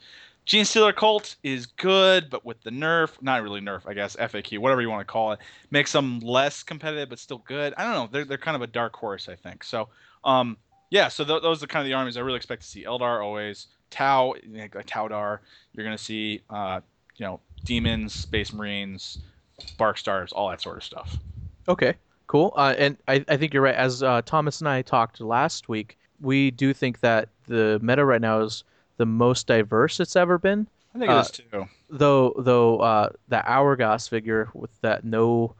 Gene 0.47 0.65
Stealer 0.65 0.93
Cult 0.93 1.35
is 1.43 1.67
good, 1.67 2.31
but 2.31 2.45
with 2.45 2.63
the 2.63 2.71
nerf, 2.71 3.21
not 3.21 3.43
really 3.43 3.61
nerf, 3.61 3.81
I 3.85 3.95
guess 3.95 4.15
FAQ, 4.15 4.61
whatever 4.61 4.81
you 4.81 4.89
want 4.89 5.01
to 5.01 5.13
call 5.13 5.33
it, 5.33 5.41
makes 5.73 5.91
them 5.91 6.21
less 6.21 6.63
competitive, 6.63 7.09
but 7.09 7.19
still 7.19 7.39
good. 7.39 7.75
I 7.77 7.83
don't 7.83 7.93
know. 7.93 8.09
They're 8.11 8.25
they're 8.25 8.39
kind 8.39 8.55
of 8.55 8.63
a 8.63 8.69
dark 8.69 8.95
horse, 8.95 9.29
I 9.29 9.35
think. 9.35 9.65
So 9.65 9.89
um, 10.25 10.57
yeah, 10.91 11.09
so 11.09 11.25
th- 11.25 11.43
those 11.43 11.63
are 11.63 11.67
kind 11.67 11.81
of 11.83 11.87
the 11.87 11.95
armies 11.95 12.17
I 12.17 12.21
really 12.21 12.37
expect 12.37 12.63
to 12.63 12.69
see. 12.69 12.85
Eldar 12.85 13.23
always, 13.25 13.67
Tau, 13.91 14.35
like 14.51 14.73
Taudar. 14.87 15.39
You're 15.73 15.85
gonna 15.85 15.99
see, 15.99 16.43
uh, 16.51 16.81
you 17.17 17.27
know, 17.27 17.41
demons, 17.65 18.13
Space 18.15 18.53
Marines, 18.53 19.19
Bark 19.79 19.99
Stars, 19.99 20.33
all 20.33 20.51
that 20.51 20.61
sort 20.61 20.77
of 20.77 20.85
stuff. 20.85 21.17
Okay, 21.69 21.95
cool. 22.27 22.53
Uh, 22.57 22.75
and 22.79 22.97
I, 23.09 23.25
I 23.29 23.37
think 23.37 23.53
you're 23.55 23.63
right. 23.63 23.75
As 23.75 24.03
uh, 24.03 24.23
Thomas 24.23 24.61
and 24.61 24.69
I 24.69 24.83
talked 24.83 25.21
last 25.21 25.69
week, 25.69 25.99
we 26.21 26.51
do 26.51 26.73
think 26.73 27.01
that 27.01 27.29
the 27.47 27.79
meta 27.83 28.05
right 28.05 28.21
now 28.21 28.41
is 28.41 28.65
the 28.97 29.07
most 29.07 29.47
diverse 29.47 30.01
it's 30.01 30.17
ever 30.17 30.39
been. 30.39 30.67
I 30.95 30.99
think 30.99 31.11
Uh, 31.11 31.17
it 31.17 31.21
is 31.21 31.31
too. 31.31 31.69
Though, 31.91 32.35
though 32.39 32.79
uh, 32.79 33.11
the 33.29 33.49
hourglass 33.49 34.09
figure 34.09 34.49
with 34.55 34.71
that 34.81 35.05
no 35.05 35.55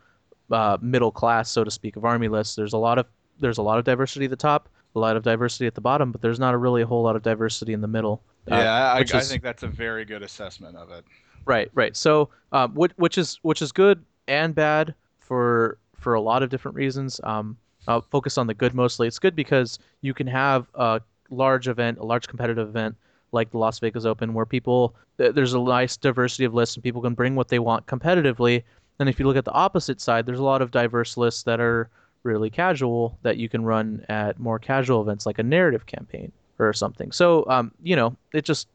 uh, 0.51 0.79
middle 0.81 1.11
class, 1.11 1.51
so 1.51 1.63
to 1.65 1.71
speak, 1.71 1.97
of 1.97 2.05
army 2.05 2.29
list, 2.29 2.57
there's 2.57 2.73
a 2.73 2.79
lot 2.79 2.99
of 2.99 3.07
there's 3.39 3.59
a 3.59 3.63
lot 3.63 3.79
of 3.79 3.85
diversity 3.85 4.25
at 4.25 4.31
the 4.31 4.37
top, 4.37 4.69
a 4.97 4.99
lot 4.99 5.17
of 5.17 5.23
diversity 5.23 5.67
at 5.67 5.75
the 5.75 5.81
bottom, 5.81 6.11
but 6.11 6.21
there's 6.23 6.41
not 6.41 6.55
a 6.55 6.59
really 6.59 6.83
a 6.83 6.87
whole 6.87 7.03
lot 7.03 7.15
of 7.17 7.23
diversity 7.23 7.73
in 7.73 7.81
the 7.81 7.89
middle. 7.89 8.23
Uh, 8.51 8.57
Yeah, 8.57 8.93
I, 8.93 8.97
I 8.99 9.01
is- 9.01 9.29
think 9.31 9.43
that's 9.43 9.63
a 9.63 9.69
very 9.69 10.05
good 10.05 10.23
assessment 10.23 10.77
of 10.77 10.91
it. 10.91 11.05
Right, 11.45 11.71
right. 11.75 11.97
So, 11.97 12.31
um, 12.51 12.75
which, 12.75 12.91
which 12.97 13.19
is 13.19 13.39
which 13.43 13.63
is 13.63 13.71
good 13.71 14.05
and 14.27 14.53
bad 14.55 14.95
for 15.21 15.79
for 15.95 16.15
a 16.15 16.21
lot 16.21 16.43
of 16.43 16.51
different 16.51 16.75
reasons. 16.75 17.21
Um, 17.23 17.57
I'll 17.87 18.01
focus 18.01 18.37
on 18.37 18.49
the 18.49 18.55
good 18.55 18.75
mostly. 18.75 19.07
It's 19.07 19.21
good 19.21 19.37
because 19.37 19.79
you 20.01 20.13
can 20.13 20.27
have 20.27 20.67
a 20.75 21.01
large 21.31 21.69
event, 21.69 21.99
a 21.99 22.05
large 22.05 22.27
competitive 22.27 22.69
event 22.69 22.97
like 23.31 23.51
the 23.51 23.59
Las 23.59 23.79
Vegas 23.79 24.05
Open, 24.05 24.35
where 24.35 24.47
people 24.47 24.97
there's 25.19 25.55
a 25.55 25.61
nice 25.61 25.97
diversity 25.97 26.45
of 26.45 26.53
lists 26.55 26.75
and 26.77 26.83
people 26.83 27.01
can 27.01 27.15
bring 27.15 27.37
what 27.37 27.49
they 27.49 27.59
want 27.61 27.87
competitively. 27.87 28.65
And 28.99 29.09
if 29.09 29.21
you 29.21 29.27
look 29.27 29.37
at 29.37 29.45
the 29.45 29.53
opposite 29.53 30.01
side, 30.01 30.27
there's 30.27 30.39
a 30.41 30.45
lot 30.45 30.63
of 30.63 30.71
diverse 30.73 31.17
lists 31.17 31.43
that 31.45 31.61
are 31.61 31.91
really 32.27 32.51
casual 32.51 33.19
that 33.23 33.39
you 33.39 33.49
can 33.49 33.65
run 33.65 34.05
at 34.09 34.39
more 34.39 34.59
casual 34.59 35.01
events 35.01 35.25
like 35.25 35.39
a 35.39 35.43
narrative 35.43 35.87
campaign 35.87 36.33
or 36.59 36.73
something. 36.73 37.13
So, 37.13 37.49
um, 37.49 37.73
you 37.83 37.97
know, 37.97 38.17
it 38.35 38.45
just 38.45 38.69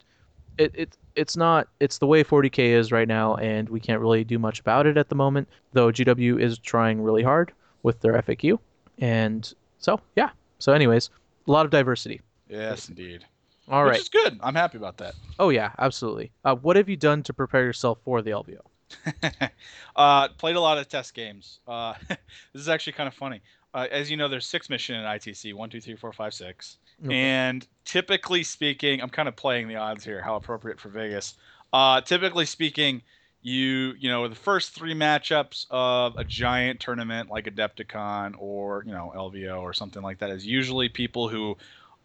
it, 0.58 0.72
it 0.74 0.96
it's 1.14 1.36
not 1.36 1.68
it's 1.80 1.98
the 1.98 2.06
way 2.06 2.24
40k 2.24 2.58
is 2.58 2.90
right 2.90 3.08
now 3.08 3.36
and 3.36 3.68
we 3.68 3.80
can't 3.80 4.00
really 4.00 4.24
do 4.24 4.38
much 4.38 4.60
about 4.60 4.86
it 4.86 4.96
at 4.96 5.08
the 5.10 5.14
moment 5.14 5.48
though 5.72 5.90
gw 5.92 6.40
is 6.40 6.58
trying 6.58 7.00
really 7.02 7.22
hard 7.22 7.52
with 7.82 8.00
their 8.00 8.12
faq 8.22 8.58
and 8.98 9.52
so 9.78 10.00
yeah 10.16 10.30
so 10.58 10.72
anyways 10.72 11.10
a 11.46 11.50
lot 11.50 11.64
of 11.66 11.70
diversity 11.70 12.20
Yes, 12.48 12.88
indeed. 12.88 13.24
all 13.68 13.84
Which 13.84 13.90
right 13.92 14.00
is 14.00 14.08
good. 14.10 14.38
I'm 14.42 14.54
happy 14.54 14.76
about 14.78 14.98
that. 14.98 15.14
oh 15.38 15.48
yeah 15.50 15.72
absolutely 15.78 16.32
uh, 16.44 16.54
what 16.54 16.76
have 16.76 16.88
you 16.88 16.96
done 16.96 17.22
to 17.24 17.32
prepare 17.34 17.64
yourself 17.64 17.98
for 18.04 18.20
the 18.22 18.30
lvo 18.30 18.58
uh, 19.96 20.28
played 20.28 20.56
a 20.56 20.60
lot 20.60 20.78
of 20.78 20.88
test 20.88 21.14
games. 21.14 21.60
Uh, 21.66 21.94
this 22.08 22.18
is 22.54 22.68
actually 22.68 22.94
kind 22.94 23.08
of 23.08 23.14
funny. 23.14 23.40
Uh, 23.74 23.86
as 23.90 24.10
you 24.10 24.16
know, 24.16 24.28
there's 24.28 24.46
six 24.46 24.68
mission 24.68 24.96
in 24.96 25.02
ITC 25.04 25.54
one, 25.54 25.70
two, 25.70 25.80
three, 25.80 25.96
four, 25.96 26.12
five, 26.12 26.34
six. 26.34 26.76
Okay. 27.04 27.14
And 27.14 27.66
typically 27.84 28.42
speaking, 28.42 29.00
I'm 29.00 29.08
kind 29.08 29.28
of 29.28 29.36
playing 29.36 29.68
the 29.68 29.76
odds 29.76 30.04
here. 30.04 30.20
How 30.20 30.36
appropriate 30.36 30.78
for 30.78 30.88
Vegas. 30.88 31.34
Uh, 31.72 32.00
typically 32.00 32.46
speaking, 32.46 33.02
you 33.42 33.94
you 33.98 34.08
know 34.08 34.28
the 34.28 34.36
first 34.36 34.72
three 34.72 34.94
matchups 34.94 35.66
of 35.70 36.16
a 36.16 36.24
giant 36.24 36.78
tournament 36.78 37.28
like 37.28 37.46
Adepticon 37.46 38.34
or 38.38 38.84
you 38.86 38.92
know 38.92 39.12
LVO 39.14 39.60
or 39.60 39.72
something 39.72 40.02
like 40.02 40.18
that 40.18 40.30
is 40.30 40.46
usually 40.46 40.88
people 40.88 41.28
who 41.28 41.56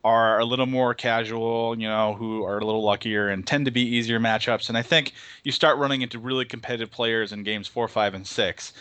are 0.03 0.39
a 0.39 0.45
little 0.45 0.65
more 0.65 0.93
casual, 0.93 1.77
you 1.77 1.87
know, 1.87 2.13
who 2.13 2.43
are 2.43 2.59
a 2.59 2.65
little 2.65 2.83
luckier 2.83 3.29
and 3.29 3.45
tend 3.45 3.65
to 3.65 3.71
be 3.71 3.81
easier 3.81 4.19
matchups. 4.19 4.69
And 4.69 4.77
I 4.77 4.81
think 4.81 5.13
you 5.43 5.51
start 5.51 5.77
running 5.77 6.01
into 6.01 6.19
really 6.19 6.45
competitive 6.45 6.91
players 6.91 7.33
in 7.33 7.43
games 7.43 7.67
four, 7.67 7.87
five, 7.87 8.13
and 8.13 8.25
six. 8.25 8.73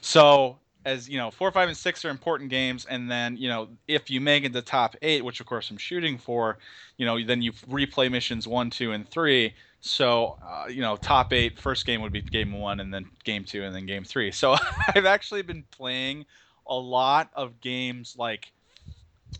So 0.00 0.58
as 0.84 1.08
you 1.08 1.18
know, 1.18 1.30
four, 1.30 1.50
five, 1.52 1.68
and 1.68 1.76
six 1.76 2.04
are 2.04 2.10
important 2.10 2.50
games, 2.50 2.84
and 2.86 3.10
then 3.10 3.36
you 3.36 3.48
know 3.48 3.68
if 3.86 4.10
you 4.10 4.20
make 4.20 4.44
it 4.44 4.52
the 4.52 4.62
top 4.62 4.96
eight, 5.02 5.24
which 5.24 5.40
of 5.40 5.46
course 5.46 5.70
I'm 5.70 5.76
shooting 5.76 6.18
for, 6.18 6.58
you 6.96 7.06
know, 7.06 7.22
then 7.24 7.42
you 7.42 7.52
replay 7.52 8.10
missions 8.10 8.46
one, 8.48 8.70
two, 8.70 8.92
and 8.92 9.08
three. 9.08 9.54
So 9.80 10.38
uh, 10.42 10.66
you 10.68 10.80
know, 10.80 10.96
top 10.96 11.32
eight, 11.32 11.58
first 11.58 11.86
game 11.86 12.02
would 12.02 12.12
be 12.12 12.22
game 12.22 12.52
one, 12.52 12.80
and 12.80 12.92
then 12.92 13.06
game 13.24 13.44
two, 13.44 13.62
and 13.62 13.74
then 13.74 13.86
game 13.86 14.04
three. 14.04 14.30
So 14.32 14.56
I've 14.94 15.06
actually 15.06 15.42
been 15.42 15.64
playing 15.70 16.26
a 16.66 16.74
lot 16.74 17.30
of 17.34 17.60
games 17.60 18.16
like 18.18 18.52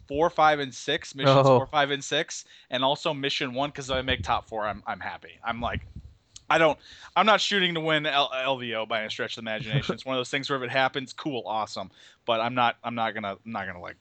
four, 0.08 0.30
five, 0.30 0.58
and 0.58 0.74
six 0.74 1.14
missions, 1.14 1.36
Oh. 1.36 1.58
four, 1.58 1.66
five, 1.66 1.90
and 1.90 2.02
six, 2.02 2.44
and 2.70 2.84
also 2.84 3.14
mission 3.14 3.54
one 3.54 3.70
because 3.70 3.90
I 3.90 4.02
make 4.02 4.22
top 4.22 4.48
four, 4.48 4.66
I'm 4.66 4.82
I'm 4.86 5.00
happy. 5.00 5.38
I'm 5.44 5.60
like, 5.60 5.86
I 6.50 6.58
don't, 6.58 6.78
I'm 7.16 7.26
not 7.26 7.40
shooting 7.40 7.74
to 7.74 7.80
win 7.80 8.04
L- 8.06 8.30
LVO 8.34 8.86
by 8.88 9.00
any 9.00 9.10
stretch 9.10 9.36
of 9.38 9.44
the 9.44 9.50
imagination. 9.50 9.94
it's 9.94 10.04
one 10.04 10.16
of 10.16 10.18
those 10.18 10.30
things 10.30 10.50
where 10.50 10.58
if 10.58 10.62
it 10.64 10.70
happens, 10.70 11.12
cool, 11.12 11.44
awesome. 11.46 11.90
But 12.26 12.40
I'm 12.40 12.54
not, 12.54 12.76
I'm 12.84 12.94
not 12.94 13.14
gonna, 13.14 13.38
I'm 13.44 13.52
not 13.52 13.66
gonna 13.66 13.80
like 13.80 13.96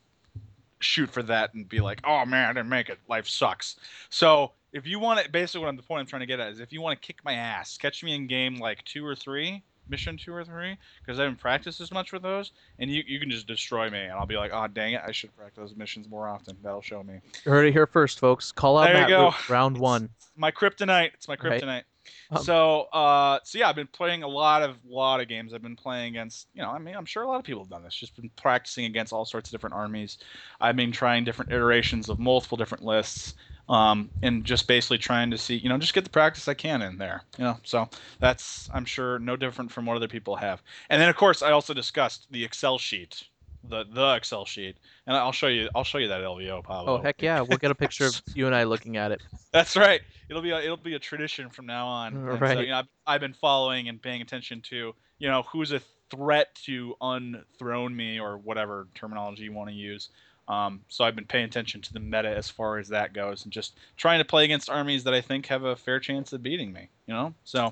shoot 0.80 1.10
for 1.10 1.23
that 1.23 1.54
and 1.54 1.67
be 1.69 1.80
like, 1.80 2.01
oh 2.04 2.25
man, 2.25 2.49
I 2.49 2.54
didn't 2.54 2.69
make 2.69 2.89
it. 2.89 2.99
Life 3.08 3.27
sucks. 3.27 3.77
So 4.10 4.51
if 4.73 4.86
you 4.88 4.99
want 4.99 5.19
it, 5.19 5.32
basically 5.32 5.62
what 5.62 5.69
I'm 5.69 5.77
the 5.77 5.84
point 5.84 6.01
I'm 6.01 6.08
trying 6.08 6.21
to 6.21 6.25
get 6.25 6.39
at 6.39 6.51
is 6.51 6.60
if 6.60 6.73
you 6.73 6.82
want 6.82 6.99
to 6.99 7.06
kick 7.06 7.23
my 7.23 7.34
ass, 7.34 7.77
catch 7.77 8.04
me 8.04 8.15
in 8.15 8.27
game 8.27 8.56
like 8.56 8.84
two 8.84 9.06
or 9.06 9.15
three, 9.15 9.63
mission 9.89 10.17
two 10.17 10.34
or 10.34 10.44
three, 10.44 10.78
because 11.06 11.20
I 11.20 11.26
didn't 11.26 11.39
practice 11.39 11.82
as 11.82 11.91
much 11.91 12.12
with 12.13 12.22
those, 12.22 12.52
and 12.80 12.89
you 12.89 13.04
you 13.08 13.20
can 13.20 13.30
just 13.30 13.48
destroy 13.48 13.89
me, 13.89 14.00
and 14.00 14.13
I'll 14.13 14.26
be 14.26 14.38
like, 14.38 14.52
oh 14.54 14.67
dang 14.67 14.94
it, 14.94 15.02
I 15.06 15.12
should 15.12 15.36
practice 15.36 15.58
those 15.58 15.76
missions 15.76 16.08
more 16.10 16.28
often. 16.28 16.58
That'll 16.63 16.82
show 16.82 17.04
me. 17.04 17.20
you 17.46 17.52
heard 17.52 17.65
it 17.65 17.74
here 17.74 17.88
first 17.88 18.20
folks 18.20 18.52
call 18.52 18.78
out 18.78 18.86
There 18.86 18.94
you 18.96 19.00
Matt 19.02 19.10
go. 19.10 19.26
Root, 19.26 19.50
round 19.50 19.76
It's- 19.78 19.82
one 19.82 20.10
my 20.38 20.52
kryptonite. 20.52 21.13
It's 21.13 21.28
my 21.28 21.36
Right. 21.41 21.62
kryptonite. 21.62 21.84
Um, 22.32 22.44
so, 22.44 22.82
uh, 22.94 23.39
so 23.44 23.60
yeah, 23.60 23.70
I've 23.70 23.76
been 23.76 23.86
playing 23.86 24.24
a 24.24 24.28
lot 24.28 24.63
of 24.63 24.78
lot 24.88 25.20
of 25.22 25.28
games. 25.28 25.54
I've 25.54 25.62
been 25.62 25.76
playing 25.76 26.15
against, 26.15 26.48
you 26.56 26.62
know, 26.63 26.72
I 26.72 26.80
mean, 26.80 26.96
I'm 26.96 27.06
sure 27.06 27.22
a 27.24 27.28
lot 27.28 27.38
of 27.38 27.44
people 27.44 27.62
have 27.62 27.70
done 27.70 27.84
this. 27.84 27.94
Just 27.94 28.15
been 28.15 28.32
practicing 28.38 28.86
against 28.86 29.13
all 29.13 29.24
sorts 29.26 29.50
of 29.50 29.52
different 29.52 29.76
armies. 29.76 30.17
I've 30.60 30.76
been 30.76 30.91
trying 30.91 31.26
different 31.26 31.52
iterations 31.52 32.10
of 32.10 32.17
multiple 32.17 32.58
different 32.58 32.84
lists, 32.84 33.36
um, 33.72 34.12
and 34.22 34.44
just 34.46 34.68
basically 34.68 34.98
trying 34.98 35.32
to 35.32 35.38
see, 35.38 35.56
you 35.56 35.70
know, 35.70 35.78
just 35.78 35.94
get 35.94 36.04
the 36.04 36.10
practice 36.10 36.48
I 36.48 36.54
can 36.54 36.82
in 36.82 36.98
there. 36.98 37.24
You 37.38 37.46
know, 37.46 37.58
so 37.64 37.90
that's 38.20 38.70
I'm 38.74 38.86
sure 38.86 39.20
no 39.20 39.36
different 39.36 39.72
from 39.72 39.86
what 39.86 39.96
other 39.98 40.08
people 40.08 40.36
have. 40.38 40.62
And 40.90 41.02
then 41.02 41.10
of 41.10 41.16
course 41.16 41.42
I 41.42 41.52
also 41.52 41.74
discussed 41.74 42.28
the 42.32 42.44
Excel 42.44 42.78
sheet, 42.78 43.24
the 43.64 43.86
the 43.86 44.16
Excel 44.16 44.46
sheet, 44.46 44.78
and 45.08 45.16
I'll 45.16 45.32
show 45.32 45.48
you 45.48 45.70
I'll 45.74 45.84
show 45.86 45.98
you 46.00 46.10
that 46.10 46.22
LVO 46.22 46.64
Pablo. 46.64 46.98
oh 46.98 47.02
heck 47.02 47.22
yeah 47.22 47.42
we'll 47.42 47.58
get 47.58 47.72
a 47.72 47.76
picture 47.76 48.08
of 48.08 48.22
you 48.36 48.46
and 48.46 48.56
i 48.56 48.64
looking 48.64 48.98
at 48.98 49.12
it 49.12 49.22
That's 49.54 49.76
right. 49.76 50.02
It'll 50.30 50.42
be 50.42 50.52
a, 50.52 50.60
it'll 50.62 50.78
be 50.78 50.96
a 50.96 51.00
tradition 51.00 51.50
from 51.50 51.66
now 51.66 51.88
on. 51.88 52.22
And 52.30 52.48
So, 52.48 52.60
Right. 52.60 52.60
you 52.60 52.68
know, 52.72 52.80
I've, 52.80 52.88
I've 53.06 53.22
been 53.22 53.34
following 53.34 53.90
and 53.90 54.02
paying 54.02 54.22
attention 54.22 54.62
to 54.64 54.94
you 55.20 55.28
know 55.28 55.44
who's 55.52 55.72
a 55.72 55.82
threat 56.10 56.56
to 56.66 56.96
unthrone 57.02 57.94
me 57.94 58.20
or 58.20 58.38
whatever 58.38 58.88
terminology 58.96 59.44
you 59.44 59.54
want 59.54 59.70
to 59.70 59.76
use. 59.76 60.10
Um, 60.47 60.82
so 60.89 61.04
I've 61.04 61.15
been 61.15 61.25
paying 61.25 61.45
attention 61.45 61.82
to 61.82 61.93
the 61.93 61.99
meta 61.99 62.30
as 62.30 62.49
far 62.49 62.77
as 62.77 62.89
that 62.89 63.13
goes, 63.13 63.43
and 63.43 63.54
just 63.54 63.77
trying 63.95 64.19
to 64.19 64.25
play 64.25 64.43
against 64.43 64.69
armies 64.69 65.04
that 65.06 65.13
I 65.13 65.21
think 65.21 65.45
have 65.47 65.63
a 65.63 65.75
fair 65.75 65.99
chance 65.99 66.34
of 66.34 66.43
beating 66.43 66.73
me. 66.73 66.89
You 67.08 67.13
know, 67.13 67.34
so 67.43 67.71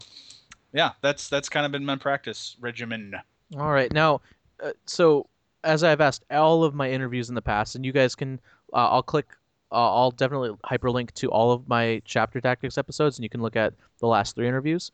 yeah, 0.73 0.91
that's 1.01 1.29
that's 1.29 1.49
kind 1.49 1.65
of 1.65 1.71
been 1.71 1.85
my 1.85 1.95
practice 1.95 2.55
regimen. 2.59 3.15
All 3.57 3.71
right. 3.71 3.91
Now, 3.91 4.21
uh, 4.63 4.71
so 4.85 5.27
as 5.63 5.83
I've 5.83 6.01
asked 6.01 6.23
all 6.31 6.63
of 6.63 6.73
my 6.73 6.89
interviews 6.89 7.29
in 7.29 7.35
the 7.35 7.41
past, 7.41 7.75
and 7.75 7.85
you 7.85 7.91
guys 7.91 8.15
can, 8.15 8.39
uh, 8.71 8.87
I'll 8.89 9.03
click, 9.03 9.25
uh, 9.71 9.75
I'll 9.75 10.11
definitely 10.11 10.51
hyperlink 10.63 11.11
to 11.15 11.29
all 11.29 11.51
of 11.51 11.67
my 11.67 12.01
chapter 12.05 12.39
tactics 12.39 12.77
episodes, 12.77 13.17
and 13.17 13.23
you 13.23 13.29
can 13.29 13.41
look 13.41 13.55
at 13.55 13.73
the 13.99 14.07
last 14.07 14.35
three 14.35 14.47
interviews. 14.47 14.91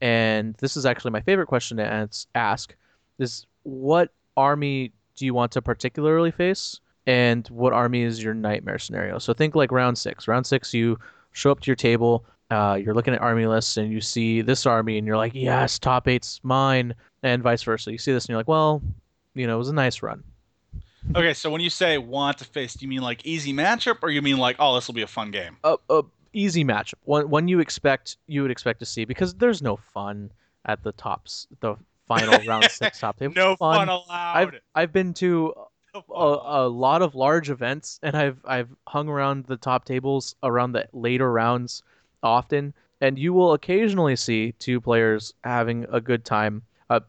And 0.00 0.54
this 0.54 0.76
is 0.76 0.86
actually 0.86 1.12
my 1.12 1.20
favorite 1.20 1.46
question 1.46 1.76
to 1.76 2.08
ask: 2.34 2.74
is 3.18 3.46
what 3.62 4.10
army 4.36 4.92
do 5.14 5.26
you 5.26 5.34
want 5.34 5.52
to 5.52 5.62
particularly 5.62 6.30
face, 6.30 6.80
and 7.06 7.46
what 7.48 7.72
army 7.72 8.02
is 8.02 8.22
your 8.22 8.34
nightmare 8.34 8.78
scenario? 8.78 9.18
So 9.18 9.32
think 9.32 9.54
like 9.54 9.72
round 9.72 9.98
six. 9.98 10.28
Round 10.28 10.46
six, 10.46 10.72
you 10.72 10.98
show 11.32 11.50
up 11.50 11.60
to 11.60 11.66
your 11.66 11.76
table. 11.76 12.24
uh, 12.50 12.74
you're 12.74 12.94
looking 12.94 13.14
at 13.14 13.20
army 13.22 13.46
lists 13.46 13.78
and 13.78 13.90
you 13.90 14.00
see 14.00 14.42
this 14.42 14.66
army 14.66 14.98
and 14.98 15.06
you're 15.06 15.16
like, 15.16 15.32
yes, 15.34 15.78
top 15.78 16.06
eight's 16.06 16.38
mine, 16.42 16.94
and 17.22 17.42
vice 17.42 17.62
versa. 17.62 17.90
You 17.90 17.98
see 17.98 18.12
this 18.12 18.24
and 18.24 18.30
you're 18.30 18.38
like, 18.38 18.48
well, 18.48 18.82
you 19.34 19.46
know, 19.46 19.54
it 19.54 19.58
was 19.58 19.70
a 19.70 19.74
nice 19.74 20.02
run. 20.02 20.22
Okay, 21.16 21.32
so 21.34 21.50
when 21.50 21.60
you 21.60 21.70
say 21.70 21.96
want 21.98 22.38
to 22.38 22.44
face, 22.44 22.74
do 22.74 22.84
you 22.84 22.88
mean 22.88 23.00
like 23.00 23.24
easy 23.26 23.52
matchup, 23.52 23.98
or 24.02 24.10
you 24.10 24.20
mean 24.22 24.36
like, 24.36 24.56
oh, 24.58 24.74
this 24.74 24.86
will 24.86 24.94
be 24.94 25.02
a 25.02 25.06
fun 25.06 25.30
game? 25.30 25.56
A, 25.64 25.76
a 25.88 26.02
easy 26.32 26.64
matchup, 26.64 26.94
one 27.04 27.28
one 27.30 27.48
you 27.48 27.58
expect 27.58 28.18
you 28.26 28.42
would 28.42 28.50
expect 28.50 28.78
to 28.80 28.86
see 28.86 29.04
because 29.04 29.34
there's 29.34 29.62
no 29.62 29.76
fun 29.76 30.30
at 30.66 30.82
the 30.84 30.92
tops, 30.92 31.48
the 31.60 31.74
final 32.06 32.38
round 32.46 32.64
six 32.70 33.00
top 33.00 33.18
table. 33.18 33.32
no 33.34 33.56
fun. 33.56 33.78
fun, 33.78 33.88
allowed. 33.88 34.36
I've 34.36 34.54
I've 34.74 34.92
been 34.92 35.12
to 35.14 35.54
a, 35.94 36.00
a 36.14 36.68
lot 36.68 37.02
of 37.02 37.14
large 37.14 37.50
events 37.50 37.98
and 38.02 38.16
I've 38.16 38.38
I've 38.44 38.68
hung 38.86 39.08
around 39.08 39.44
the 39.46 39.56
top 39.56 39.84
tables 39.84 40.34
around 40.42 40.72
the 40.72 40.86
later 40.92 41.30
rounds 41.30 41.82
often 42.22 42.72
and 43.00 43.18
you 43.18 43.32
will 43.32 43.52
occasionally 43.52 44.16
see 44.16 44.52
two 44.52 44.80
players 44.80 45.34
having 45.44 45.86
a 45.90 46.00
good 46.00 46.24
time. 46.24 46.62
Uh, 46.88 47.00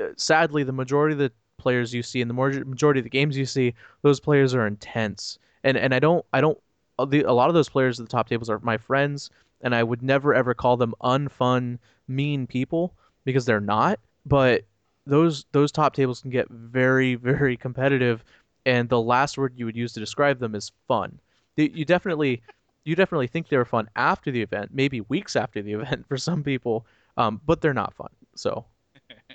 uh, 0.00 0.08
sadly 0.16 0.62
the 0.62 0.72
majority 0.72 1.14
of 1.14 1.18
the 1.18 1.32
players 1.56 1.92
you 1.92 2.02
see 2.02 2.20
in 2.20 2.28
the 2.28 2.34
majority 2.34 3.00
of 3.00 3.04
the 3.04 3.10
games 3.10 3.36
you 3.36 3.46
see 3.46 3.74
those 4.02 4.20
players 4.20 4.54
are 4.54 4.66
intense. 4.66 5.38
And 5.64 5.76
and 5.76 5.94
I 5.94 5.98
don't 5.98 6.24
I 6.32 6.40
don't 6.40 6.58
uh, 6.98 7.04
the, 7.04 7.22
a 7.22 7.32
lot 7.32 7.48
of 7.48 7.54
those 7.54 7.68
players 7.68 7.98
at 7.98 8.06
the 8.06 8.10
top 8.10 8.28
tables 8.28 8.48
are 8.48 8.60
my 8.60 8.76
friends 8.76 9.30
and 9.62 9.74
I 9.74 9.82
would 9.82 10.02
never 10.02 10.34
ever 10.34 10.54
call 10.54 10.76
them 10.76 10.94
unfun 11.02 11.78
mean 12.06 12.46
people 12.46 12.94
because 13.24 13.44
they're 13.44 13.60
not 13.60 13.98
but 14.24 14.64
those 15.08 15.46
those 15.52 15.72
top 15.72 15.94
tables 15.94 16.20
can 16.20 16.30
get 16.30 16.48
very 16.50 17.14
very 17.32 17.56
competitive 17.56 18.22
and 18.66 18.88
the 18.88 19.00
last 19.00 19.38
word 19.38 19.54
you 19.56 19.64
would 19.64 19.76
use 19.76 19.92
to 19.94 20.00
describe 20.00 20.38
them 20.38 20.54
is 20.54 20.70
fun. 20.86 21.18
You- 21.56 21.84
definitely 21.84 22.42
you 22.84 22.94
definitely 22.94 23.26
think 23.26 23.48
they're 23.48 23.64
fun 23.64 23.88
after 23.96 24.30
the 24.30 24.40
event 24.42 24.70
maybe 24.72 25.00
weeks 25.02 25.34
after 25.36 25.60
the 25.62 25.72
event 25.80 26.06
for 26.06 26.16
some 26.16 26.42
people 26.44 26.86
um, 27.16 27.40
but 27.44 27.60
they're 27.60 27.74
not 27.74 27.94
fun. 27.94 28.10
So 28.36 28.64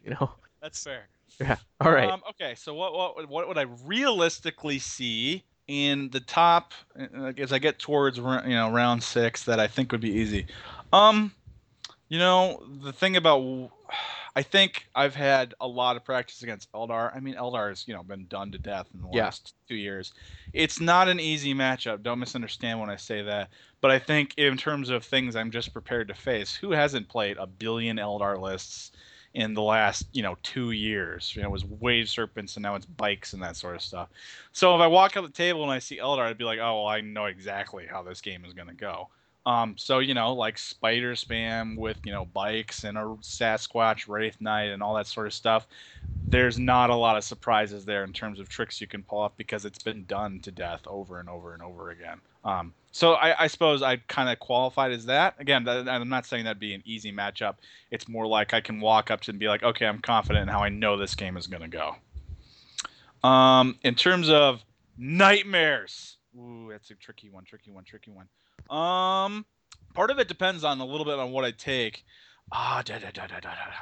you 0.06 0.12
know. 0.12 0.32
That's 0.62 0.82
fair. 0.82 1.10
yeah. 1.42 1.58
All 1.82 1.92
right. 1.92 2.10
Um, 2.10 2.22
okay, 2.30 2.56
so 2.56 2.74
what 2.74 2.94
what 2.94 3.18
would- 3.18 3.30
what 3.30 3.48
would 3.50 3.58
I 3.58 3.66
realistically 3.84 4.80
see 4.80 5.44
in 5.68 6.10
the 6.12 6.20
top 6.22 6.74
uh, 7.00 7.34
as 7.38 7.52
I 7.52 7.60
get 7.60 7.80
towards 7.80 8.18
you 8.18 8.24
know 8.24 8.72
round 8.72 9.04
six 9.04 9.44
that 9.44 9.60
I 9.60 9.68
think 9.68 9.92
would 9.92 10.00
be 10.02 10.12
easy? 10.12 10.46
Um, 10.94 11.34
you 12.08 12.20
know 12.20 12.64
the 12.84 12.94
thing 12.94 13.18
about 13.18 13.40
I 14.36 14.42
think 14.42 14.88
I've 14.96 15.14
had 15.16 15.54
a 15.62 15.68
lot 15.68 15.96
of 15.96 16.04
practice 16.04 16.42
against 16.42 16.72
Eldar. 16.72 17.16
I 17.16 17.20
mean 17.20 17.36
Eldar 17.36 17.70
has 17.70 17.88
you 17.88 17.94
know 17.94 18.04
been 18.04 18.26
done 18.28 18.52
to 18.52 18.58
death 18.58 18.88
in 18.94 19.02
the 19.02 19.10
Yeah. 19.12 19.26
last 19.26 19.54
two 19.68 19.76
years. 19.76 20.14
It's 20.54 20.80
not 20.80 21.08
an 21.08 21.20
easy 21.20 21.54
matchup. 21.54 22.02
Don't 22.04 22.20
misunderstand 22.20 22.80
when 22.80 22.90
I 22.90 22.96
say 22.96 23.22
that. 23.22 23.50
But 23.82 23.92
I 23.92 24.00
think 24.00 24.34
in 24.38 24.58
terms 24.58 24.90
of 24.90 25.04
things 25.06 25.36
I'm 25.36 25.52
just 25.52 25.72
prepared 25.74 26.08
to 26.08 26.14
face, 26.16 26.56
who 26.56 26.72
hasn't 26.72 27.10
played 27.10 27.38
a 27.38 27.48
billion 27.48 27.98
Eldar 27.98 28.40
lists? 28.40 28.92
in 29.36 29.56
the 29.56 29.62
last 29.62 30.06
you 30.14 30.22
know 30.22 30.38
two 30.44 30.72
years. 30.72 31.36
You 31.36 31.42
know, 31.42 31.48
it 31.48 31.52
was 31.52 31.66
wave 31.66 32.08
serpents 32.10 32.56
and 32.56 32.64
now 32.64 32.76
it's 32.76 32.86
bikes 32.86 33.34
and 33.34 33.42
that 33.42 33.56
sort 33.56 33.76
of 33.76 33.82
stuff. 33.82 34.10
So 34.52 34.76
if 34.76 34.82
I 34.82 34.88
walk 34.88 35.18
up 35.18 35.26
the 35.26 35.32
table 35.32 35.64
and 35.64 35.72
I 35.72 35.80
see 35.80 35.98
Eldar, 35.98 36.28
I'd 36.28 36.38
be 36.38 36.44
like, 36.44 36.60
oh, 36.60 36.84
well, 36.84 36.88
I 36.88 37.02
know 37.02 37.26
exactly 37.26 37.88
how 37.88 38.04
this 38.04 38.22
game 38.22 38.46
is 38.46 38.54
gonna 38.54 38.74
go. 38.76 39.10
Um, 39.46 39.76
so 39.78 40.00
you 40.00 40.14
know, 40.14 40.34
like 40.34 40.58
spider 40.58 41.16
spam 41.16 41.78
with 41.78 41.98
you 42.06 42.12
know 42.12 42.26
bikes 42.26 42.86
and 42.86 42.98
a 42.98 43.02
Sasquatch 43.22 44.08
Wraith 44.08 44.40
Knight 44.40 44.72
and 44.72 44.82
all 44.82 44.96
that 44.96 45.08
sort 45.08 45.28
of 45.28 45.34
stuff. 45.34 45.68
There's 46.28 46.58
not 46.58 46.90
a 46.90 46.96
lot 46.96 47.18
of 47.18 47.24
surprises 47.24 47.86
there 47.86 48.04
in 48.04 48.14
terms 48.14 48.40
of 48.40 48.50
tricks 48.50 48.80
you 48.80 48.88
can 48.88 49.04
pull 49.04 49.20
off 49.20 49.34
because 49.38 49.66
it's 49.66 49.84
been 49.84 50.06
done 50.06 50.40
to 50.42 50.52
death 50.52 50.82
over 50.88 51.20
and 51.20 51.30
over 51.30 51.54
and 51.54 51.62
over 51.62 51.92
again. 51.92 52.20
Um, 52.46 52.74
so 52.92 53.14
I, 53.14 53.44
I 53.44 53.48
suppose 53.48 53.82
I'd 53.82 54.08
kind 54.08 54.30
of 54.30 54.40
qualified 54.40 54.92
as 54.92 55.06
that. 55.06 55.36
Again, 55.40 55.68
I'm 55.68 56.10
not 56.10 56.26
saying 56.26 56.46
that'd 56.46 56.60
be 56.60 56.74
an 56.74 56.84
easy 56.86 57.12
matchup. 57.12 57.56
It's 57.92 58.08
more 58.08 58.28
like 58.28 58.54
I 58.54 58.62
can 58.62 58.80
walk 58.80 59.12
up 59.12 59.22
to 59.22 59.32
and 59.32 59.40
be 59.40 59.48
like, 59.48 59.64
okay, 59.64 59.86
I'm 59.86 60.00
confident 60.00 60.44
in 60.44 60.48
how 60.48 60.60
I 60.60 60.70
know 60.70 60.98
this 60.98 61.16
game 61.16 61.36
is 61.36 61.48
going 61.48 61.64
to 61.64 61.68
go. 61.68 61.96
Um, 63.28 63.80
in 63.84 63.96
terms 63.96 64.30
of 64.30 64.64
nightmares, 64.98 66.18
ooh, 66.38 66.70
that's 66.72 66.90
a 66.92 66.96
tricky 66.96 67.30
one, 67.30 67.44
tricky 67.44 67.72
one, 67.72 67.84
tricky 67.84 68.12
one. 68.12 68.28
Um, 68.70 69.46
part 69.94 70.12
of 70.12 70.20
it 70.20 70.28
depends 70.28 70.64
on 70.64 70.80
a 70.80 70.86
little 70.86 71.06
bit 71.06 71.20
on 71.20 71.32
what 71.32 71.46
I 71.46 71.52
take. 71.52 72.06
Ah, 72.52 72.82
da, 72.86 73.00
da, 73.00 73.12
da, 73.12 73.28
da, 73.28 73.40
da, 73.40 73.50
da. 73.50 73.74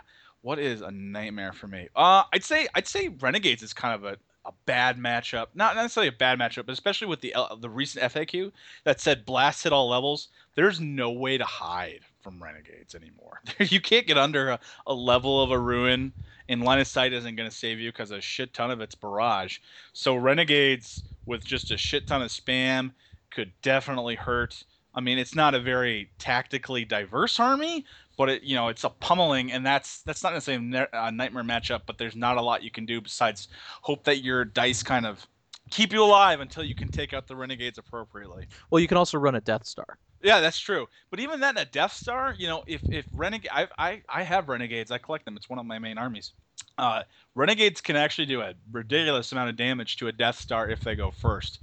What 0.41 0.59
is 0.59 0.81
a 0.81 0.91
nightmare 0.91 1.53
for 1.53 1.67
me? 1.67 1.87
Uh, 1.95 2.23
I'd 2.33 2.43
say 2.43 2.67
I'd 2.73 2.87
say 2.87 3.09
Renegades 3.09 3.61
is 3.61 3.73
kind 3.73 3.93
of 3.93 4.03
a, 4.03 4.17
a 4.45 4.51
bad 4.65 4.97
matchup. 4.97 5.47
Not 5.53 5.75
necessarily 5.75 6.07
a 6.07 6.13
bad 6.13 6.39
matchup, 6.39 6.65
but 6.65 6.73
especially 6.73 7.07
with 7.07 7.21
the 7.21 7.33
the 7.59 7.69
recent 7.69 8.11
FAQ 8.11 8.51
that 8.83 8.99
said 8.99 9.25
blast 9.25 9.63
hit 9.63 9.73
all 9.73 9.89
levels. 9.89 10.29
There's 10.55 10.79
no 10.79 11.11
way 11.11 11.37
to 11.37 11.45
hide 11.45 12.01
from 12.21 12.41
Renegades 12.41 12.95
anymore. 12.95 13.41
you 13.59 13.81
can't 13.81 14.07
get 14.07 14.17
under 14.17 14.49
a, 14.49 14.59
a 14.87 14.93
level 14.93 15.41
of 15.41 15.51
a 15.51 15.59
ruin, 15.59 16.13
and 16.49 16.63
line 16.63 16.79
of 16.79 16.87
sight 16.87 17.13
isn't 17.13 17.35
going 17.35 17.49
to 17.49 17.55
save 17.55 17.79
you 17.79 17.91
because 17.91 18.11
a 18.11 18.21
shit 18.21 18.53
ton 18.53 18.71
of 18.71 18.81
it's 18.81 18.95
barrage. 18.95 19.59
So 19.93 20.15
Renegades 20.15 21.03
with 21.25 21.45
just 21.45 21.71
a 21.71 21.77
shit 21.77 22.07
ton 22.07 22.21
of 22.21 22.29
spam 22.29 22.91
could 23.29 23.51
definitely 23.61 24.15
hurt. 24.15 24.63
I 24.93 24.99
mean, 24.99 25.17
it's 25.17 25.35
not 25.35 25.55
a 25.55 25.59
very 25.59 26.11
tactically 26.19 26.83
diverse 26.83 27.39
army, 27.39 27.85
but 28.17 28.29
it 28.29 28.43
you 28.43 28.55
know 28.55 28.67
it's 28.67 28.83
a 28.83 28.89
pummeling, 28.89 29.51
and 29.51 29.65
that's 29.65 30.01
that's 30.03 30.23
not 30.23 30.33
necessarily 30.33 30.77
a 30.77 30.87
a 30.93 31.11
nightmare 31.11 31.43
matchup. 31.43 31.81
But 31.85 31.97
there's 31.97 32.15
not 32.15 32.37
a 32.37 32.41
lot 32.41 32.63
you 32.63 32.71
can 32.71 32.85
do 32.85 32.99
besides 32.99 33.47
hope 33.81 34.03
that 34.03 34.21
your 34.21 34.43
dice 34.43 34.83
kind 34.83 35.05
of 35.05 35.25
keep 35.69 35.93
you 35.93 36.03
alive 36.03 36.41
until 36.41 36.63
you 36.63 36.75
can 36.75 36.89
take 36.89 37.13
out 37.13 37.27
the 37.27 37.35
renegades 37.35 37.77
appropriately. 37.77 38.45
well 38.69 38.79
you 38.79 38.87
can 38.87 38.97
also 38.97 39.17
run 39.17 39.35
a 39.35 39.41
death 39.41 39.65
star 39.65 39.97
Yeah, 40.23 40.39
that's 40.39 40.59
true. 40.59 40.87
But 41.09 41.19
even 41.19 41.39
then, 41.39 41.57
a 41.57 41.65
Death 41.65 41.93
Star, 41.93 42.33
you 42.37 42.47
know, 42.47 42.63
if 42.67 42.81
if 42.91 43.05
renegade, 43.13 43.51
I 43.53 43.67
I 43.77 44.01
I 44.09 44.23
have 44.23 44.49
renegades. 44.49 44.91
I 44.91 44.97
collect 44.97 45.25
them. 45.25 45.35
It's 45.37 45.49
one 45.49 45.59
of 45.59 45.65
my 45.65 45.79
main 45.79 45.97
armies. 45.97 46.31
Uh, 46.77 47.03
renegades 47.35 47.81
can 47.81 47.95
actually 47.95 48.25
do 48.25 48.41
a 48.41 48.53
ridiculous 48.71 49.31
amount 49.31 49.49
of 49.49 49.55
damage 49.55 49.97
to 49.97 50.07
a 50.07 50.11
Death 50.11 50.37
Star 50.37 50.69
if 50.69 50.81
they 50.81 50.95
go 50.95 51.11
first. 51.11 51.59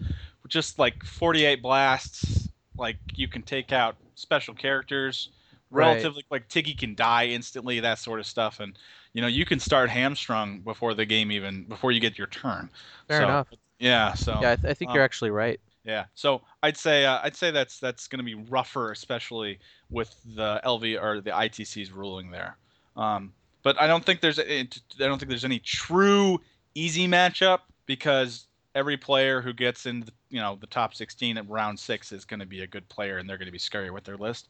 Just 0.49 0.79
like 0.79 1.05
48 1.05 1.61
blasts, 1.63 2.49
like 2.79 2.97
you 3.15 3.29
can 3.29 3.43
take 3.43 3.73
out 3.73 3.97
special 4.15 4.55
characters. 4.55 5.29
Right. 5.71 5.89
Relatively, 5.89 6.25
like 6.31 6.49
Tiggy 6.49 6.75
can 6.75 6.95
die 6.95 7.27
instantly, 7.27 7.81
that 7.81 7.99
sort 7.99 8.21
of 8.21 8.27
stuff, 8.27 8.59
and 8.61 8.79
you 9.13 9.21
know 9.21 9.29
you 9.29 9.45
can 9.45 9.61
start 9.61 9.91
hamstrung 9.91 10.61
before 10.61 10.95
the 10.95 11.05
game 11.05 11.31
even 11.31 11.65
before 11.65 11.93
you 11.93 12.01
get 12.01 12.17
your 12.17 12.29
turn. 12.29 12.71
fair 13.07 13.19
So, 13.19 13.25
enough 13.25 13.49
Yeah. 13.79 14.15
So 14.15 14.33
yeah 14.41 14.53
I, 14.53 14.57
th- 14.57 14.71
I 14.71 14.75
think 14.75 14.91
um, 14.91 14.95
you're 14.95 15.05
actually 15.05 15.31
right 15.31 15.61
yeah, 15.89 16.05
so 16.15 16.43
I'd 16.63 16.77
say 16.77 17.07
uh, 17.07 17.19
I'd 17.23 17.35
say 17.35 17.51
that's 17.51 17.81
that's 17.81 18.09
going 18.09 18.19
to 18.19 18.25
be 18.25 18.35
rougher, 18.35 18.93
especially 18.93 19.59
with 19.89 20.15
the 20.37 20.61
LV 20.63 21.03
or 21.03 21.23
the 21.23 21.31
ITC's 21.31 21.91
ruling 21.91 22.31
there. 22.31 22.59
Um, 22.95 23.33
but 23.63 23.81
I 23.81 23.87
don't 23.87 24.05
think 24.05 24.21
there's 24.21 24.39
I 24.39 24.69
don't 24.99 25.19
think 25.19 25.31
there's 25.31 25.47
any 25.47 25.61
true 25.61 26.43
easy 26.75 27.09
matchup 27.09 27.61
because 27.87 28.49
every 28.75 28.99
player 28.99 29.41
who 29.41 29.55
gets 29.55 29.87
in 29.87 30.01
the, 30.01 30.13
you 30.29 30.39
know 30.39 30.59
the 30.61 30.67
top 30.67 30.95
16 30.95 31.39
at 31.39 31.49
round 31.49 31.81
six 31.81 32.13
is 32.13 32.27
going 32.27 32.41
to 32.41 32.47
be 32.47 32.61
a 32.61 32.67
good 32.67 32.87
player 32.91 33.17
and 33.17 33.29
they're 33.29 33.39
going 33.39 33.47
to 33.47 33.53
be 33.53 33.59
scary 33.59 33.91
with 33.91 34.05
their 34.05 34.19
list. 34.19 34.49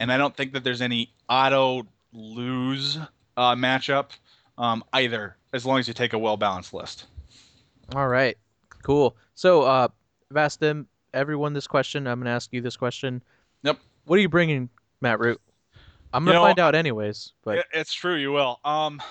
And 0.00 0.10
I 0.10 0.16
don't 0.16 0.36
think 0.36 0.52
that 0.54 0.64
there's 0.64 0.82
any 0.82 1.12
auto 1.28 1.86
lose 2.12 2.98
uh, 3.36 3.54
matchup 3.54 4.08
um, 4.58 4.82
either, 4.92 5.36
as 5.52 5.64
long 5.64 5.78
as 5.78 5.86
you 5.86 5.94
take 5.94 6.14
a 6.14 6.18
well 6.18 6.36
balanced 6.36 6.74
list. 6.74 7.06
All 7.94 8.08
right, 8.08 8.36
cool. 8.82 9.14
So, 9.36 9.62
uh, 9.62 9.88
I've 10.30 10.36
asked 10.36 10.60
them 10.60 10.86
everyone 11.12 11.52
this 11.54 11.66
question. 11.66 12.06
I'm 12.06 12.20
gonna 12.20 12.30
ask 12.30 12.52
you 12.52 12.60
this 12.60 12.76
question. 12.76 13.22
Yep. 13.62 13.78
What 14.04 14.18
are 14.18 14.22
you 14.22 14.28
bringing, 14.28 14.68
Matt 15.00 15.18
Root? 15.18 15.40
I'm 16.12 16.24
gonna 16.24 16.38
know, 16.38 16.44
find 16.44 16.58
out 16.60 16.74
anyways. 16.74 17.32
But 17.44 17.66
it's 17.72 17.92
true, 17.92 18.14
you 18.14 18.30
will. 18.30 18.60
Um, 18.64 19.02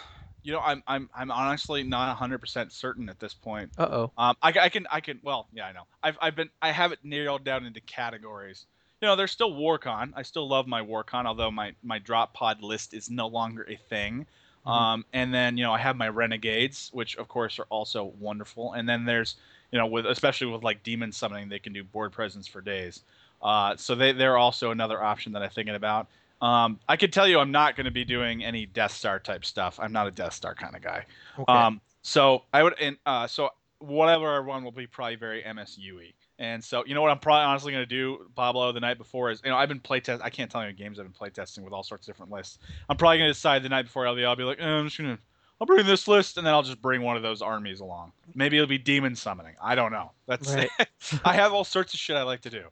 you 0.44 0.54
know, 0.54 0.62
I'm 0.62 0.82
I'm 0.88 1.10
I'm 1.14 1.30
honestly 1.30 1.84
not 1.84 2.18
100% 2.18 2.72
certain 2.72 3.10
at 3.10 3.20
this 3.20 3.34
point. 3.34 3.72
uh 3.78 3.88
oh. 3.92 4.12
Um, 4.18 4.36
I, 4.42 4.54
I 4.62 4.70
can 4.70 4.88
I 4.90 5.02
can 5.02 5.20
well, 5.22 5.48
yeah, 5.54 5.66
I 5.66 5.74
know. 5.74 5.84
I've 6.02 6.18
I've 6.22 6.36
been 6.36 6.50
I 6.62 6.72
have 6.72 6.94
it 6.94 7.00
narrowed 7.04 7.44
down 7.44 7.66
into 7.66 7.82
categories. 7.82 8.66
You 9.02 9.08
know, 9.08 9.16
there's 9.18 9.32
still 9.32 9.52
Warcon. 9.52 10.12
I 10.16 10.22
still 10.24 10.48
love 10.48 10.68
my 10.68 10.82
Warcon, 10.82 11.26
although 11.26 11.52
my 11.52 11.74
my 11.84 12.00
drop 12.00 12.34
pod 12.34 12.62
list 12.62 12.94
is 12.94 13.10
no 13.10 13.28
longer 13.28 13.66
a 13.70 13.76
thing. 13.76 14.26
Mhm. 14.66 14.72
Um, 14.72 15.06
and 15.12 15.34
then 15.34 15.58
you 15.58 15.66
know 15.66 15.74
I 15.74 15.80
have 15.80 15.98
my 15.98 16.08
Renegades, 16.08 16.90
which 16.94 17.18
of 17.18 17.28
course 17.28 17.60
are 17.60 17.68
also 17.70 18.06
wonderful. 18.20 18.72
And 18.72 18.88
then 18.88 19.04
there's 19.04 19.36
you 19.72 19.80
know 19.80 19.88
with 19.88 20.06
especially 20.06 20.48
with 20.48 20.64
like 20.64 20.84
demon 20.84 21.12
summoning, 21.12 21.50
they 21.50 21.60
can 21.60 21.74
do 21.74 21.84
board 21.84 22.12
presence 22.12 22.48
for 22.48 22.62
days. 22.62 23.04
Uh, 23.42 23.76
so 23.76 23.96
they 23.96 24.12
they're 24.12 24.38
also 24.38 24.72
another 24.72 25.02
option 25.02 25.34
that 25.34 25.42
I'm 25.42 25.50
thinking 25.50 25.76
about. 25.76 26.08
Um, 26.42 26.80
I 26.88 26.96
could 26.96 27.12
tell 27.12 27.28
you 27.28 27.40
I'm 27.40 27.52
not 27.52 27.76
going 27.76 27.86
to 27.86 27.92
be 27.92 28.06
doing 28.06 28.44
any 28.44 28.66
Death 28.66 28.92
Star 28.92 29.20
type 29.20 29.44
stuff. 29.44 29.80
I'm 29.82 29.92
not 29.92 30.08
a 30.08 30.12
Death 30.12 30.34
Star 30.34 30.56
kind 30.56 30.76
of 30.76 30.82
guy. 30.82 31.06
Okay. 31.38 31.52
Um, 31.52 31.82
so 32.02 32.44
I 32.54 32.64
would, 32.64 32.76
and 32.80 32.98
uh, 33.06 33.28
so 33.28 33.50
whatever 33.80 34.28
I 34.28 34.40
run 34.40 34.64
will 34.64 34.72
be 34.72 34.88
probably 34.88 35.16
very 35.16 35.44
MSUE. 35.44 36.14
And 36.38 36.64
so 36.64 36.86
you 36.86 36.96
know 36.96 37.02
what 37.02 37.12
I'm 37.12 37.20
probably 37.20 37.44
honestly 37.44 37.74
going 37.74 37.84
to 37.84 37.86
do, 37.86 38.30
Pablo, 38.36 38.72
the 38.72 38.80
night 38.80 38.98
before 38.98 39.30
is 39.30 39.42
you 39.44 39.52
know 39.52 39.58
I've 39.58 39.68
been 39.68 39.82
playtest. 39.82 40.22
I 40.24 40.30
can't 40.30 40.50
tell 40.50 40.66
you 40.66 40.72
games 40.72 40.98
I've 40.98 41.06
been 41.06 41.30
playtesting 41.30 41.64
with 41.64 41.74
all 41.74 41.84
sorts 41.84 42.08
of 42.08 42.14
different 42.14 42.32
lists. 42.32 42.60
I'm 42.88 42.96
probably 42.96 43.18
going 43.18 43.28
to 43.28 43.34
decide 43.34 43.62
the 43.64 43.70
night 43.70 43.84
before 43.84 44.06
LVL. 44.06 44.26
I'll 44.26 44.36
be 44.38 44.44
like, 44.44 44.60
eh, 44.62 44.66
I'm 44.66 44.86
just 44.86 44.98
gonna. 44.98 45.20
I'll 45.60 45.68
bring 45.68 45.86
this 45.86 46.08
list, 46.08 46.38
and 46.38 46.48
then 46.48 46.54
I'll 46.54 46.64
just 46.64 46.82
bring 46.82 47.02
one 47.02 47.18
of 47.18 47.24
those 47.24 47.42
armies 47.42 47.82
along. 47.82 48.14
Maybe 48.34 48.58
it'll 48.58 48.68
be 48.68 48.78
demon 48.78 49.16
summoning. 49.16 49.56
I 49.62 49.76
don't 49.76 49.92
know. 49.92 50.12
That's 50.26 50.54
Right. 50.54 50.70
I 51.26 51.34
have 51.34 51.54
all 51.54 51.66
sorts 51.66 51.94
of 51.94 52.00
shit 52.00 52.16
I 52.16 52.24
like 52.24 52.42
to 52.42 52.50
do. 52.50 52.64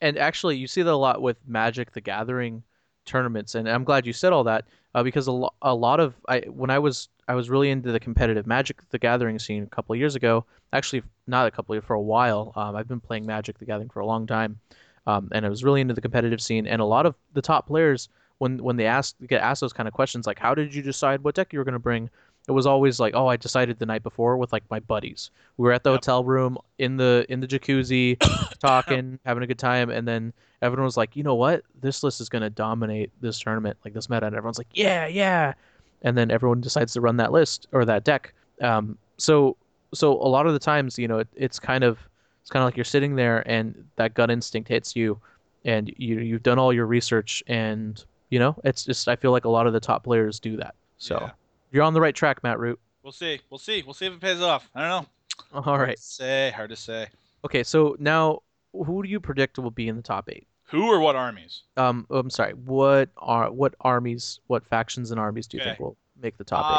and 0.00 0.18
actually, 0.18 0.56
you 0.56 0.66
see 0.66 0.82
that 0.82 0.92
a 0.92 0.96
lot 0.96 1.22
with 1.22 1.36
Magic: 1.46 1.92
The 1.92 2.00
Gathering 2.00 2.62
tournaments, 3.04 3.54
and 3.54 3.68
I'm 3.68 3.84
glad 3.84 4.06
you 4.06 4.12
said 4.12 4.32
all 4.32 4.44
that 4.44 4.64
uh, 4.94 5.02
because 5.02 5.26
a, 5.26 5.32
lo- 5.32 5.54
a 5.62 5.74
lot 5.74 6.00
of 6.00 6.14
I 6.28 6.40
when 6.40 6.70
I 6.70 6.78
was 6.78 7.08
I 7.28 7.34
was 7.34 7.48
really 7.50 7.70
into 7.70 7.92
the 7.92 8.00
competitive 8.00 8.46
Magic: 8.46 8.80
The 8.90 8.98
Gathering 8.98 9.38
scene 9.38 9.62
a 9.62 9.66
couple 9.66 9.92
of 9.92 9.98
years 9.98 10.16
ago. 10.16 10.44
Actually, 10.72 11.02
not 11.26 11.46
a 11.46 11.50
couple 11.50 11.76
of 11.76 11.84
for 11.84 11.94
a 11.94 12.00
while. 12.00 12.52
Um, 12.56 12.74
I've 12.74 12.88
been 12.88 13.00
playing 13.00 13.26
Magic: 13.26 13.58
The 13.58 13.64
Gathering 13.64 13.90
for 13.90 14.00
a 14.00 14.06
long 14.06 14.26
time, 14.26 14.58
um, 15.06 15.28
and 15.32 15.46
I 15.46 15.48
was 15.48 15.62
really 15.62 15.80
into 15.80 15.94
the 15.94 16.00
competitive 16.00 16.42
scene. 16.42 16.66
And 16.66 16.80
a 16.80 16.84
lot 16.84 17.06
of 17.06 17.14
the 17.32 17.42
top 17.42 17.66
players, 17.66 18.08
when 18.42 18.58
when 18.66 18.76
they 18.76 18.86
ask 18.86 19.14
get 19.28 19.40
asked 19.40 19.60
those 19.60 19.72
kind 19.72 19.88
of 19.88 19.94
questions, 19.94 20.26
like 20.26 20.38
how 20.38 20.54
did 20.54 20.74
you 20.74 20.82
decide 20.82 21.22
what 21.22 21.34
deck 21.36 21.52
you 21.52 21.60
were 21.60 21.64
going 21.64 21.74
to 21.74 21.78
bring? 21.90 22.10
It 22.48 22.52
was 22.52 22.66
always 22.66 22.98
like, 22.98 23.14
oh, 23.14 23.28
I 23.28 23.36
decided 23.36 23.78
the 23.78 23.86
night 23.86 24.02
before 24.02 24.36
with 24.36 24.52
like 24.52 24.64
my 24.68 24.80
buddies. 24.80 25.30
We 25.58 25.64
were 25.66 25.72
at 25.72 25.84
the 25.84 25.90
Yep. 25.90 26.02
hotel 26.02 26.24
room 26.24 26.58
in 26.78 26.96
the 26.96 27.24
in 27.28 27.38
the 27.40 27.46
jacuzzi, 27.46 28.18
talking, 28.58 29.18
having 29.24 29.44
a 29.44 29.46
good 29.46 29.60
time, 29.60 29.90
and 29.90 30.06
then 30.08 30.32
everyone 30.60 30.84
was 30.84 30.96
like, 30.96 31.14
you 31.16 31.22
know 31.22 31.36
what, 31.36 31.62
this 31.80 32.02
list 32.02 32.20
is 32.20 32.28
going 32.28 32.42
to 32.42 32.50
dominate 32.50 33.10
this 33.20 33.38
tournament, 33.38 33.76
like 33.84 33.94
this 33.94 34.10
meta, 34.10 34.26
and 34.26 34.34
everyone's 34.34 34.58
like, 34.58 34.68
yeah, 34.74 35.06
yeah, 35.06 35.54
and 36.02 36.18
then 36.18 36.32
everyone 36.32 36.60
decides 36.60 36.92
to 36.94 37.00
run 37.00 37.16
that 37.18 37.30
list 37.30 37.68
or 37.72 37.84
that 37.84 38.02
deck. 38.04 38.34
Um, 38.60 38.98
so 39.18 39.56
so 39.94 40.12
a 40.14 40.28
lot 40.36 40.46
of 40.46 40.52
the 40.52 40.58
times, 40.58 40.98
you 40.98 41.06
know, 41.06 41.18
it, 41.20 41.28
it's 41.36 41.60
kind 41.60 41.84
of 41.84 41.98
it's 42.40 42.50
kind 42.50 42.62
of 42.62 42.66
like 42.66 42.76
you're 42.76 42.84
sitting 42.84 43.14
there 43.14 43.48
and 43.48 43.84
that 43.96 44.14
gut 44.14 44.30
instinct 44.32 44.68
hits 44.68 44.96
you, 44.96 45.20
and 45.64 45.92
you 45.96 46.18
you've 46.18 46.42
done 46.42 46.58
all 46.58 46.72
your 46.72 46.86
research, 46.86 47.40
and 47.46 48.04
you 48.32 48.38
know, 48.38 48.58
it's 48.64 48.86
just 48.86 49.08
I 49.08 49.16
feel 49.16 49.30
like 49.30 49.44
a 49.44 49.48
lot 49.50 49.66
of 49.66 49.74
the 49.74 49.78
top 49.80 50.04
players 50.04 50.40
do 50.40 50.56
that. 50.56 50.74
So 50.96 51.18
Yeah. 51.20 51.30
you're 51.70 51.82
on 51.82 51.92
the 51.92 52.00
right 52.00 52.14
track, 52.14 52.42
Matt 52.42 52.58
Root. 52.58 52.80
We'll 53.02 53.12
see. 53.12 53.38
We'll 53.50 53.58
see. 53.58 53.82
We'll 53.82 53.92
see 53.92 54.06
if 54.06 54.14
it 54.14 54.20
pays 54.20 54.40
off. 54.40 54.70
I 54.74 54.88
don't 54.88 55.02
know. 55.02 55.08
All 55.54 55.62
Hard 55.62 55.88
right. 55.88 55.96
to 55.98 56.02
say. 56.02 56.50
Hard 56.56 56.70
to 56.70 56.76
say. 56.76 57.08
Okay, 57.44 57.62
so 57.62 57.94
now 57.98 58.38
who 58.72 59.02
do 59.02 59.08
you 59.10 59.20
predict 59.20 59.58
will 59.58 59.70
be 59.70 59.86
in 59.86 59.96
the 59.96 60.02
top 60.02 60.30
eight? 60.30 60.46
Who 60.68 60.86
or 60.90 60.98
what 61.00 61.14
armies? 61.14 61.64
Um, 61.76 62.06
I'm 62.08 62.30
sorry. 62.30 62.54
What 62.54 63.10
are 63.18 63.52
what 63.52 63.74
armies, 63.82 64.40
what 64.46 64.64
factions 64.64 65.10
and 65.10 65.20
armies 65.20 65.46
do 65.46 65.58
you 65.58 65.62
think 65.64 65.78
will 65.78 65.98
make 66.22 66.36
the 66.38 66.44
top 66.44 66.64
eight? 66.64 66.74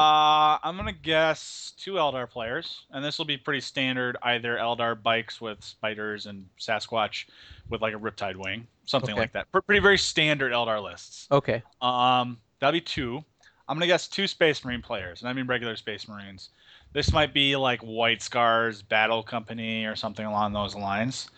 Uh, 0.63 0.67
I'm 0.67 0.77
gonna 0.77 0.91
guess 0.93 1.73
two 1.77 1.93
Eldar 1.93 2.29
players, 2.29 2.85
and 2.91 3.03
this 3.03 3.17
will 3.17 3.25
be 3.25 3.37
pretty 3.37 3.59
standard. 3.61 4.17
Either 4.23 4.57
Eldar 4.57 5.01
bikes 5.01 5.39
with 5.41 5.63
spiders 5.63 6.25
and 6.25 6.47
Sasquatch 6.59 7.25
with 7.69 7.81
like 7.81 7.93
a 7.93 7.97
Riptide 7.99 8.35
wing, 8.37 8.65
something 8.85 9.11
Okay. 9.11 9.19
like 9.21 9.33
that. 9.33 9.51
Pre- 9.51 9.61
Pretty 9.61 9.79
very 9.81 9.97
standard 9.97 10.51
Eldar 10.53 10.81
lists. 10.81 11.27
Okay. 11.31 11.61
Um, 11.81 12.39
that'll 12.59 12.71
be 12.73 12.81
two. 12.81 13.23
I'm 13.67 13.75
gonna 13.77 13.87
guess 13.87 14.07
two 14.07 14.27
Space 14.27 14.63
Marine 14.65 14.81
players, 14.81 15.21
and 15.21 15.29
I 15.29 15.33
mean 15.33 15.47
regular 15.47 15.75
Space 15.75 16.07
Marines. 16.07 16.49
This 16.93 17.11
might 17.11 17.33
be 17.33 17.55
like 17.55 17.81
White 17.81 18.21
Scars 18.21 18.81
Battle 18.81 19.23
Company 19.23 19.85
or 19.85 19.95
something 19.95 20.25
along 20.25 20.53
those 20.53 20.75
lines. 20.75 21.29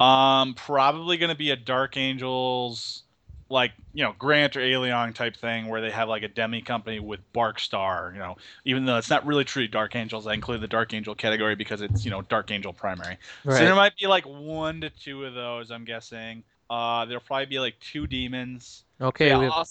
Um, 0.00 0.54
probably 0.54 1.16
gonna 1.16 1.34
be 1.34 1.50
a 1.50 1.56
Dark 1.56 1.96
Angels, 1.96 3.04
like 3.48 3.72
you 3.92 4.02
know 4.02 4.14
Grant 4.18 4.56
or 4.56 4.60
Aelion 4.60 5.14
type 5.14 5.36
thing, 5.36 5.68
where 5.68 5.80
they 5.80 5.90
have 5.90 6.08
like 6.08 6.22
a 6.22 6.28
demi 6.28 6.60
company 6.62 6.98
with 6.98 7.20
Bark 7.32 7.60
Star. 7.60 8.10
You 8.12 8.18
know, 8.18 8.36
even 8.64 8.84
though 8.84 8.96
it's 8.96 9.10
not 9.10 9.24
really 9.26 9.44
true 9.44 9.68
Dark 9.68 9.94
Angels, 9.94 10.26
I 10.26 10.34
include 10.34 10.60
the 10.60 10.68
Dark 10.68 10.92
Angel 10.94 11.14
category 11.14 11.54
because 11.54 11.80
it's 11.80 12.04
you 12.04 12.10
know 12.10 12.22
Dark 12.22 12.50
Angel 12.50 12.72
primary. 12.72 13.16
So 13.44 13.52
there 13.52 13.74
might 13.74 13.96
be 13.96 14.06
like 14.06 14.24
one 14.24 14.80
to 14.80 14.90
two 14.90 15.24
of 15.24 15.34
those. 15.34 15.70
I'm 15.70 15.84
guessing. 15.84 16.42
Uh, 16.68 17.04
there'll 17.04 17.22
probably 17.22 17.46
be 17.46 17.60
like 17.60 17.78
two 17.78 18.06
demons. 18.06 18.84
Okay. 19.00 19.28
Yeah, 19.28 19.38
we 19.38 19.44
have 19.44 19.52
I'll 19.54 19.66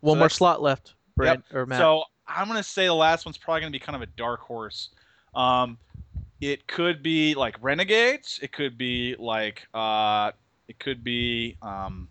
one 0.00 0.16
so 0.16 0.18
more 0.18 0.28
slot 0.28 0.60
left. 0.60 0.94
Brad 1.16 1.42
or 1.52 1.66
Matt. 1.66 1.78
so 1.78 2.04
I'm 2.26 2.48
gonna 2.48 2.62
say 2.62 2.86
the 2.86 2.94
last 2.94 3.24
one's 3.24 3.38
probably 3.38 3.60
gonna 3.60 3.70
be 3.70 3.78
kind 3.78 3.96
of 3.96 4.02
a 4.02 4.06
dark 4.16 4.40
horse. 4.40 4.90
Um, 5.34 5.78
it 6.40 6.66
could 6.66 7.02
be 7.02 7.34
like 7.34 7.56
renegades. 7.62 8.40
It 8.42 8.52
could 8.52 8.76
be 8.76 9.14
like 9.18 9.66
uh, 9.72 10.32
it 10.68 10.78
could 10.78 11.04
be 11.04 11.56
um, 11.62 12.08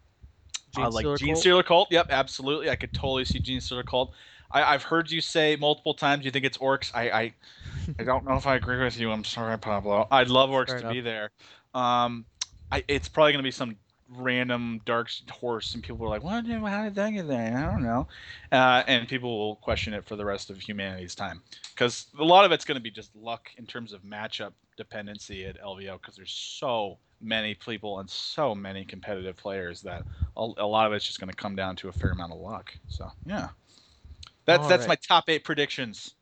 Gene 0.74 0.86
uh, 0.86 0.90
like 0.90 1.04
Stealer 1.04 1.18
Gene? 1.18 1.36
Stealer 1.36 1.64
Cult. 1.64 1.92
Yep, 1.92 2.08
absolutely. 2.10 2.70
I 2.70 2.76
could 2.76 2.94
totally 2.94 3.26
see 3.26 3.40
Gene 3.40 3.62
Stealer 3.62 3.84
Cult. 3.84 4.14
I, 4.52 4.64
I've 4.64 4.84
heard 4.84 5.12
you 5.12 5.22
say 5.22 5.56
multiple 5.56 5.94
times 5.94 6.26
you 6.26 6.32
think 6.32 6.46
it's 6.46 6.58
orcs. 6.58 6.92
I, 6.94 7.10
I 7.10 7.34
I 8.00 8.04
don't 8.04 8.26
know 8.26 8.36
if 8.36 8.48
I 8.48 8.56
agree 8.56 8.84
with 8.84 9.00
you. 9.00 9.12
I'm 9.12 9.24
sorry, 9.24 9.58
Pablo. 9.58 10.08
I'd 10.12 10.30
love 10.30 10.50
orcs 10.50 10.68
Fair 10.68 10.78
to 10.78 10.82
enough. 10.82 10.94
be 10.94 11.02
there. 11.02 11.32
Um, 11.74 12.26
I, 12.72 12.84
it's 12.88 13.08
probably 13.08 13.32
gonna 13.32 13.44
be 13.44 13.52
some 13.52 13.78
random 14.10 14.82
dark 14.86 15.10
horse, 15.30 15.74
and 15.74 15.84
people 15.84 16.06
are 16.06 16.10
like, 16.10 16.24
"What? 16.24 16.46
How 16.46 16.84
did 16.84 16.96
that 16.96 17.12
get 17.12 17.28
there?" 17.28 17.58
I 17.58 17.72
don't 17.72 17.84
know, 17.84 18.08
uh, 18.52 18.84
and 18.88 19.08
people 19.08 19.38
will 19.38 19.56
question 19.58 19.94
it 19.94 20.06
for 20.06 20.16
the 20.16 20.26
rest 20.26 20.50
of 20.50 20.60
humanity's 20.60 21.16
time 21.16 21.42
because 21.74 22.08
a 22.20 22.24
lot 22.24 22.46
of 22.46 22.52
it's 22.52 22.66
gonna 22.66 22.80
be 22.80 22.92
just 22.92 23.16
luck 23.16 23.50
in 23.58 23.66
terms 23.66 23.94
of 23.94 24.02
matchup 24.04 24.54
dependency 24.78 25.46
at 25.46 25.62
LVO 25.62 26.00
because 26.00 26.16
there's 26.16 26.32
so 26.32 27.00
many 27.22 27.54
people 27.56 28.00
and 28.00 28.10
so 28.10 28.56
many 28.56 28.84
competitive 28.84 29.38
players 29.38 29.82
that 29.82 30.04
a, 30.38 30.42
a 30.58 30.66
lot 30.66 30.88
of 30.88 30.94
it's 30.94 31.06
just 31.06 31.20
gonna 31.20 31.34
come 31.34 31.56
down 31.56 31.76
to 31.78 31.90
a 31.90 31.92
fair 31.92 32.12
amount 32.12 32.34
of 32.34 32.40
luck. 32.40 32.74
So 32.88 33.12
yeah, 33.26 33.50
that's 34.46 34.64
All 34.64 34.70
that's 34.70 34.82
right. 34.82 34.90
my 34.90 34.96
top 34.96 35.26
eight 35.30 35.44
predictions. 35.44 36.16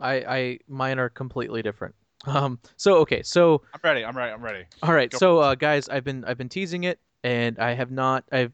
I, 0.00 0.14
I 0.14 0.58
mine 0.68 0.98
are 0.98 1.08
completely 1.08 1.62
different. 1.62 1.94
Um. 2.26 2.58
So 2.76 2.96
okay. 2.98 3.22
So 3.22 3.62
I'm 3.72 3.80
ready. 3.84 4.04
I'm 4.04 4.16
ready. 4.16 4.32
I'm 4.32 4.42
ready. 4.42 4.64
all 4.82 4.92
right. 4.92 5.10
Go 5.10 5.18
So 5.18 5.38
uh, 5.38 5.54
guys, 5.54 5.88
I've 5.88 6.04
been 6.04 6.24
I've 6.24 6.38
been 6.38 6.48
teasing 6.48 6.84
it, 6.84 6.98
and 7.24 7.58
I 7.58 7.74
have 7.74 7.90
not 7.90 8.24
I've 8.32 8.52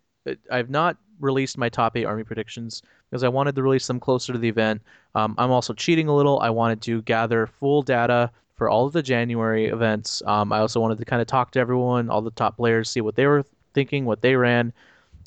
I've 0.50 0.70
not 0.70 0.96
released 1.20 1.57
my 1.57 1.68
top 1.68 1.96
eight 1.96 2.05
army 2.05 2.24
predictions 2.24 2.82
because 3.11 3.22
I 3.22 3.28
wanted 3.28 3.55
to 3.57 3.62
release 3.62 3.86
them 3.86 4.00
closer 4.00 4.32
to 4.32 4.38
the 4.38 4.48
event. 4.48 4.82
Um, 5.14 5.34
I'm 5.38 5.50
also 5.50 5.72
cheating 5.72 6.09
a 6.09 6.14
little. 6.14 6.40
I 6.40 6.50
wanted 6.50 6.82
to 6.82 7.03
gather 7.03 7.46
full 7.46 7.82
data 7.82 8.30
for 8.63 8.71
all 8.71 8.87
of 8.87 8.93
the 8.93 9.03
January 9.03 9.67
events. 9.67 10.23
Um, 10.25 10.53
I 10.53 10.61
also 10.61 10.79
wanted 10.79 10.99
to 10.99 11.05
kind 11.05 11.21
of 11.21 11.27
talk 11.27 11.51
to 11.51 11.59
everyone, 11.59 12.09
all 12.09 12.23
the 12.23 12.31
top 12.31 12.59
players, 12.59 12.89
see 12.89 13.01
what 13.01 13.17
they 13.17 13.27
were 13.27 13.45
thinking, 13.75 14.05
what 14.05 14.23
they 14.23 14.37
ran, 14.37 14.73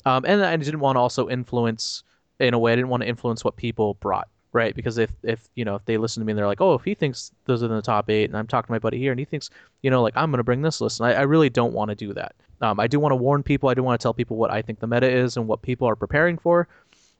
um, 0.06 0.24
and 0.26 0.42
I 0.42 0.56
didn't 0.56 0.80
want 0.80 0.96
to 0.96 1.00
also 1.00 1.28
influence 1.28 2.02
in 2.40 2.54
a 2.54 2.58
way. 2.58 2.72
I 2.72 2.76
didn't 2.76 2.88
want 2.88 3.02
to 3.02 3.08
influence 3.10 3.44
what 3.44 3.56
people 3.56 3.92
brought, 4.00 4.28
right? 4.54 4.74
Because 4.74 4.96
if 4.96 5.10
if 5.22 5.50
you 5.54 5.66
know 5.66 5.74
if 5.74 5.84
they 5.84 5.98
listen 5.98 6.22
to 6.22 6.24
me 6.24 6.30
and 6.30 6.38
they're 6.38 6.46
like, 6.46 6.62
oh, 6.62 6.72
if 6.72 6.82
he 6.82 6.94
thinks 6.94 7.30
those 7.44 7.62
are 7.62 7.66
in 7.66 7.72
the 7.72 7.82
top 7.82 8.08
eight, 8.08 8.30
and 8.30 8.38
I'm 8.38 8.46
talking 8.46 8.68
to 8.68 8.72
my 8.72 8.78
buddy 8.78 8.96
here, 8.96 9.12
and 9.12 9.18
he 9.18 9.26
thinks, 9.26 9.50
you 9.82 9.90
know, 9.90 10.00
like 10.00 10.16
I'm 10.16 10.30
gonna 10.30 10.42
bring 10.42 10.62
this 10.62 10.80
list, 10.80 11.00
and 11.00 11.10
I, 11.10 11.12
I 11.12 11.22
really 11.24 11.50
don't 11.50 11.74
want 11.74 11.90
to 11.90 11.94
do 11.94 12.14
that. 12.14 12.36
Um, 12.62 12.80
I 12.80 12.86
do 12.86 12.98
want 12.98 13.12
to 13.12 13.16
warn 13.16 13.42
people. 13.42 13.68
I 13.68 13.74
do 13.74 13.82
want 13.82 14.00
to 14.00 14.02
tell 14.02 14.14
people 14.14 14.38
what 14.38 14.50
I 14.50 14.62
think 14.62 14.80
the 14.80 14.86
meta 14.86 15.10
is 15.10 15.36
and 15.36 15.46
what 15.46 15.60
people 15.60 15.86
are 15.86 15.96
preparing 15.96 16.38
for. 16.38 16.68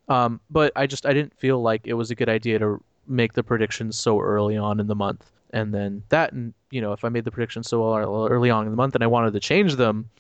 Um, 0.09 0.41
but 0.49 0.73
I 0.77 0.87
just 0.87 1.05
I 1.05 1.13
didn't 1.13 1.39
feel 1.39 1.61
like 1.61 1.87
it 1.87 1.93
was 1.93 2.11
a 2.11 2.15
good 2.15 2.31
idea 2.31 2.59
to 2.61 2.83
make 3.07 3.35
the 3.35 3.43
predictions 3.43 3.99
so 3.99 4.19
early 4.19 4.57
on 4.57 4.81
in 4.81 4.87
the 4.87 4.95
month, 4.95 5.31
and 5.51 5.73
then 5.73 6.03
that, 6.09 6.33
and 6.33 6.55
you 6.71 6.81
know, 6.81 6.93
if 6.93 7.05
I 7.05 7.09
made 7.09 7.25
the 7.25 7.31
predictions 7.31 7.69
so 7.69 7.97
ear- 7.97 8.29
early 8.29 8.51
on 8.51 8.65
in 8.65 8.71
the 8.71 8.77
month 8.77 8.95
and 8.95 9.05
I 9.05 9.07
wanted 9.07 9.33
to 9.33 9.41
change 9.41 9.77
them, 9.77 10.11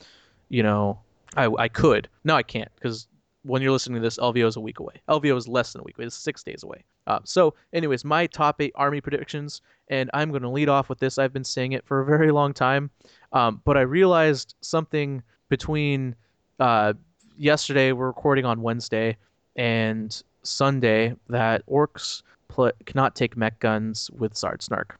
you 0.48 0.62
know, 0.62 0.98
I 1.36 1.46
I 1.46 1.68
could. 1.68 2.08
No, 2.24 2.36
I 2.36 2.42
can't 2.42 2.70
because 2.76 3.08
when 3.46 3.62
you're 3.62 3.72
listening 3.72 3.96
to 3.96 4.04
this, 4.04 4.18
LVO 4.18 4.46
is 4.46 4.56
a 4.56 4.60
week 4.60 4.80
away. 4.80 4.94
LVO 5.08 5.36
is 5.36 5.46
less 5.46 5.72
than 5.72 5.80
a 5.80 5.84
week 5.84 5.96
away. 5.96 6.06
It's 6.06 6.16
six 6.16 6.42
days 6.42 6.64
away. 6.64 6.84
Uh, 7.06 7.20
so, 7.24 7.54
anyways, 7.72 8.04
my 8.04 8.26
top 8.26 8.60
eight 8.60 8.72
army 8.74 9.00
predictions, 9.00 9.62
and 9.88 10.10
I'm 10.12 10.30
going 10.30 10.42
to 10.42 10.48
lead 10.48 10.68
off 10.68 10.88
with 10.88 10.98
this. 10.98 11.16
I've 11.16 11.32
been 11.32 11.44
saying 11.44 11.72
it 11.72 11.86
for 11.86 12.00
a 12.00 12.04
very 12.04 12.32
long 12.32 12.52
time, 12.52 12.90
um, 13.32 13.62
but 13.64 13.76
I 13.76 13.82
realized 13.82 14.56
something 14.62 15.22
between 15.48 16.16
uh, 16.58 16.94
yesterday. 17.38 17.92
We're 17.92 18.08
recording 18.08 18.44
on 18.44 18.62
Wednesday 18.62 19.16
and 19.54 20.22
Sunday 20.42 21.14
that 21.28 21.64
orcs 21.66 22.22
pl- 22.48 22.72
cannot 22.84 23.14
take 23.14 23.36
mek 23.36 23.60
guns 23.60 24.10
with 24.10 24.34
Zhadsnark. 24.34 24.92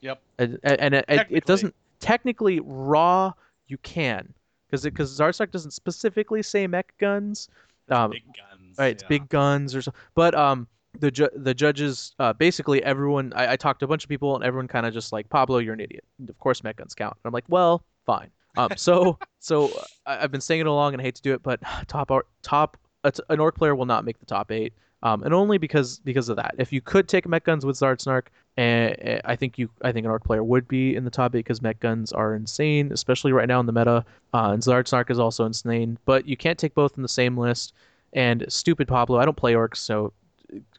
Yep. 0.00 0.20
And, 0.38 0.58
and 0.62 0.94
it, 0.94 1.04
it, 1.08 1.26
it 1.30 1.44
doesn't 1.44 1.74
technically 2.00 2.60
raw. 2.60 3.32
You 3.66 3.78
can 3.78 4.32
because 4.68 4.84
it 4.84 4.92
because 4.92 5.18
Zhadsnark 5.18 5.50
doesn't 5.50 5.72
specifically 5.72 6.42
say 6.42 6.66
mek 6.66 6.94
guns. 6.98 7.48
Um, 7.90 8.10
big 8.10 8.24
guns. 8.26 8.78
right, 8.78 8.92
it's 8.92 9.02
yeah. 9.02 9.08
big 9.08 9.28
guns 9.28 9.74
or 9.74 9.82
so. 9.82 9.92
But 10.14 10.34
um, 10.34 10.66
the 10.98 11.10
ju- 11.10 11.30
the 11.34 11.54
judges, 11.54 12.14
uh, 12.18 12.32
basically 12.32 12.82
everyone. 12.82 13.32
I, 13.34 13.52
I 13.52 13.56
talked 13.56 13.80
to 13.80 13.84
a 13.84 13.88
bunch 13.88 14.04
of 14.04 14.08
people, 14.08 14.34
and 14.34 14.44
everyone 14.44 14.68
kind 14.68 14.86
of 14.86 14.92
just 14.92 15.12
like 15.12 15.28
Pablo, 15.28 15.58
you're 15.58 15.74
an 15.74 15.80
idiot. 15.80 16.04
And 16.18 16.28
Of 16.28 16.38
course, 16.38 16.62
mek 16.62 16.76
guns 16.76 16.94
count. 16.94 17.16
And 17.22 17.28
I'm 17.28 17.32
like, 17.32 17.44
well, 17.48 17.82
fine. 18.06 18.30
Um, 18.56 18.70
so 18.76 19.18
so 19.38 19.70
I, 20.06 20.22
I've 20.22 20.30
been 20.30 20.40
saying 20.40 20.60
it 20.60 20.66
along, 20.66 20.94
and 20.94 21.00
I 21.00 21.04
hate 21.04 21.16
to 21.16 21.22
do 21.22 21.34
it, 21.34 21.42
but 21.42 21.60
top 21.88 22.10
top 22.42 22.76
a 23.04 23.12
an 23.28 23.40
orc 23.40 23.56
player 23.56 23.74
will 23.74 23.86
not 23.86 24.04
make 24.04 24.18
the 24.18 24.26
top 24.26 24.50
eight. 24.50 24.72
Um, 25.02 25.22
and 25.22 25.32
only 25.32 25.58
because 25.58 26.00
because 26.00 26.28
of 26.28 26.36
that. 26.36 26.54
If 26.58 26.72
you 26.72 26.80
could 26.80 27.08
take 27.08 27.28
mek 27.28 27.44
guns 27.44 27.64
with 27.64 27.76
Zhadsnark, 27.78 28.26
uh, 28.58 29.20
I 29.24 29.36
think 29.36 29.58
you 29.58 29.70
I 29.82 29.92
think 29.92 30.04
an 30.04 30.10
orc 30.10 30.24
player 30.24 30.42
would 30.42 30.66
be 30.66 30.96
in 30.96 31.04
the 31.04 31.10
top 31.10 31.34
eight 31.34 31.38
because 31.38 31.62
mek 31.62 31.78
guns 31.78 32.12
are 32.12 32.34
insane, 32.34 32.90
especially 32.92 33.32
right 33.32 33.46
now 33.46 33.60
in 33.60 33.66
the 33.66 33.72
meta. 33.72 34.04
Uh, 34.34 34.50
and 34.50 34.62
Zhadsnark 34.62 35.10
is 35.10 35.18
also 35.18 35.44
insane, 35.44 35.98
but 36.04 36.26
you 36.26 36.36
can't 36.36 36.58
take 36.58 36.74
both 36.74 36.96
in 36.96 37.02
the 37.02 37.08
same 37.08 37.38
list. 37.38 37.74
And 38.12 38.44
stupid 38.48 38.88
Pablo, 38.88 39.18
I 39.18 39.24
don't 39.24 39.36
play 39.36 39.52
orcs, 39.52 39.76
so 39.76 40.12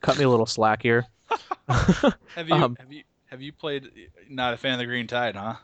cut 0.01 0.17
me 0.17 0.23
a 0.23 0.29
little 0.29 0.45
slack 0.45 0.81
here. 0.81 1.05
Have 1.67 2.49
you 2.49 2.55
um, 2.55 2.75
have 2.79 2.91
you 2.91 3.03
have 3.27 3.41
you 3.41 3.53
played? 3.53 3.89
Not 4.27 4.53
a 4.55 4.57
fan 4.57 4.73
of 4.73 4.79
the 4.79 4.85
Green 4.85 5.05
Tide, 5.05 5.35
huh? 5.35 5.55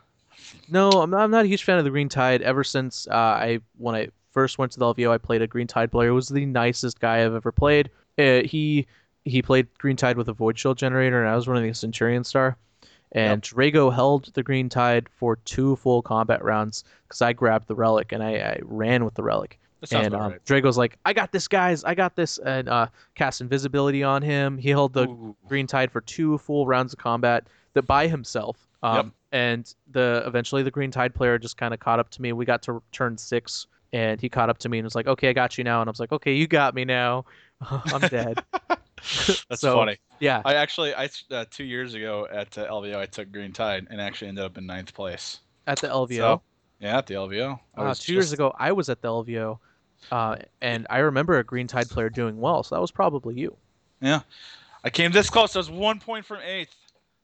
No, 0.68 0.90
I'm 0.90 1.10
not, 1.10 1.22
I'm 1.22 1.30
not 1.30 1.44
a 1.44 1.48
huge 1.48 1.64
fan 1.64 1.78
of 1.78 1.84
the 1.84 1.90
Green 1.90 2.08
Tide. 2.08 2.42
Ever 2.42 2.62
since 2.62 3.08
uh, 3.08 3.14
I 3.14 3.60
when 3.76 3.94
I 3.94 4.08
first 4.30 4.58
went 4.58 4.72
to 4.72 4.78
the 4.78 4.94
LVO, 4.94 5.10
I 5.10 5.18
played 5.18 5.42
a 5.42 5.46
Green 5.46 5.66
Tide 5.66 5.90
player. 5.90 6.10
It 6.10 6.12
was 6.12 6.28
the 6.28 6.46
nicest 6.46 7.00
guy 7.00 7.24
I've 7.24 7.34
ever 7.34 7.50
played. 7.50 7.90
Uh, 8.18 8.42
he 8.42 8.86
he 9.24 9.42
played 9.42 9.66
Green 9.78 9.96
Tide 9.96 10.16
with 10.16 10.28
a 10.28 10.32
Void 10.32 10.58
Shield 10.58 10.78
generator, 10.78 11.20
and 11.20 11.28
I 11.28 11.34
was 11.34 11.48
running 11.48 11.68
the 11.68 11.74
Centurion 11.74 12.24
Star. 12.24 12.56
And 13.12 13.40
Draigo 13.40 13.92
held 13.94 14.32
the 14.34 14.42
Green 14.42 14.68
Tide 14.68 15.08
for 15.08 15.36
two 15.36 15.76
full 15.76 16.02
combat 16.02 16.44
rounds 16.44 16.84
because 17.06 17.22
I 17.22 17.32
grabbed 17.32 17.68
the 17.68 17.74
relic 17.74 18.12
and 18.12 18.22
I, 18.22 18.34
I 18.34 18.60
ran 18.62 19.04
with 19.04 19.14
the 19.14 19.22
relic. 19.22 19.58
And 19.92 20.14
um, 20.14 20.32
right. 20.32 20.44
Draigo's 20.44 20.76
like, 20.76 20.98
I 21.04 21.12
got 21.12 21.32
this, 21.32 21.46
guys. 21.46 21.84
I 21.84 21.94
got 21.94 22.16
this. 22.16 22.38
And 22.38 22.68
uh, 22.68 22.88
cast 23.14 23.40
invisibility 23.40 24.02
on 24.02 24.22
him. 24.22 24.58
He 24.58 24.70
held 24.70 24.92
the 24.92 25.08
Ooh. 25.08 25.36
Green 25.48 25.66
Tide 25.66 25.92
for 25.92 26.00
two 26.00 26.38
full 26.38 26.66
rounds 26.66 26.92
of 26.92 26.98
combat 26.98 27.46
that 27.74 27.86
by 27.86 28.08
himself. 28.08 28.66
Um, 28.82 28.96
Yep. 28.96 29.06
And 29.32 29.74
the 29.90 30.22
eventually 30.24 30.62
the 30.62 30.70
Green 30.70 30.90
Tide 30.90 31.14
player 31.14 31.38
just 31.38 31.56
kind 31.56 31.74
of 31.74 31.80
caught 31.80 31.98
up 31.98 32.08
to 32.10 32.22
me. 32.22 32.32
We 32.32 32.44
got 32.44 32.62
to 32.62 32.82
turn 32.92 33.18
six, 33.18 33.66
and 33.92 34.20
he 34.20 34.28
caught 34.28 34.48
up 34.48 34.56
to 34.58 34.68
me 34.68 34.78
and 34.78 34.84
was 34.84 34.94
like, 34.94 35.08
"Okay, 35.08 35.28
I 35.28 35.32
got 35.32 35.58
you 35.58 35.64
now." 35.64 35.82
And 35.82 35.88
I 35.88 35.90
was 35.90 36.00
like, 36.00 36.12
"Okay, 36.12 36.32
you 36.32 36.46
got 36.46 36.74
me 36.74 36.84
now. 36.84 37.24
I'm 37.70 38.00
dead." 38.08 38.42
That's 39.48 39.60
so- 39.60 39.74
funny. 39.76 39.96
yeah. 40.20 40.42
I 40.44 40.54
actually, 40.54 40.94
I 40.94 41.08
uh, 41.30 41.44
two 41.50 41.64
years 41.64 41.94
ago 41.94 42.26
at 42.32 42.56
uh, 42.58 42.66
LVO, 42.68 42.96
I 42.96 43.06
took 43.06 43.30
Green 43.30 43.52
Tide 43.52 43.86
and 43.90 44.00
actually 44.00 44.28
ended 44.28 44.44
up 44.44 44.58
in 44.58 44.66
ninth 44.66 44.94
place. 44.94 45.40
At 45.66 45.78
the 45.78 45.88
LVO. 45.88 46.16
So, 46.16 46.42
yeah, 46.80 46.98
at 46.98 47.06
the 47.06 47.14
LVO. 47.14 47.54
Uh, 47.54 47.58
was 47.82 47.98
two 48.00 48.12
years 48.14 48.32
ago, 48.32 48.54
I 48.58 48.72
was 48.72 48.88
at 48.88 49.00
the 49.02 49.08
LVO, 49.08 49.58
uh, 50.10 50.36
and 50.60 50.86
I 50.90 50.98
remember 50.98 51.38
a 51.38 51.44
Green 51.44 51.66
Tide 51.66 51.88
player 51.88 52.10
doing 52.10 52.38
well. 52.40 52.62
So 52.62 52.74
that 52.74 52.80
was 52.80 52.90
probably 52.90 53.34
you. 53.36 53.56
Yeah, 54.00 54.20
I 54.84 54.90
came 54.90 55.12
this 55.12 55.30
close. 55.30 55.54
I 55.56 55.58
was 55.60 55.70
one 55.70 56.00
point 56.00 56.24
from 56.26 56.40
eighth. 56.42 56.74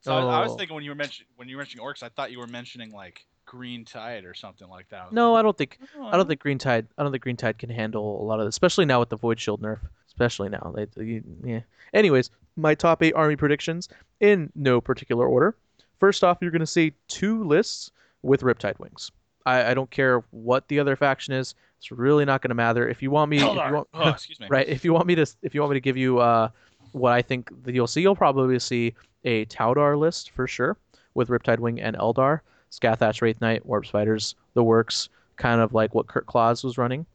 So 0.00 0.14
I, 0.14 0.20
I 0.38 0.40
was 0.42 0.52
Oh. 0.52 0.56
thinking 0.56 0.74
when 0.74 0.84
you 0.84 0.90
were 0.90 0.96
mentioning 0.96 1.28
when 1.36 1.48
you 1.48 1.56
were 1.56 1.60
mentioning 1.60 1.84
orcs, 1.86 2.02
I 2.02 2.08
thought 2.08 2.30
you 2.32 2.38
were 2.38 2.46
mentioning 2.46 2.90
like 2.92 3.24
Green 3.44 3.84
Tide 3.84 4.24
or 4.24 4.34
something 4.34 4.68
like 4.68 4.88
that. 4.88 5.02
I 5.02 5.06
No, 5.12 5.32
like, 5.32 5.40
I 5.40 5.42
don't 5.42 5.58
think. 5.58 5.78
"Oh, 5.98 6.06
I 6.06 6.16
don't 6.16 6.26
think 6.26 6.40
Green 6.40 6.58
Tide. 6.58 6.86
I 6.96 7.02
don't 7.02 7.12
think 7.12 7.22
Green 7.22 7.36
Tide 7.36 7.58
can 7.58 7.70
handle 7.70 8.20
a 8.22 8.24
lot 8.24 8.40
of 8.40 8.46
this, 8.46 8.54
especially 8.54 8.84
now 8.86 8.98
with 9.00 9.10
the 9.10 9.16
Void 9.16 9.38
Shield 9.40 9.60
nerf. 9.62 9.78
Especially 10.12 10.48
now. 10.50 10.74
They, 10.76 11.22
yeah. 11.44 11.60
Anyways, 11.94 12.30
my 12.56 12.74
top 12.74 13.02
eight 13.02 13.14
army 13.14 13.36
predictions 13.36 13.88
in 14.20 14.50
no 14.54 14.80
particular 14.80 15.26
order. 15.26 15.56
First 16.00 16.22
off, 16.22 16.38
you're 16.40 16.50
going 16.50 16.60
to 16.60 16.66
see 16.66 16.92
two 17.08 17.44
lists 17.44 17.90
with 18.22 18.42
Riptide 18.42 18.78
wings. 18.78 19.10
I, 19.46 19.70
I 19.70 19.74
don't 19.74 19.90
care 19.90 20.22
what 20.30 20.68
the 20.68 20.78
other 20.78 20.96
faction 20.96 21.32
is. 21.34 21.54
It's 21.78 21.90
really 21.90 22.24
not 22.24 22.42
going 22.42 22.50
to 22.50 22.54
matter. 22.54 22.88
If 22.88 23.02
you 23.02 23.10
want 23.10 23.30
me, 23.30 23.38
if 23.38 23.42
you 23.42 23.48
want, 23.48 23.88
Oh, 23.94 24.08
excuse 24.10 24.38
me. 24.38 24.46
right? 24.50 24.68
If 24.68 24.84
you 24.84 24.92
want 24.92 25.06
me 25.06 25.14
to, 25.16 25.26
if 25.42 25.54
you 25.54 25.60
want 25.60 25.70
me 25.72 25.76
to 25.76 25.80
give 25.80 25.96
you 25.96 26.18
uh, 26.18 26.48
what 26.92 27.12
I 27.12 27.22
think 27.22 27.50
that 27.64 27.74
you'll 27.74 27.86
see, 27.86 28.02
you'll 28.02 28.14
probably 28.14 28.58
see 28.58 28.94
a 29.24 29.46
Taudar 29.46 29.98
list 29.98 30.30
for 30.30 30.46
sure 30.46 30.76
with 31.14 31.28
Riptide 31.28 31.58
Wing 31.58 31.80
and 31.80 31.96
Eldar, 31.96 32.40
Scathach 32.70 33.20
Wraith 33.22 33.40
Knight, 33.40 33.64
Warp 33.66 33.86
Spiders, 33.86 34.34
the 34.54 34.62
works, 34.62 35.08
kind 35.36 35.60
of 35.60 35.72
like 35.72 35.94
what 35.94 36.06
Kurt 36.06 36.26
Claus 36.26 36.62
was 36.62 36.76
running. 36.78 37.06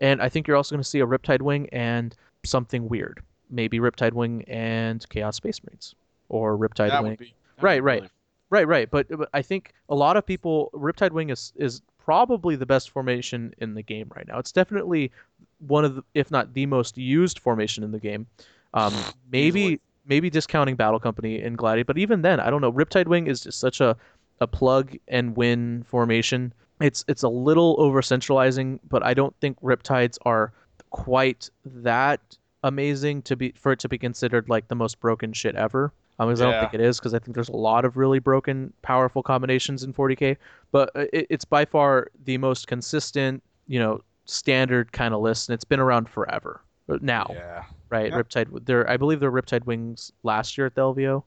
And 0.00 0.20
I 0.20 0.28
think 0.28 0.46
you're 0.48 0.56
also 0.56 0.74
going 0.74 0.82
to 0.82 0.88
see 0.88 1.00
a 1.00 1.06
Riptide 1.06 1.42
Wing 1.42 1.68
and 1.72 2.14
something 2.44 2.88
weird, 2.88 3.22
maybe 3.50 3.78
Riptide 3.78 4.12
Wing 4.12 4.44
and 4.48 5.06
Chaos 5.08 5.36
Space 5.36 5.60
Marines, 5.64 5.94
or 6.28 6.56
Riptide 6.56 6.90
That 6.90 7.02
Wing. 7.02 7.16
be 7.16 7.34
Right, 7.60 7.82
right. 7.82 8.04
Right, 8.50 8.66
right, 8.66 8.90
but, 8.90 9.06
but 9.08 9.28
I 9.32 9.42
think 9.42 9.74
a 9.88 9.94
lot 9.94 10.16
of 10.16 10.26
people 10.26 10.70
Riptide 10.74 11.12
Wing 11.12 11.30
is 11.30 11.52
is 11.54 11.82
probably 12.04 12.56
the 12.56 12.66
best 12.66 12.90
formation 12.90 13.54
in 13.58 13.74
the 13.74 13.82
game 13.82 14.10
right 14.16 14.26
now. 14.26 14.38
It's 14.38 14.50
definitely 14.50 15.12
one 15.58 15.84
of 15.84 15.94
the, 15.94 16.02
if 16.14 16.32
not 16.32 16.52
the 16.52 16.66
most 16.66 16.98
used 16.98 17.38
formation 17.38 17.84
in 17.84 17.92
the 17.92 18.00
game. 18.00 18.26
Um, 18.74 18.92
maybe 19.30 19.60
Easily. 19.60 19.80
maybe 20.06 20.30
discounting 20.30 20.74
Battle 20.74 20.98
Company 20.98 21.40
and 21.40 21.56
Gladiator, 21.56 21.84
but 21.84 21.98
even 21.98 22.22
then, 22.22 22.40
I 22.40 22.50
don't 22.50 22.60
know. 22.60 22.72
Riptide 22.72 23.06
Wing 23.06 23.28
is 23.28 23.40
just 23.42 23.60
such 23.60 23.80
a 23.80 23.96
a 24.40 24.46
plug 24.46 24.96
and 25.06 25.36
win 25.36 25.84
formation. 25.86 26.52
It's 26.80 27.04
it's 27.06 27.22
a 27.22 27.28
little 27.28 27.76
over 27.78 28.02
centralizing, 28.02 28.80
but 28.88 29.04
I 29.04 29.14
don't 29.14 29.34
think 29.40 29.60
Riptides 29.60 30.18
are 30.22 30.52
quite 30.90 31.48
that 31.64 32.20
amazing 32.62 33.22
to 33.22 33.36
be 33.36 33.52
for 33.56 33.72
it 33.72 33.78
to 33.80 33.88
be 33.88 33.96
considered 33.98 34.48
like 34.48 34.68
the 34.68 34.74
most 34.74 35.00
broken 35.00 35.32
shit 35.32 35.54
ever. 35.56 35.92
Um, 36.18 36.28
because 36.28 36.42
I 36.42 36.50
don't 36.50 36.60
think 36.60 36.74
it 36.74 36.80
is, 36.82 36.98
because 36.98 37.14
I 37.14 37.18
think 37.18 37.34
there's 37.34 37.48
a 37.48 37.56
lot 37.56 37.86
of 37.86 37.96
really 37.96 38.18
broken, 38.18 38.74
powerful 38.82 39.22
combinations 39.22 39.84
in 39.84 39.94
40k. 39.94 40.36
But 40.70 40.90
uh, 40.94 41.06
it, 41.14 41.26
it's 41.30 41.44
by 41.46 41.64
far 41.64 42.08
the 42.26 42.36
most 42.36 42.66
consistent, 42.66 43.42
you 43.68 43.78
know, 43.78 44.02
standard 44.26 44.92
kind 44.92 45.14
of 45.14 45.22
list, 45.22 45.48
and 45.48 45.54
it's 45.54 45.64
been 45.64 45.80
around 45.80 46.10
forever. 46.10 46.60
uh, 46.90 46.98
Now, 47.00 47.26
Yeah. 47.30 47.62
right? 47.88 48.10
Yep. 48.12 48.28
Riptide. 48.28 48.66
There, 48.66 48.88
I 48.90 48.98
believe 48.98 49.20
there 49.20 49.30
were 49.30 49.40
Riptide 49.40 49.64
wings 49.64 50.12
last 50.22 50.58
year 50.58 50.66
at 50.66 50.74
the 50.74 50.82
LVO. 50.82 51.22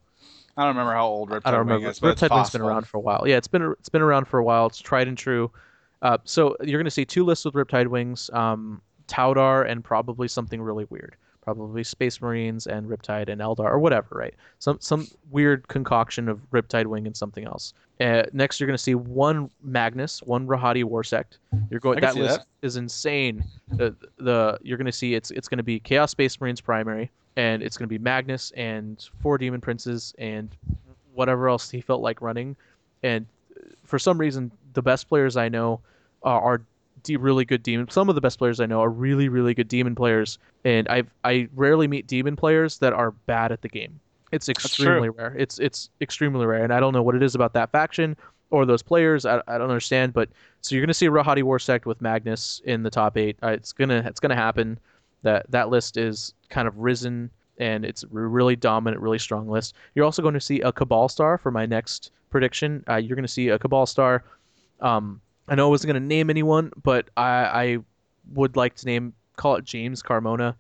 I 0.56 0.62
don't 0.62 0.76
remember 0.76 0.94
how 0.94 1.08
old 1.08 1.32
Riptide 1.32 1.42
I 1.46 1.50
don't 1.52 1.62
Wing 1.62 1.68
remember. 1.70 1.90
is, 1.90 2.00
but 2.00 2.10
it's 2.12 2.22
Riptide 2.22 2.36
Wing's 2.36 2.50
been 2.52 2.62
around 2.62 2.86
for 2.88 2.98
a 2.98 3.02
while. 3.02 3.24
Yeah, 3.28 3.38
it's 3.38 3.48
been 3.48 3.74
it's 3.80 3.90
been 3.90 4.04
around 4.04 4.26
for 4.28 4.38
a 4.38 4.44
while. 4.44 4.68
It's 4.68 4.78
tried 4.80 5.08
and 5.08 5.18
true. 5.18 5.50
Uh, 6.04 6.20
so 6.24 6.56
you're 6.62 6.78
going 6.78 6.86
to 6.86 6.92
see 6.92 7.06
two 7.06 7.26
lists 7.26 7.46
with 7.46 7.56
Riptide 7.56 7.88
Wings, 7.88 8.30
um, 8.34 8.80
Taudar, 9.08 9.70
and 9.70 9.84
probably 9.84 10.28
something 10.28 10.62
really 10.62 10.86
weird. 10.90 11.16
Probably 11.42 11.84
Space 11.84 12.22
Marines 12.22 12.68
and 12.68 12.88
Riptide 12.88 13.28
and 13.28 13.42
Eldar 13.42 13.66
or 13.66 13.80
whatever, 13.80 14.08
right? 14.12 14.34
Some 14.60 14.78
some 14.80 15.08
weird 15.30 15.68
concoction 15.68 16.30
of 16.30 16.40
Riptide 16.52 16.86
Wing 16.86 17.06
and 17.06 17.18
something 17.18 17.46
else. 17.46 17.74
Uh, 18.00 18.24
next, 18.32 18.60
you're 18.60 18.68
going 18.68 18.78
to 18.78 18.82
see 18.82 18.96
one 18.96 19.50
Magnus, 19.62 20.24
one 20.24 20.48
Rehati 20.48 20.86
Warsect. 20.86 21.40
You're 21.70 21.82
going 21.82 22.00
that 22.00 22.16
list 22.16 22.40
that. 22.40 22.66
is 22.66 22.78
insane. 22.78 23.44
The, 23.74 23.96
the 24.18 24.58
you're 24.62 24.78
going 24.78 24.86
to 24.86 24.92
see 24.92 25.16
it's 25.16 25.32
it's 25.32 25.50
going 25.50 25.58
to 25.58 25.64
be 25.64 25.80
Chaos 25.80 26.12
Space 26.12 26.40
Marines 26.40 26.62
primary, 26.62 27.12
and 27.36 27.62
it's 27.62 27.78
going 27.78 27.88
to 27.88 27.94
be 27.94 27.98
Magnus 27.98 28.52
and 28.52 29.08
four 29.22 29.38
Demon 29.38 29.60
Princes 29.60 30.16
and 30.18 30.56
whatever 31.14 31.50
else 31.50 31.70
he 31.70 31.82
felt 31.82 32.02
like 32.02 32.22
running. 32.22 32.56
And 33.04 33.26
for 33.84 34.00
some 34.00 34.18
reason, 34.18 34.52
the 34.74 34.82
best 34.82 35.08
players 35.08 35.38
I 35.38 35.50
know 35.50 35.82
are, 36.24 36.42
are 36.42 36.58
de- 36.58 36.66
really 37.10 37.46
good 37.46 37.64
demon. 37.64 37.90
Some 37.90 38.10
of 38.10 38.16
the 38.16 38.22
best 38.22 38.38
players 38.38 38.60
I 38.60 38.66
know 38.66 38.82
are 38.82 38.90
really, 38.90 39.30
really 39.30 39.54
good 39.54 39.68
demon 39.68 39.96
players, 39.96 40.38
and 40.64 40.88
I 40.90 41.04
I 41.24 41.48
rarely 41.56 41.88
meet 41.88 42.08
demon 42.08 42.36
players 42.36 42.80
that 42.80 42.94
are 42.94 43.12
bad 43.12 43.52
at 43.52 43.62
the 43.62 43.70
game. 43.70 44.00
It's 44.32 44.50
extremely 44.50 45.10
rare. 45.10 45.36
It's 45.38 45.60
it's 45.60 45.90
extremely 46.02 46.46
rare, 46.46 46.64
and 46.64 46.74
I 46.74 46.80
don't 46.80 46.94
know 46.94 47.04
what 47.04 47.16
it 47.16 47.24
is 47.24 47.36
about 47.36 47.54
that 47.54 47.72
faction 47.72 48.16
or 48.50 48.66
those 48.66 48.82
players. 48.82 49.26
I, 49.26 49.42
I 49.48 49.58
don't 49.58 49.70
understand, 49.70 50.14
but 50.14 50.30
so 50.62 50.76
you're 50.76 50.84
gonna 50.84 50.94
see 50.94 51.08
a 51.08 51.46
War 51.46 51.60
Sect 51.60 51.86
with 51.86 52.02
Magnus 52.02 52.62
in 52.66 52.84
the 52.84 52.90
top 52.90 53.18
eight. 53.18 53.38
Uh, 53.44 53.50
it's 53.50 53.72
gonna 53.72 54.04
it's 54.06 54.20
gonna 54.20 54.36
happen. 54.36 54.80
That 55.22 55.50
that 55.52 55.70
list 55.70 55.98
is 55.98 56.34
kind 56.50 56.68
of 56.68 56.78
risen 56.78 57.30
and 57.58 57.86
it's 57.86 58.04
a 58.04 58.08
really 58.08 58.56
dominant, 58.56 59.02
really 59.02 59.20
strong 59.20 59.48
list. 59.48 59.76
You're 59.96 60.06
also 60.06 60.22
going 60.22 60.34
to 60.34 60.42
see 60.42 60.62
a 60.62 60.72
Cabal 60.72 61.10
Star 61.10 61.38
for 61.38 61.52
my 61.52 61.66
next 61.66 62.12
prediction. 62.30 62.84
Uh, 62.90 62.96
you're 62.96 63.16
going 63.16 63.26
to 63.26 63.32
see 63.32 63.50
a 63.50 63.60
Cabal 63.60 63.86
Star. 63.86 64.24
Um, 64.82 65.22
I 65.48 65.56
know 65.56 65.68
I 65.68 65.70
wasn't 65.70 65.92
going 65.94 66.02
to 66.02 66.08
name 66.08 66.30
anyone, 66.30 66.72
but 66.84 67.10
I, 67.18 67.28
I 67.28 67.78
would 68.34 68.56
like 68.56 68.76
to 68.76 68.86
name 68.86 69.14
call 69.36 69.56
it 69.56 69.66
James 69.66 70.02
Carmona 70.02 70.56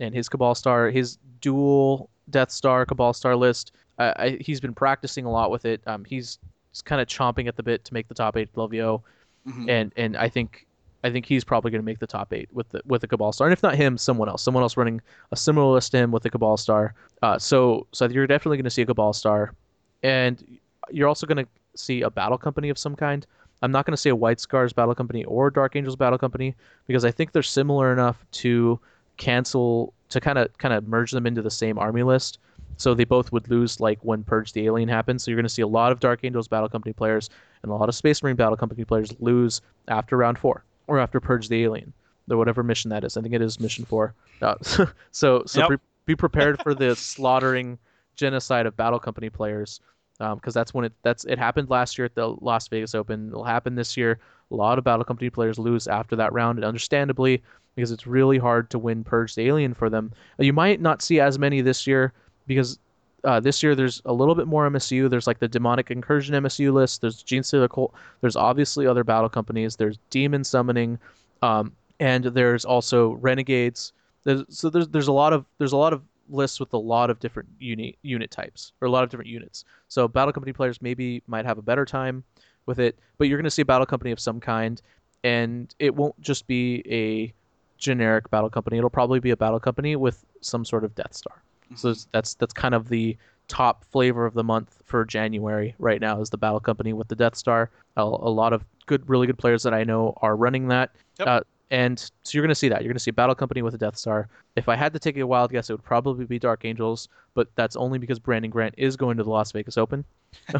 and 0.00 0.14
his 0.14 0.28
Cabal 0.28 0.54
Star, 0.54 0.90
his 0.90 1.18
dual 1.40 2.08
Death 2.30 2.50
Star 2.50 2.84
Cabal 2.86 3.12
Star 3.12 3.34
list. 3.36 3.72
I, 3.98 4.04
I, 4.16 4.38
he's 4.40 4.60
been 4.60 4.74
practicing 4.74 5.24
a 5.24 5.30
lot 5.30 5.50
with 5.50 5.64
it. 5.64 5.80
Um, 5.86 6.04
he's, 6.04 6.38
he's 6.70 6.82
kind 6.82 7.00
of 7.00 7.08
chomping 7.08 7.48
at 7.48 7.56
the 7.56 7.62
bit 7.62 7.84
to 7.86 7.94
make 7.94 8.06
the 8.08 8.14
top 8.14 8.36
eight 8.36 8.52
LVO, 8.54 9.02
Mhm. 9.46 9.68
and 9.70 9.92
and 9.96 10.16
I 10.16 10.28
think 10.28 10.66
I 11.04 11.10
think 11.10 11.24
he's 11.24 11.42
probably 11.44 11.70
going 11.70 11.80
to 11.80 11.84
make 11.86 12.00
the 12.00 12.06
top 12.06 12.32
eight 12.34 12.48
with 12.52 12.68
the 12.68 12.82
with 12.84 13.00
the 13.00 13.06
Cabal 13.08 13.32
Star, 13.32 13.46
and 13.46 13.52
if 13.52 13.62
not 13.62 13.74
him, 13.76 13.96
someone 13.96 14.28
else, 14.28 14.42
someone 14.42 14.62
else 14.62 14.76
running 14.76 15.00
a 15.32 15.36
similar 15.36 15.72
list 15.72 15.92
to 15.92 15.98
him 15.98 16.10
with 16.12 16.22
the 16.22 16.30
Cabal 16.30 16.56
Star. 16.56 16.94
Uh, 17.22 17.38
so 17.38 17.86
so 17.92 18.06
you're 18.08 18.26
definitely 18.26 18.56
going 18.58 18.64
to 18.64 18.70
see 18.70 18.82
a 18.82 18.86
Cabal 18.86 19.12
Star, 19.12 19.54
and 20.02 20.58
you're 20.90 21.08
also 21.08 21.26
going 21.26 21.44
to 21.44 21.46
see 21.76 22.02
a 22.02 22.10
Battle 22.10 22.36
Company 22.38 22.68
of 22.68 22.76
some 22.78 22.94
kind. 22.94 23.26
I'm 23.62 23.72
not 23.72 23.84
going 23.86 23.92
to 23.92 23.96
say 23.96 24.10
a 24.10 24.16
White 24.16 24.40
Scars 24.40 24.72
Battle 24.72 24.94
Company 24.94 25.24
or 25.24 25.50
Dark 25.50 25.74
Angels 25.76 25.96
Battle 25.96 26.18
Company 26.18 26.54
because 26.86 27.04
I 27.04 27.10
think 27.10 27.32
they're 27.32 27.42
similar 27.42 27.92
enough 27.92 28.24
to 28.32 28.78
cancel 29.16 29.92
to 30.10 30.20
kind 30.20 30.38
of 30.38 30.56
kind 30.58 30.72
of 30.72 30.86
merge 30.88 31.10
them 31.10 31.26
into 31.26 31.42
the 31.42 31.50
same 31.50 31.78
army 31.78 32.02
list. 32.02 32.38
So 32.76 32.94
they 32.94 33.04
both 33.04 33.32
would 33.32 33.50
lose 33.50 33.80
like 33.80 33.98
when 34.02 34.22
Purge 34.22 34.52
the 34.52 34.64
Alien 34.66 34.88
happens. 34.88 35.24
So 35.24 35.30
you're 35.30 35.36
going 35.36 35.44
to 35.44 35.52
see 35.52 35.62
a 35.62 35.66
lot 35.66 35.90
of 35.90 35.98
Dark 35.98 36.20
Angels 36.22 36.46
Battle 36.46 36.68
Company 36.68 36.92
players 36.92 37.28
and 37.62 37.72
a 37.72 37.74
lot 37.74 37.88
of 37.88 37.94
Space 37.96 38.22
Marine 38.22 38.36
Battle 38.36 38.56
Company 38.56 38.84
players 38.84 39.12
lose 39.18 39.60
after 39.88 40.16
round 40.16 40.38
four 40.38 40.62
or 40.86 41.00
after 41.00 41.18
Purge 41.20 41.48
the 41.48 41.64
Alien, 41.64 41.92
or 42.30 42.36
whatever 42.36 42.62
mission 42.62 42.88
that 42.90 43.02
is. 43.02 43.16
I 43.16 43.20
think 43.20 43.34
it 43.34 43.42
is 43.42 43.58
mission 43.58 43.84
four. 43.84 44.14
Uh, 44.40 44.54
so 45.10 45.42
so 45.44 45.60
Yep. 45.60 45.66
pre- 45.68 45.76
be 46.06 46.14
prepared 46.16 46.62
for 46.62 46.72
the 46.72 46.94
slaughtering 46.96 47.78
genocide 48.14 48.64
of 48.66 48.76
Battle 48.76 49.00
Company 49.00 49.28
players, 49.28 49.80
because 50.18 50.54
that's 50.54 50.74
when 50.74 50.84
it 50.84 50.92
that's 51.02 51.24
it 51.24 51.38
happened 51.38 51.70
last 51.70 51.98
year 51.98 52.04
at 52.04 52.14
the 52.14 52.28
Las 52.40 52.68
Vegas 52.68 52.94
Open. 52.94 53.28
It'll 53.28 53.44
happen 53.44 53.74
this 53.74 53.96
year. 53.96 54.18
A 54.50 54.54
lot 54.54 54.78
of 54.78 54.84
Battle 54.84 55.04
Company 55.04 55.30
players 55.30 55.58
lose 55.58 55.86
after 55.86 56.16
that 56.16 56.32
round, 56.32 56.58
and 56.58 56.64
understandably, 56.64 57.42
because 57.76 57.92
it's 57.92 58.06
really 58.06 58.38
hard 58.38 58.70
to 58.70 58.78
win 58.78 59.04
Purge 59.04 59.34
the 59.34 59.46
Alien 59.46 59.74
for 59.74 59.90
them. 59.90 60.12
Uh, 60.40 60.44
You 60.44 60.52
might 60.52 60.80
not 60.80 61.02
see 61.02 61.20
as 61.20 61.38
many 61.38 61.60
this 61.60 61.86
year 61.86 62.12
because 62.46 62.78
uh, 63.24 63.40
this 63.40 63.62
year 63.62 63.74
there's 63.74 64.00
a 64.04 64.12
little 64.12 64.34
bit 64.34 64.46
more 64.46 64.68
MSU. 64.68 65.10
There's 65.10 65.26
like 65.26 65.38
the 65.38 65.48
Demonic 65.48 65.90
Incursion 65.90 66.34
MSU 66.34 66.72
list. 66.72 67.00
There's 67.00 67.22
Gene 67.22 67.42
Cult. 67.42 67.94
There's 68.20 68.36
obviously 68.36 68.86
other 68.86 69.04
battle 69.04 69.28
companies. 69.28 69.76
There's 69.76 69.98
Demon 70.10 70.44
Summoning, 70.44 70.98
um, 71.42 71.72
and 72.00 72.24
there's 72.24 72.64
also 72.64 73.12
Renegades. 73.14 73.92
There's, 74.24 74.44
so 74.48 74.70
there's 74.70 74.88
there's 74.88 75.08
a 75.08 75.12
lot 75.12 75.32
of 75.32 75.44
there's 75.58 75.72
a 75.72 75.76
lot 75.76 75.92
of 75.92 76.02
lists 76.28 76.60
with 76.60 76.72
a 76.72 76.78
lot 76.78 77.10
of 77.10 77.18
different 77.20 77.48
unit 77.58 77.96
unit 78.02 78.30
types 78.30 78.72
or 78.80 78.86
a 78.86 78.90
lot 78.90 79.04
of 79.04 79.10
different 79.10 79.30
units. 79.30 79.64
So 79.88 80.08
battle 80.08 80.32
company 80.32 80.52
players 80.52 80.82
maybe 80.82 81.22
might 81.26 81.44
have 81.44 81.58
a 81.58 81.62
better 81.62 81.84
time 81.84 82.24
with 82.66 82.78
it, 82.78 82.98
but 83.16 83.28
you're 83.28 83.38
going 83.38 83.44
to 83.44 83.50
see 83.50 83.62
a 83.62 83.66
battle 83.66 83.86
company 83.86 84.10
of 84.10 84.20
some 84.20 84.40
kind, 84.40 84.80
and 85.24 85.74
it 85.78 85.94
won't 85.94 86.20
just 86.20 86.46
be 86.46 86.82
a 86.90 87.32
generic 87.78 88.30
battle 88.30 88.50
company. 88.50 88.78
It'll 88.78 88.90
probably 88.90 89.20
be 89.20 89.30
a 89.30 89.36
battle 89.36 89.60
company 89.60 89.96
with 89.96 90.24
some 90.40 90.64
sort 90.64 90.84
of 90.84 90.94
Death 90.94 91.14
Star. 91.14 91.42
So 91.76 91.94
that's 92.12 92.34
that's 92.34 92.54
kind 92.54 92.74
of 92.74 92.88
the 92.88 93.16
top 93.48 93.84
flavor 93.84 94.26
of 94.26 94.34
the 94.34 94.44
month 94.44 94.82
for 94.84 95.04
January 95.04 95.74
right 95.78 96.00
now 96.00 96.20
is 96.20 96.30
the 96.30 96.36
Battle 96.38 96.60
Company 96.60 96.92
with 96.92 97.08
the 97.08 97.16
Death 97.16 97.34
Star. 97.34 97.70
A, 97.96 98.02
a 98.02 98.04
lot 98.04 98.52
of 98.52 98.64
good, 98.86 99.08
really 99.08 99.26
good 99.26 99.38
players 99.38 99.62
that 99.62 99.74
I 99.74 99.84
know 99.84 100.14
are 100.22 100.36
running 100.36 100.68
that. 100.68 100.90
Yep. 101.18 101.28
Uh, 101.28 101.40
and 101.70 101.98
so 101.98 102.10
you're 102.32 102.42
going 102.42 102.48
to 102.48 102.54
see 102.54 102.68
that. 102.68 102.82
You're 102.82 102.90
going 102.90 102.96
to 102.96 103.02
see 103.02 103.10
a 103.10 103.14
Battle 103.14 103.34
Company 103.34 103.62
with 103.62 103.74
a 103.74 103.78
Death 103.78 103.96
Star. 103.96 104.28
If 104.56 104.68
I 104.68 104.76
had 104.76 104.92
to 104.94 104.98
take 104.98 105.16
a 105.18 105.26
wild 105.26 105.50
guess, 105.50 105.68
it 105.68 105.74
would 105.74 105.84
probably 105.84 106.24
be 106.24 106.38
Dark 106.38 106.64
Angels, 106.64 107.08
but 107.34 107.48
that's 107.56 107.76
only 107.76 107.98
because 107.98 108.18
Brandon 108.18 108.50
Grant 108.50 108.74
is 108.78 108.96
going 108.96 109.16
to 109.18 109.22
the 109.22 109.30
Las 109.30 109.52
Vegas 109.52 109.76
Open. 109.76 110.04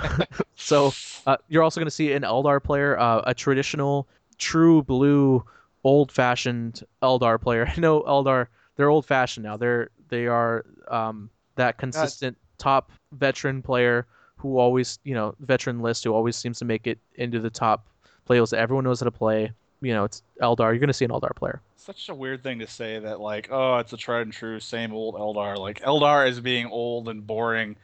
so 0.56 0.92
uh, 1.26 1.36
you're 1.48 1.62
also 1.62 1.80
going 1.80 1.86
to 1.86 1.90
see 1.90 2.12
an 2.12 2.22
Eldar 2.22 2.62
player, 2.62 2.98
uh, 2.98 3.22
a 3.26 3.34
traditional, 3.34 4.06
true 4.36 4.82
blue, 4.82 5.44
old-fashioned 5.84 6.82
Eldar 7.02 7.40
player. 7.40 7.66
I 7.76 7.80
know 7.80 8.02
Eldar; 8.02 8.48
they're 8.76 8.90
old-fashioned 8.90 9.44
now. 9.44 9.56
They're 9.56 9.90
they 10.08 10.26
are 10.26 10.64
um, 10.88 11.30
that 11.56 11.78
consistent 11.78 12.36
top 12.58 12.92
veteran 13.12 13.62
player 13.62 14.06
who 14.36 14.58
always, 14.58 14.98
you 15.04 15.14
know, 15.14 15.34
veteran 15.40 15.80
list 15.80 16.04
who 16.04 16.12
always 16.12 16.36
seems 16.36 16.58
to 16.58 16.64
make 16.64 16.86
it 16.86 16.98
into 17.16 17.40
the 17.40 17.50
top 17.50 17.86
players 18.24 18.50
that 18.50 18.60
everyone 18.60 18.84
knows 18.84 19.00
how 19.00 19.04
to 19.04 19.10
play. 19.10 19.52
You 19.80 19.94
know, 19.94 20.04
it's 20.04 20.22
Eldar. 20.42 20.70
You're 20.70 20.78
going 20.78 20.88
to 20.88 20.92
see 20.92 21.04
an 21.04 21.10
Eldar 21.10 21.34
player. 21.34 21.60
Such 21.76 22.08
a 22.08 22.14
weird 22.14 22.42
thing 22.42 22.58
to 22.58 22.66
say 22.66 22.98
that 22.98 23.20
like, 23.20 23.48
oh, 23.50 23.78
it's 23.78 23.92
a 23.92 23.96
tried 23.96 24.22
and 24.22 24.32
true 24.32 24.60
same 24.60 24.92
old 24.92 25.14
Eldar. 25.14 25.56
Like 25.56 25.80
Eldar 25.80 26.28
is 26.28 26.40
being 26.40 26.66
old 26.66 27.08
and 27.08 27.26
boring 27.26 27.76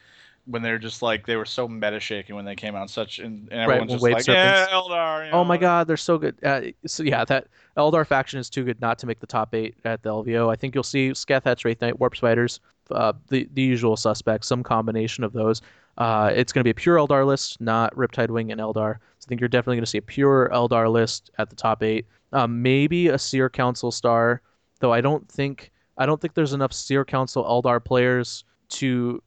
when 0.47 0.63
they're 0.63 0.79
just 0.79 1.01
like 1.01 1.27
they 1.27 1.37
were 1.37 1.45
so 1.45 1.67
meta 1.67 1.99
shaking 1.99 2.37
when 2.37 2.45
they 2.45 2.55
came 2.55 2.75
out. 2.75 2.91
Such 2.91 3.19
and, 3.19 3.49
and 3.51 3.61
everyone's 3.63 3.91
when 3.91 3.97
just 3.97 4.03
Wave 4.03 4.15
like, 4.15 4.27
yeah, 4.27 4.67
Eldar. 4.71 5.27
you 5.27 5.33
Oh 5.33 5.45
my 5.45 5.57
God, 5.57 5.87
they're 5.87 5.97
so 5.97 6.19
good. 6.19 6.37
Uh, 6.45 6.63
so 6.87 7.03
yeah, 7.03 7.25
that 7.25 7.47
Eldar 7.77 8.07
faction 8.07 8.39
is 8.39 8.51
too 8.51 8.65
good 8.65 8.81
not 8.81 8.99
to 8.99 9.07
make 9.07 9.21
the 9.21 9.27
top 9.27 9.55
eight 9.55 9.77
at 9.85 10.03
the 10.03 10.11
LVO. 10.11 10.53
I 10.53 10.57
think 10.57 10.75
you'll 10.75 10.83
see 10.83 11.11
Scathach, 11.11 11.65
Wraith 11.65 11.81
Knight, 11.81 11.99
Warp 11.99 12.17
Spiders, 12.17 12.61
uh, 12.91 13.13
the 13.29 13.49
the 13.55 13.63
usual 13.63 13.97
suspects, 13.97 14.49
some 14.49 14.63
combination 14.63 15.25
of 15.25 15.33
those. 15.33 15.63
Uh, 15.97 16.33
it's 16.35 16.53
going 16.53 16.61
to 16.61 16.65
be 16.65 16.71
a 16.71 16.75
pure 16.75 16.97
Eldar 16.97 17.25
list, 17.25 17.61
not 17.61 17.95
Riptide 17.95 18.31
Wing 18.31 18.51
and 18.51 18.61
Eldar. 18.61 18.97
So 19.19 19.27
I 19.27 19.29
think 19.29 19.41
you're 19.41 19.49
definitely 19.49 19.77
going 19.77 19.85
to 19.85 19.91
see 19.91 19.99
a 19.99 20.03
pure 20.03 20.51
Eldar 20.53 20.91
list 20.91 21.31
at 21.39 21.51
the 21.51 21.57
top 21.57 21.83
eight. 21.83 22.07
Um, 22.33 22.63
maybe 22.63 23.09
a 23.09 23.19
Seer 23.19 23.49
Council 23.49 23.93
star, 23.93 24.43
though 24.81 24.93
I 24.93 25.01
don't 25.01 25.29
think 25.31 25.71
I 25.97 26.07
don't 26.07 26.21
think 26.21 26.35
there's 26.35 26.53
enough 26.53 26.73
Seer 26.73 27.05
Council 27.05 27.45
Eldar 27.45 27.85
players 27.85 28.45
to. 28.71 29.23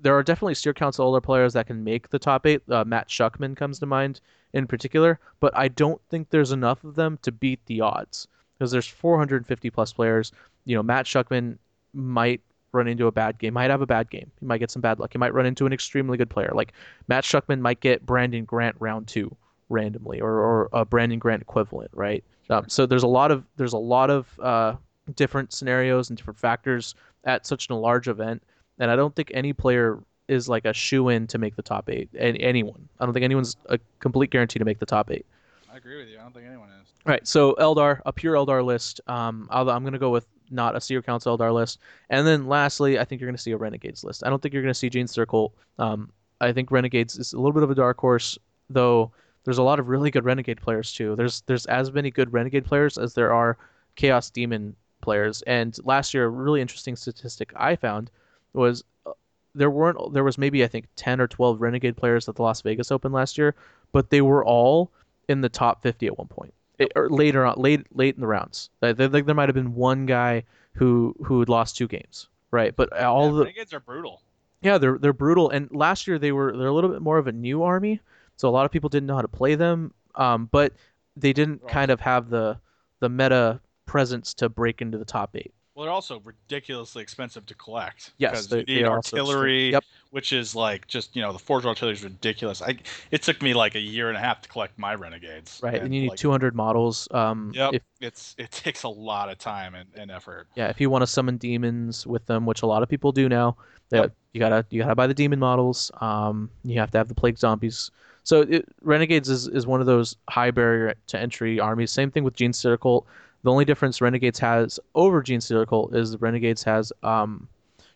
There 0.00 0.16
are 0.16 0.22
definitely 0.22 0.54
Seer 0.54 0.72
Council 0.72 1.12
Eldar 1.12 1.22
players 1.22 1.52
that 1.52 1.66
can 1.66 1.84
make 1.84 2.08
the 2.08 2.18
top 2.18 2.46
eight. 2.46 2.62
Uh, 2.70 2.84
Matt 2.84 3.08
Shuckman 3.08 3.56
comes 3.56 3.78
to 3.80 3.86
mind 3.86 4.20
in 4.54 4.66
particular, 4.66 5.18
but 5.38 5.54
I 5.54 5.68
don't 5.68 6.00
think 6.08 6.30
there's 6.30 6.52
enough 6.52 6.82
of 6.84 6.94
them 6.94 7.18
to 7.22 7.32
beat 7.32 7.60
the 7.66 7.82
odds 7.82 8.26
because 8.54 8.70
there's 8.70 8.86
450 8.86 9.68
plus 9.70 9.92
players. 9.92 10.32
You 10.64 10.76
know, 10.76 10.82
Matt 10.82 11.04
Shuckman 11.04 11.58
might 11.92 12.40
run 12.72 12.88
into 12.88 13.06
a 13.06 13.12
bad 13.12 13.38
game, 13.38 13.54
might 13.54 13.70
have 13.70 13.82
a 13.82 13.86
bad 13.86 14.10
game. 14.10 14.30
He 14.40 14.46
might 14.46 14.58
get 14.58 14.70
some 14.70 14.82
bad 14.82 14.98
luck. 14.98 15.12
He 15.12 15.18
might 15.18 15.34
run 15.34 15.46
into 15.46 15.66
an 15.66 15.72
extremely 15.72 16.18
good 16.18 16.30
player. 16.30 16.50
Like 16.54 16.72
Matt 17.08 17.24
Shuckman 17.24 17.60
might 17.60 17.80
get 17.80 18.04
Brandon 18.04 18.44
Grant 18.44 18.76
round 18.78 19.06
two 19.08 19.34
randomly, 19.68 20.20
or, 20.20 20.30
or 20.30 20.68
a 20.72 20.84
Brandon 20.84 21.18
Grant 21.18 21.42
equivalent, 21.42 21.90
right? 21.94 22.22
Um, 22.50 22.68
so 22.68 22.86
there's 22.86 23.02
a 23.02 23.08
lot 23.08 23.30
of 23.30 23.44
there's 23.56 23.72
a 23.72 23.78
lot 23.78 24.10
of 24.10 24.38
uh, 24.40 24.74
different 25.14 25.52
scenarios 25.52 26.10
and 26.10 26.16
different 26.16 26.38
factors 26.38 26.94
at 27.24 27.46
such 27.46 27.68
a 27.70 27.74
large 27.74 28.08
event, 28.08 28.42
and 28.78 28.90
I 28.90 28.96
don't 28.96 29.14
think 29.14 29.30
any 29.34 29.52
player 29.52 29.98
is 30.28 30.48
like 30.48 30.64
a 30.64 30.72
shoe 30.72 31.08
in 31.08 31.26
to 31.28 31.38
make 31.38 31.56
the 31.56 31.62
top 31.62 31.88
eight. 31.88 32.08
And 32.18 32.36
anyone, 32.40 32.88
I 33.00 33.04
don't 33.04 33.14
think 33.14 33.24
anyone's 33.24 33.56
a 33.66 33.78
complete 34.00 34.30
guarantee 34.30 34.58
to 34.58 34.64
make 34.64 34.78
the 34.78 34.86
top 34.86 35.10
eight. 35.10 35.26
I 35.72 35.76
agree 35.76 35.98
with 35.98 36.08
you. 36.08 36.18
I 36.18 36.22
don't 36.22 36.34
think 36.34 36.46
anyone 36.46 36.68
is. 36.70 36.88
All 37.04 37.10
right, 37.10 37.26
so 37.26 37.54
Eldar, 37.54 38.00
a 38.06 38.12
pure 38.12 38.34
Eldar 38.34 38.64
list. 38.64 39.00
Um, 39.06 39.46
I'll, 39.50 39.70
I'm 39.70 39.82
going 39.82 39.92
to 39.92 39.98
go 39.98 40.10
with 40.10 40.26
not 40.50 40.76
a 40.76 40.80
Seer 40.80 41.02
Council 41.02 41.36
Eldar 41.36 41.52
list. 41.52 41.78
And 42.10 42.26
then 42.26 42.46
lastly, 42.46 42.98
I 42.98 43.04
think 43.04 43.20
you're 43.20 43.28
going 43.28 43.36
to 43.36 43.42
see 43.42 43.52
a 43.52 43.56
Renegades 43.56 44.04
list. 44.04 44.24
I 44.24 44.30
don't 44.30 44.40
think 44.40 44.54
you're 44.54 44.62
going 44.62 44.72
to 44.72 44.78
see 44.78 44.90
Gene 44.90 45.08
Circle. 45.08 45.54
Um, 45.78 46.10
I 46.40 46.52
think 46.52 46.70
Renegades 46.70 47.16
is 47.16 47.32
a 47.32 47.36
little 47.36 47.52
bit 47.52 47.62
of 47.62 47.70
a 47.70 47.74
dark 47.74 47.98
horse, 47.98 48.38
though 48.68 49.10
there's 49.44 49.58
a 49.58 49.62
lot 49.62 49.78
of 49.78 49.88
really 49.88 50.10
good 50.10 50.24
Renegade 50.24 50.60
players 50.60 50.92
too. 50.92 51.14
There's 51.16 51.42
there's 51.42 51.66
as 51.66 51.92
many 51.92 52.10
good 52.10 52.32
Renegade 52.32 52.64
players 52.64 52.98
as 52.98 53.14
there 53.14 53.32
are 53.32 53.56
Chaos 53.94 54.28
Demon 54.28 54.74
players. 55.00 55.42
And 55.42 55.78
last 55.84 56.12
year, 56.12 56.24
a 56.24 56.28
really 56.28 56.60
interesting 56.60 56.96
statistic 56.96 57.52
I 57.56 57.76
found 57.76 58.10
was 58.52 58.82
uh, 59.06 59.12
there 59.54 59.70
weren't 59.70 60.12
there 60.12 60.24
was 60.24 60.36
maybe 60.36 60.64
I 60.64 60.66
think 60.66 60.86
10 60.96 61.20
or 61.20 61.28
12 61.28 61.60
Renegade 61.60 61.96
players 61.96 62.28
at 62.28 62.34
the 62.34 62.42
Las 62.42 62.60
Vegas 62.60 62.90
Open 62.90 63.12
last 63.12 63.38
year, 63.38 63.54
but 63.92 64.10
they 64.10 64.20
were 64.20 64.44
all 64.44 64.90
in 65.28 65.40
the 65.40 65.48
top 65.48 65.80
50 65.82 66.06
at 66.08 66.18
one 66.18 66.28
point. 66.28 66.52
It, 66.78 66.92
or 66.94 67.08
later 67.08 67.44
on, 67.46 67.54
late 67.58 67.86
late 67.96 68.14
in 68.14 68.20
the 68.20 68.26
rounds. 68.26 68.70
Like 68.82 68.96
there, 68.96 69.08
there 69.08 69.34
might 69.34 69.48
have 69.48 69.54
been 69.54 69.74
one 69.74 70.04
guy 70.06 70.44
who 70.74 71.14
who 71.24 71.40
had 71.40 71.48
lost 71.48 71.76
two 71.76 71.88
games, 71.88 72.28
right? 72.50 72.74
But 72.76 72.92
all 73.00 73.26
yeah, 73.26 73.32
the 73.32 73.38
Renegades 73.44 73.72
are 73.72 73.80
brutal. 73.80 74.22
yeah, 74.60 74.76
they're 74.78 74.98
they're 74.98 75.12
brutal. 75.14 75.48
And 75.50 75.70
last 75.72 76.06
year 76.06 76.18
they 76.18 76.32
were 76.32 76.56
they're 76.56 76.66
a 76.68 76.72
little 76.74 76.90
bit 76.90 77.00
more 77.02 77.16
of 77.18 77.26
a 77.28 77.32
new 77.32 77.62
army, 77.62 78.00
so 78.36 78.48
a 78.48 78.50
lot 78.50 78.66
of 78.66 78.70
people 78.70 78.88
didn't 78.90 79.06
know 79.06 79.16
how 79.16 79.22
to 79.22 79.28
play 79.28 79.54
them. 79.54 79.92
Um, 80.16 80.48
but 80.52 80.72
they 81.16 81.32
didn't 81.32 81.62
Right. 81.62 81.72
kind 81.72 81.90
of 81.90 82.00
have 82.00 82.28
the 82.28 82.58
the 83.00 83.08
meta 83.08 83.60
presence 83.86 84.34
to 84.34 84.48
break 84.48 84.82
into 84.82 84.98
the 84.98 85.04
top 85.04 85.34
eight. 85.34 85.54
Well, 85.76 85.84
they're 85.84 85.92
also 85.92 86.20
ridiculously 86.24 87.02
expensive 87.02 87.44
to 87.46 87.54
collect. 87.54 88.12
Yes, 88.16 88.30
because 88.30 88.48
they- 88.48 88.64
you 88.66 88.80
need 88.80 88.86
artillery, 88.86 89.72
Yep. 89.72 89.84
which 90.08 90.32
is 90.32 90.56
like 90.56 90.86
just 90.86 91.14
you 91.14 91.20
know 91.20 91.34
the 91.34 91.38
forged 91.38 91.66
artillery 91.66 91.92
is 91.92 92.02
ridiculous. 92.02 92.62
I 92.62 92.78
it 93.10 93.20
took 93.22 93.42
me 93.42 93.52
like 93.52 93.74
a 93.74 93.80
year 93.80 94.08
and 94.08 94.16
a 94.16 94.20
half 94.20 94.40
to 94.40 94.48
collect 94.48 94.78
my 94.78 94.94
renegades. 94.94 95.60
Right, 95.62 95.74
and 95.74 95.94
you 95.94 96.00
need 96.00 96.08
like, 96.10 96.18
200 96.18 96.54
models. 96.54 97.08
Um, 97.10 97.52
Yep, 97.54 97.74
if 97.74 97.82
it's 98.00 98.34
it 98.38 98.50
takes 98.52 98.84
a 98.84 98.88
lot 98.88 99.28
of 99.28 99.36
time 99.36 99.74
and, 99.74 99.90
and 99.94 100.10
effort. 100.10 100.48
yeah, 100.54 100.68
if 100.68 100.80
you 100.80 100.88
want 100.88 101.02
to 101.02 101.06
summon 101.06 101.36
demons 101.36 102.06
with 102.06 102.24
them, 102.24 102.46
which 102.46 102.62
a 102.62 102.66
lot 102.66 102.82
of 102.82 102.88
people 102.88 103.12
do 103.12 103.28
now, 103.28 103.58
that 103.90 104.00
Yep. 104.00 104.12
you 104.32 104.38
gotta 104.40 104.64
you 104.70 104.80
gotta 104.82 104.94
buy 104.94 105.06
the 105.06 105.12
demon 105.12 105.38
models. 105.38 105.90
Um, 106.00 106.48
you 106.64 106.80
have 106.80 106.90
to 106.92 106.98
have 106.98 107.08
the 107.08 107.14
plague 107.14 107.36
zombies. 107.36 107.90
So 108.24 108.40
it, 108.40 108.66
Renegades 108.80 109.28
is, 109.28 109.46
is 109.46 109.66
one 109.66 109.80
of 109.80 109.86
those 109.86 110.16
high 110.30 110.50
barrier 110.50 110.94
to 111.08 111.18
entry 111.20 111.60
armies. 111.60 111.90
Same 111.92 112.10
thing 112.10 112.24
with 112.24 112.34
Gene 112.34 112.54
Circle. 112.54 113.06
The 113.46 113.52
only 113.52 113.64
difference 113.64 114.00
Renegades 114.00 114.40
has 114.40 114.80
over 114.96 115.22
Gene 115.22 115.40
Circle 115.40 115.94
is 115.94 116.20
Renegades 116.20 116.64
has 116.64 116.92
um, 117.04 117.46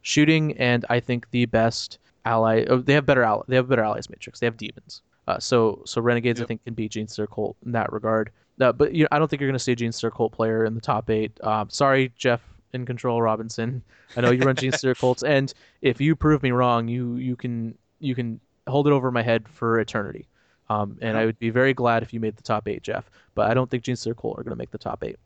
shooting 0.03 0.57
and 0.59 0.85
I 0.89 1.01
think 1.01 1.29
the 1.33 1.47
best 1.47 1.99
ally. 2.25 2.65
Oh, 2.69 2.79
they 2.79 2.93
have 2.93 3.05
better 3.05 3.25
ally. 3.25 3.43
They 3.49 3.57
have 3.57 3.69
better 3.69 3.83
allies 3.83 4.09
matrix. 4.09 4.39
They 4.39 4.47
have 4.47 4.57
demons. 4.57 5.03
Uh, 5.27 5.41
so 5.41 5.83
so 5.87 6.01
Renegades 6.01 6.41
I 6.41 6.45
think 6.45 6.63
can 6.63 6.75
beat 6.75 6.93
Gene 6.93 7.09
Circle 7.09 7.57
in 7.67 7.73
that 7.73 7.93
regard. 7.93 8.31
Uh, 8.61 8.71
but 8.71 8.95
you 8.95 9.09
I 9.11 9.19
don't 9.19 9.27
think 9.27 9.41
you're 9.41 9.49
going 9.49 9.59
to 9.59 9.65
see 9.65 9.73
a 9.73 9.75
Gene 9.75 9.91
Circle 9.91 10.31
player 10.31 10.65
in 10.67 10.77
the 10.77 10.81
top 10.81 11.11
eight. 11.11 11.33
Um, 11.43 11.69
sorry, 11.69 12.13
Jeff 12.17 12.43
in 12.73 12.87
control 12.87 13.21
Robinson. 13.21 13.83
I 14.17 14.21
know 14.21 14.31
you 14.31 14.45
run 14.45 14.55
Gene 14.55 14.71
Circles, 14.79 15.25
and 15.25 15.53
if 15.83 16.01
you 16.01 16.15
prove 16.15 16.45
me 16.45 16.53
wrong, 16.53 16.87
you 16.87 17.17
you 17.17 17.35
can 17.35 17.77
you 17.99 18.15
can 18.15 18.39
hold 18.69 18.87
it 18.87 18.93
over 18.93 19.11
my 19.11 19.23
head 19.23 19.49
for 19.49 19.81
eternity. 19.81 20.29
Um, 20.69 20.97
and 21.01 21.19
I 21.19 21.27
would 21.27 21.41
be 21.41 21.51
very 21.51 21.75
glad 21.75 22.05
if 22.05 22.15
you 22.15 22.21
made 22.21 22.37
the 22.37 22.45
top 22.45 22.69
eight, 22.69 22.85
Jeff. 22.85 23.11
But 23.35 23.51
I 23.51 23.55
don't 23.55 23.69
think 23.69 23.83
Gene 23.83 23.97
Circle 23.97 24.31
are 24.39 24.45
going 24.45 24.53
to 24.53 24.57
make 24.57 24.71
the 24.71 24.79
top 24.79 25.03
eight. 25.03 25.17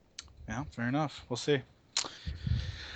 Yeah, 0.49 0.65
fair 0.71 0.89
enough. 0.89 1.25
We'll 1.29 1.37
see. 1.37 1.61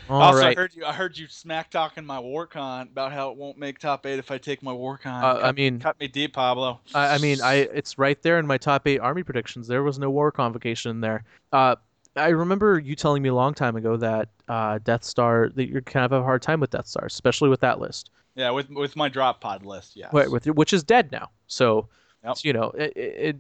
All 0.09 0.23
also, 0.23 0.41
right. 0.41 0.57
I 0.57 0.61
heard 0.61 0.75
you. 0.75 0.85
I 0.87 0.93
heard 0.93 1.19
you 1.19 1.27
smack 1.29 1.71
talking 1.71 2.05
my 2.05 2.17
Warcon 2.19 2.91
about 2.91 3.13
how 3.13 3.31
it 3.31 3.37
won't 3.37 3.59
make 3.59 3.79
top 3.79 4.07
eight 4.07 4.19
if 4.19 4.31
I 4.31 4.39
take 4.39 4.63
my 4.63 4.73
Warcon. 4.73 5.23
Uh, 5.23 5.41
I 5.43 5.53
mean, 5.53 5.81
cut 5.81 6.01
me 6.01 6.09
deep, 6.09 6.33
Pablo. 6.33 6.81
I, 6.95 7.15
I 7.17 7.19
mean, 7.19 7.41
I 7.43 7.55
it's 7.75 7.99
right 7.99 8.21
there 8.23 8.39
in 8.39 8.47
my 8.47 8.57
top 8.57 8.87
eight 8.87 9.01
army 9.01 9.23
predictions. 9.23 9.69
There 9.69 9.83
was 9.83 9.99
no 9.99 10.09
war 10.09 10.33
convocation 10.33 10.91
in 10.93 11.01
there. 11.01 11.25
Uh, 11.53 11.77
I 12.17 12.29
remember 12.29 12.79
you 12.79 12.97
telling 12.97 13.23
me 13.23 13.29
a 13.29 13.35
long 13.35 13.53
time 13.53 13.77
ago 13.77 13.97
that 13.99 14.31
uh, 14.49 14.79
Death 14.83 15.05
Star 15.05 15.51
that 15.55 15.69
you're 15.69 15.83
kind 15.83 16.07
of 16.07 16.13
have 16.13 16.23
a 16.23 16.25
hard 16.25 16.41
time 16.41 16.61
with 16.61 16.71
Death 16.71 16.87
Star, 16.87 17.05
especially 17.05 17.51
with 17.51 17.61
that 17.61 17.79
list, 17.79 18.11
Yeah, 18.35 18.51
with 18.51 18.71
with 18.71 18.97
my 18.97 19.11
drop 19.11 19.43
pod 19.43 19.65
list. 19.67 19.95
yeah. 19.95 20.09
Right, 20.11 20.31
with 20.31 20.47
which 20.47 20.73
is 20.73 20.83
dead 20.83 21.13
now. 21.13 21.31
So, 21.49 21.89
Yep. 22.25 22.37
you 22.43 22.53
know, 22.55 22.71
it, 22.71 22.93
it, 22.97 23.37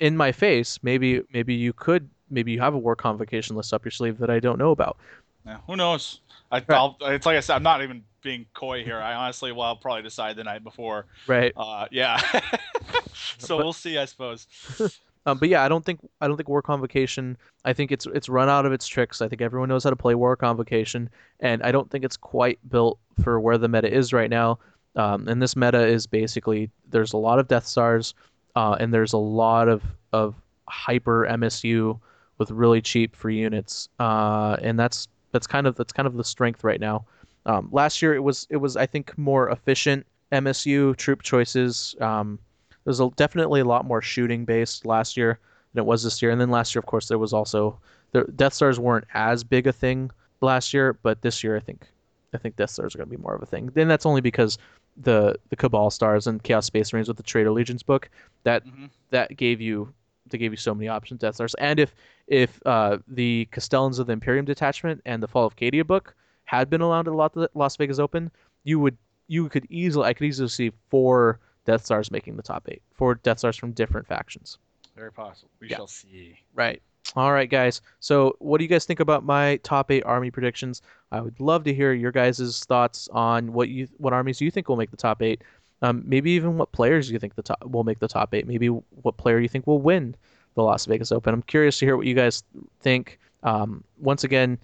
in 0.00 0.16
my 0.16 0.32
face, 0.32 0.78
maybe 0.82 1.22
maybe 1.30 1.54
you 1.54 1.74
could 1.74 2.08
maybe 2.30 2.52
you 2.52 2.60
have 2.60 2.74
a 2.74 2.78
war 2.78 2.96
convocation 2.96 3.56
list 3.56 3.72
up 3.72 3.84
your 3.84 3.92
sleeve 3.92 4.18
that 4.18 4.30
I 4.30 4.40
don't 4.40 4.58
know 4.58 4.70
about. 4.70 4.96
Yeah, 5.44 5.58
who 5.66 5.76
knows? 5.76 6.20
I, 6.50 6.62
I'll, 6.68 6.96
it's 7.02 7.26
like 7.26 7.36
I 7.36 7.40
said, 7.40 7.56
I'm 7.56 7.62
not 7.62 7.82
even 7.82 8.02
being 8.22 8.46
coy 8.54 8.84
here. 8.84 8.98
I 8.98 9.14
honestly, 9.14 9.52
well, 9.52 9.66
I'll 9.66 9.76
probably 9.76 10.02
decide 10.02 10.36
the 10.36 10.44
night 10.44 10.64
before. 10.64 11.06
Right. 11.26 11.52
Uh, 11.56 11.86
yeah. 11.90 12.18
so 13.38 13.56
But- 13.56 13.64
we'll 13.64 13.72
see, 13.72 13.98
I 13.98 14.04
suppose. 14.04 14.46
Um, 15.28 15.38
but 15.38 15.48
yeah, 15.48 15.64
I 15.64 15.68
don't 15.68 15.84
think 15.84 15.98
I 16.20 16.28
don't 16.28 16.36
think 16.36 16.48
War 16.48 16.62
Convocation. 16.62 17.36
I 17.64 17.72
think 17.72 17.90
it's 17.90 18.06
it's 18.06 18.28
run 18.28 18.48
out 18.48 18.64
of 18.64 18.72
its 18.72 18.86
tricks. 18.86 19.20
I 19.20 19.26
think 19.28 19.42
everyone 19.42 19.68
knows 19.68 19.82
how 19.82 19.90
to 19.90 19.96
play 19.96 20.14
War 20.14 20.36
Convocation, 20.36 21.10
and 21.40 21.64
I 21.64 21.72
don't 21.72 21.90
think 21.90 22.04
it's 22.04 22.16
quite 22.16 22.60
built 22.70 23.00
for 23.24 23.40
where 23.40 23.58
the 23.58 23.66
meta 23.66 23.92
is 23.92 24.12
right 24.12 24.30
now. 24.30 24.60
Um, 24.94 25.26
and 25.26 25.42
this 25.42 25.56
meta 25.56 25.84
is 25.84 26.06
basically 26.06 26.70
there's 26.90 27.12
a 27.12 27.16
lot 27.16 27.40
of 27.40 27.48
Death 27.48 27.66
Stars, 27.66 28.14
uh, 28.54 28.76
and 28.78 28.94
there's 28.94 29.14
a 29.14 29.18
lot 29.18 29.68
of 29.68 29.82
of 30.12 30.36
hyper 30.68 31.26
MSU 31.28 31.98
with 32.38 32.50
really 32.50 32.80
cheap 32.82 33.14
free 33.16 33.38
units, 33.38 33.88
uh, 33.98 34.56
and 34.62 34.78
that's 34.78 35.08
that's 35.32 35.46
kind 35.46 35.66
of 35.66 35.76
that's 35.76 35.92
kind 35.92 36.06
of 36.06 36.14
the 36.14 36.24
strength 36.24 36.64
right 36.64 36.80
now. 36.80 37.04
Um, 37.46 37.68
last 37.70 38.02
year 38.02 38.14
it 38.14 38.20
was 38.20 38.46
it 38.50 38.56
was 38.56 38.76
I 38.76 38.86
think 38.86 39.16
more 39.18 39.50
efficient 39.50 40.06
MSU 40.32 40.96
troop 40.96 41.22
choices. 41.22 41.94
Um, 42.00 42.38
there's 42.84 43.00
a, 43.00 43.10
definitely 43.16 43.60
a 43.60 43.64
lot 43.64 43.84
more 43.84 44.02
shooting 44.02 44.44
based 44.44 44.86
last 44.86 45.16
year 45.16 45.38
than 45.72 45.82
it 45.82 45.86
was 45.86 46.02
this 46.02 46.22
year. 46.22 46.30
And 46.30 46.40
then 46.40 46.50
last 46.50 46.74
year, 46.74 46.80
of 46.80 46.86
course, 46.86 47.08
there 47.08 47.18
was 47.18 47.32
also 47.32 47.78
the 48.12 48.24
Death 48.36 48.54
Stars 48.54 48.78
weren't 48.78 49.06
as 49.14 49.44
big 49.44 49.66
a 49.66 49.72
thing 49.72 50.10
last 50.40 50.72
year, 50.72 50.92
but 51.02 51.22
this 51.22 51.42
year 51.44 51.56
I 51.56 51.60
think 51.60 51.86
I 52.34 52.38
think 52.38 52.56
Death 52.56 52.70
Stars 52.70 52.94
are 52.94 52.98
going 52.98 53.08
to 53.10 53.16
be 53.16 53.22
more 53.22 53.34
of 53.34 53.42
a 53.42 53.46
thing. 53.46 53.70
Then 53.74 53.88
that's 53.88 54.06
only 54.06 54.20
because 54.20 54.58
the 54.96 55.36
the 55.50 55.56
Cabal 55.56 55.90
Stars 55.90 56.26
and 56.26 56.42
Chaos 56.42 56.66
Space 56.66 56.92
Marines 56.92 57.08
with 57.08 57.16
the 57.16 57.22
Traitor 57.22 57.50
Legions 57.50 57.82
book 57.82 58.08
that 58.44 58.64
Mhm. 58.66 58.90
that 59.10 59.36
gave 59.36 59.60
you 59.60 59.92
they 60.28 60.38
gave 60.38 60.52
you 60.52 60.56
so 60.56 60.74
many 60.74 60.88
options 60.88 61.20
Death 61.20 61.36
Stars. 61.36 61.54
And 61.54 61.78
if 61.80 61.94
if 62.26 62.60
uh, 62.66 62.98
the 63.08 63.48
Castellans 63.52 63.98
of 63.98 64.06
the 64.06 64.12
Imperium 64.12 64.44
Detachment 64.44 65.00
and 65.04 65.22
the 65.22 65.28
Fall 65.28 65.46
of 65.46 65.56
Cadia 65.56 65.86
book 65.86 66.14
had 66.44 66.70
been 66.70 66.80
allowed 66.80 67.08
at 67.08 67.32
the 67.34 67.50
Las 67.54 67.76
Vegas 67.76 67.98
Open, 67.98 68.30
you 68.64 68.78
would 68.80 68.96
you 69.28 69.48
could 69.48 69.66
easily 69.70 70.06
I 70.06 70.12
could 70.14 70.26
easily 70.26 70.48
see 70.48 70.72
four 70.90 71.40
Death 71.64 71.84
Stars 71.84 72.10
making 72.10 72.36
the 72.36 72.42
top 72.42 72.68
eight. 72.68 72.82
Four 72.94 73.16
Death 73.16 73.38
Stars 73.38 73.56
from 73.56 73.72
different 73.72 74.06
factions. 74.06 74.58
Very 74.96 75.12
possible. 75.12 75.50
We 75.60 75.68
Yeah. 75.68 75.76
shall 75.76 75.86
see. 75.88 76.38
Right. 76.54 76.80
All 77.14 77.32
right, 77.32 77.48
guys. 77.48 77.82
So, 78.00 78.34
what 78.40 78.58
do 78.58 78.64
you 78.64 78.68
guys 78.68 78.84
think 78.84 78.98
about 78.98 79.24
my 79.24 79.56
top 79.58 79.90
eight 79.92 80.02
army 80.04 80.30
predictions? 80.30 80.82
I 81.12 81.20
would 81.20 81.38
love 81.38 81.62
to 81.64 81.72
hear 81.74 81.92
your 81.92 82.10
guys' 82.10 82.64
thoughts 82.64 83.08
on 83.12 83.52
what 83.52 83.68
you 83.68 83.86
what 83.98 84.12
armies 84.12 84.40
you 84.40 84.50
think 84.50 84.68
will 84.68 84.76
make 84.76 84.90
the 84.90 84.96
top 84.96 85.22
eight. 85.22 85.42
Um, 85.86 86.02
maybe 86.06 86.30
even 86.32 86.56
what 86.56 86.72
players 86.72 87.10
you 87.10 87.18
think 87.18 87.34
the 87.34 87.42
top 87.42 87.64
will 87.64 87.84
make 87.84 87.98
the 87.98 88.08
top 88.08 88.34
eight. 88.34 88.46
Maybe 88.46 88.68
what 88.68 89.16
player 89.16 89.38
you 89.38 89.48
think 89.48 89.66
will 89.66 89.80
win 89.80 90.14
the 90.54 90.62
Las 90.62 90.86
Vegas 90.86 91.12
Open. 91.12 91.34
I'm 91.34 91.42
curious 91.42 91.78
to 91.78 91.86
hear 91.86 91.96
what 91.96 92.06
you 92.06 92.14
guys 92.14 92.42
think. 92.80 93.18
Um, 93.42 93.84
once 93.98 94.24
again, 94.24 94.58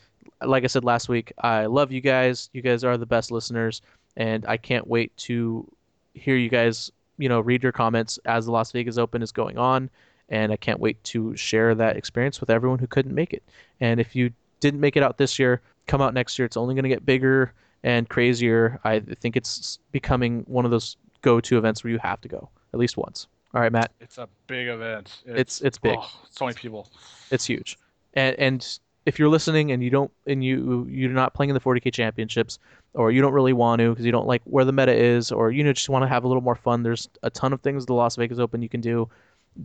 like 0.45 0.65
I 0.65 0.67
said 0.67 0.85
last 0.85 1.09
week, 1.09 1.33
I 1.39 1.67
love 1.67 1.93
you 1.93 2.01
guys. 2.01 2.51
You 2.53 2.63
guys 2.63 2.83
are 2.83 2.97
the 2.97 3.07
best 3.07 3.31
listeners, 3.31 3.83
and 4.17 4.45
I 4.47 4.57
can't 4.57 4.87
wait 4.87 5.17
to 5.19 5.71
hear 6.15 6.37
you 6.37 6.49
guys. 6.49 6.91
You 7.19 7.29
know, 7.29 7.41
read 7.41 7.63
your 7.63 7.73
comments 7.73 8.19
as 8.25 8.47
the 8.47 8.53
Las 8.53 8.73
Vegas 8.73 8.99
Open 8.99 9.23
is 9.23 9.31
going 9.33 9.59
on 9.59 9.91
and 10.29 10.51
I 10.51 10.57
can't 10.57 10.81
wait 10.81 11.03
to 11.05 11.37
share 11.37 11.75
that 11.75 11.97
experience 11.97 12.41
with 12.41 12.51
everyone 12.51 12.79
who 12.79 12.87
couldn't 12.87 13.15
make 13.15 13.33
it. 13.35 13.43
And 13.81 14.01
if 14.01 14.17
you 14.17 14.33
didn't 14.61 14.81
make 14.81 14.97
it 14.97 15.03
out 15.03 15.19
this 15.19 15.39
year, 15.39 15.61
come 15.87 16.01
out 16.01 16.15
next 16.15 16.39
year. 16.39 16.47
It's 16.47 16.57
only 16.57 16.75
going 16.75 16.85
to 16.85 16.89
get 16.89 17.05
bigger 17.05 17.53
and 17.83 18.09
crazier. 18.09 18.81
I 18.83 19.01
think 19.01 19.37
it's 19.37 19.79
becoming 19.93 20.43
one 20.47 20.65
of 20.65 20.71
those 20.71 20.97
go-to 21.23 21.57
events 21.59 21.83
where 21.83 21.91
you 21.93 21.99
have 21.99 22.21
to 22.21 22.29
go 22.29 22.49
at 22.73 22.79
least 22.81 22.97
once. 22.97 23.27
All 23.55 23.61
right, 23.61 23.73
Matt, 23.73 23.93
It's 24.01 24.19
a 24.19 24.29
big 24.47 24.69
event. 24.69 25.23
It's- 25.27 25.61
it's 25.63 25.79
big. 25.79 25.97
Oh, 25.99 26.11
so 26.31 26.47
many 26.47 26.57
people. 26.57 26.89
it's 27.31 27.45
huge. 27.47 27.79
And 28.15 28.35
and 28.39 28.79
if 29.05 29.19
you're 29.19 29.29
listening 29.29 29.73
and 29.73 29.83
you 29.83 29.91
don't 29.91 30.11
and 30.27 30.45
you 30.45 30.87
you're 30.89 31.11
not 31.11 31.35
playing 31.35 31.51
in 31.51 31.55
the 31.55 31.61
40k 31.61 31.93
championships 31.93 32.59
or 32.95 33.11
you 33.11 33.21
don't 33.21 33.33
really 33.33 33.53
want 33.53 33.81
to 33.81 33.91
because 33.91 34.05
you 34.07 34.13
don't 34.13 34.27
like 34.29 34.43
where 34.45 34.65
the 34.65 34.73
meta 34.73 34.93
is 34.95 35.33
or 35.33 35.51
you 35.51 35.65
know 35.65 35.73
just 35.73 35.89
want 35.89 36.03
to 36.03 36.09
have 36.09 36.25
a 36.25 36.29
little 36.29 36.43
more 36.43 36.55
fun, 36.55 36.83
there's 36.83 37.09
a 37.23 37.31
ton 37.31 37.53
of 37.53 37.61
things 37.63 37.85
the 37.87 37.95
Las 37.95 38.17
Vegas 38.17 38.39
Open 38.39 38.63
you 38.63 38.69
can 38.69 38.81
do 38.81 39.09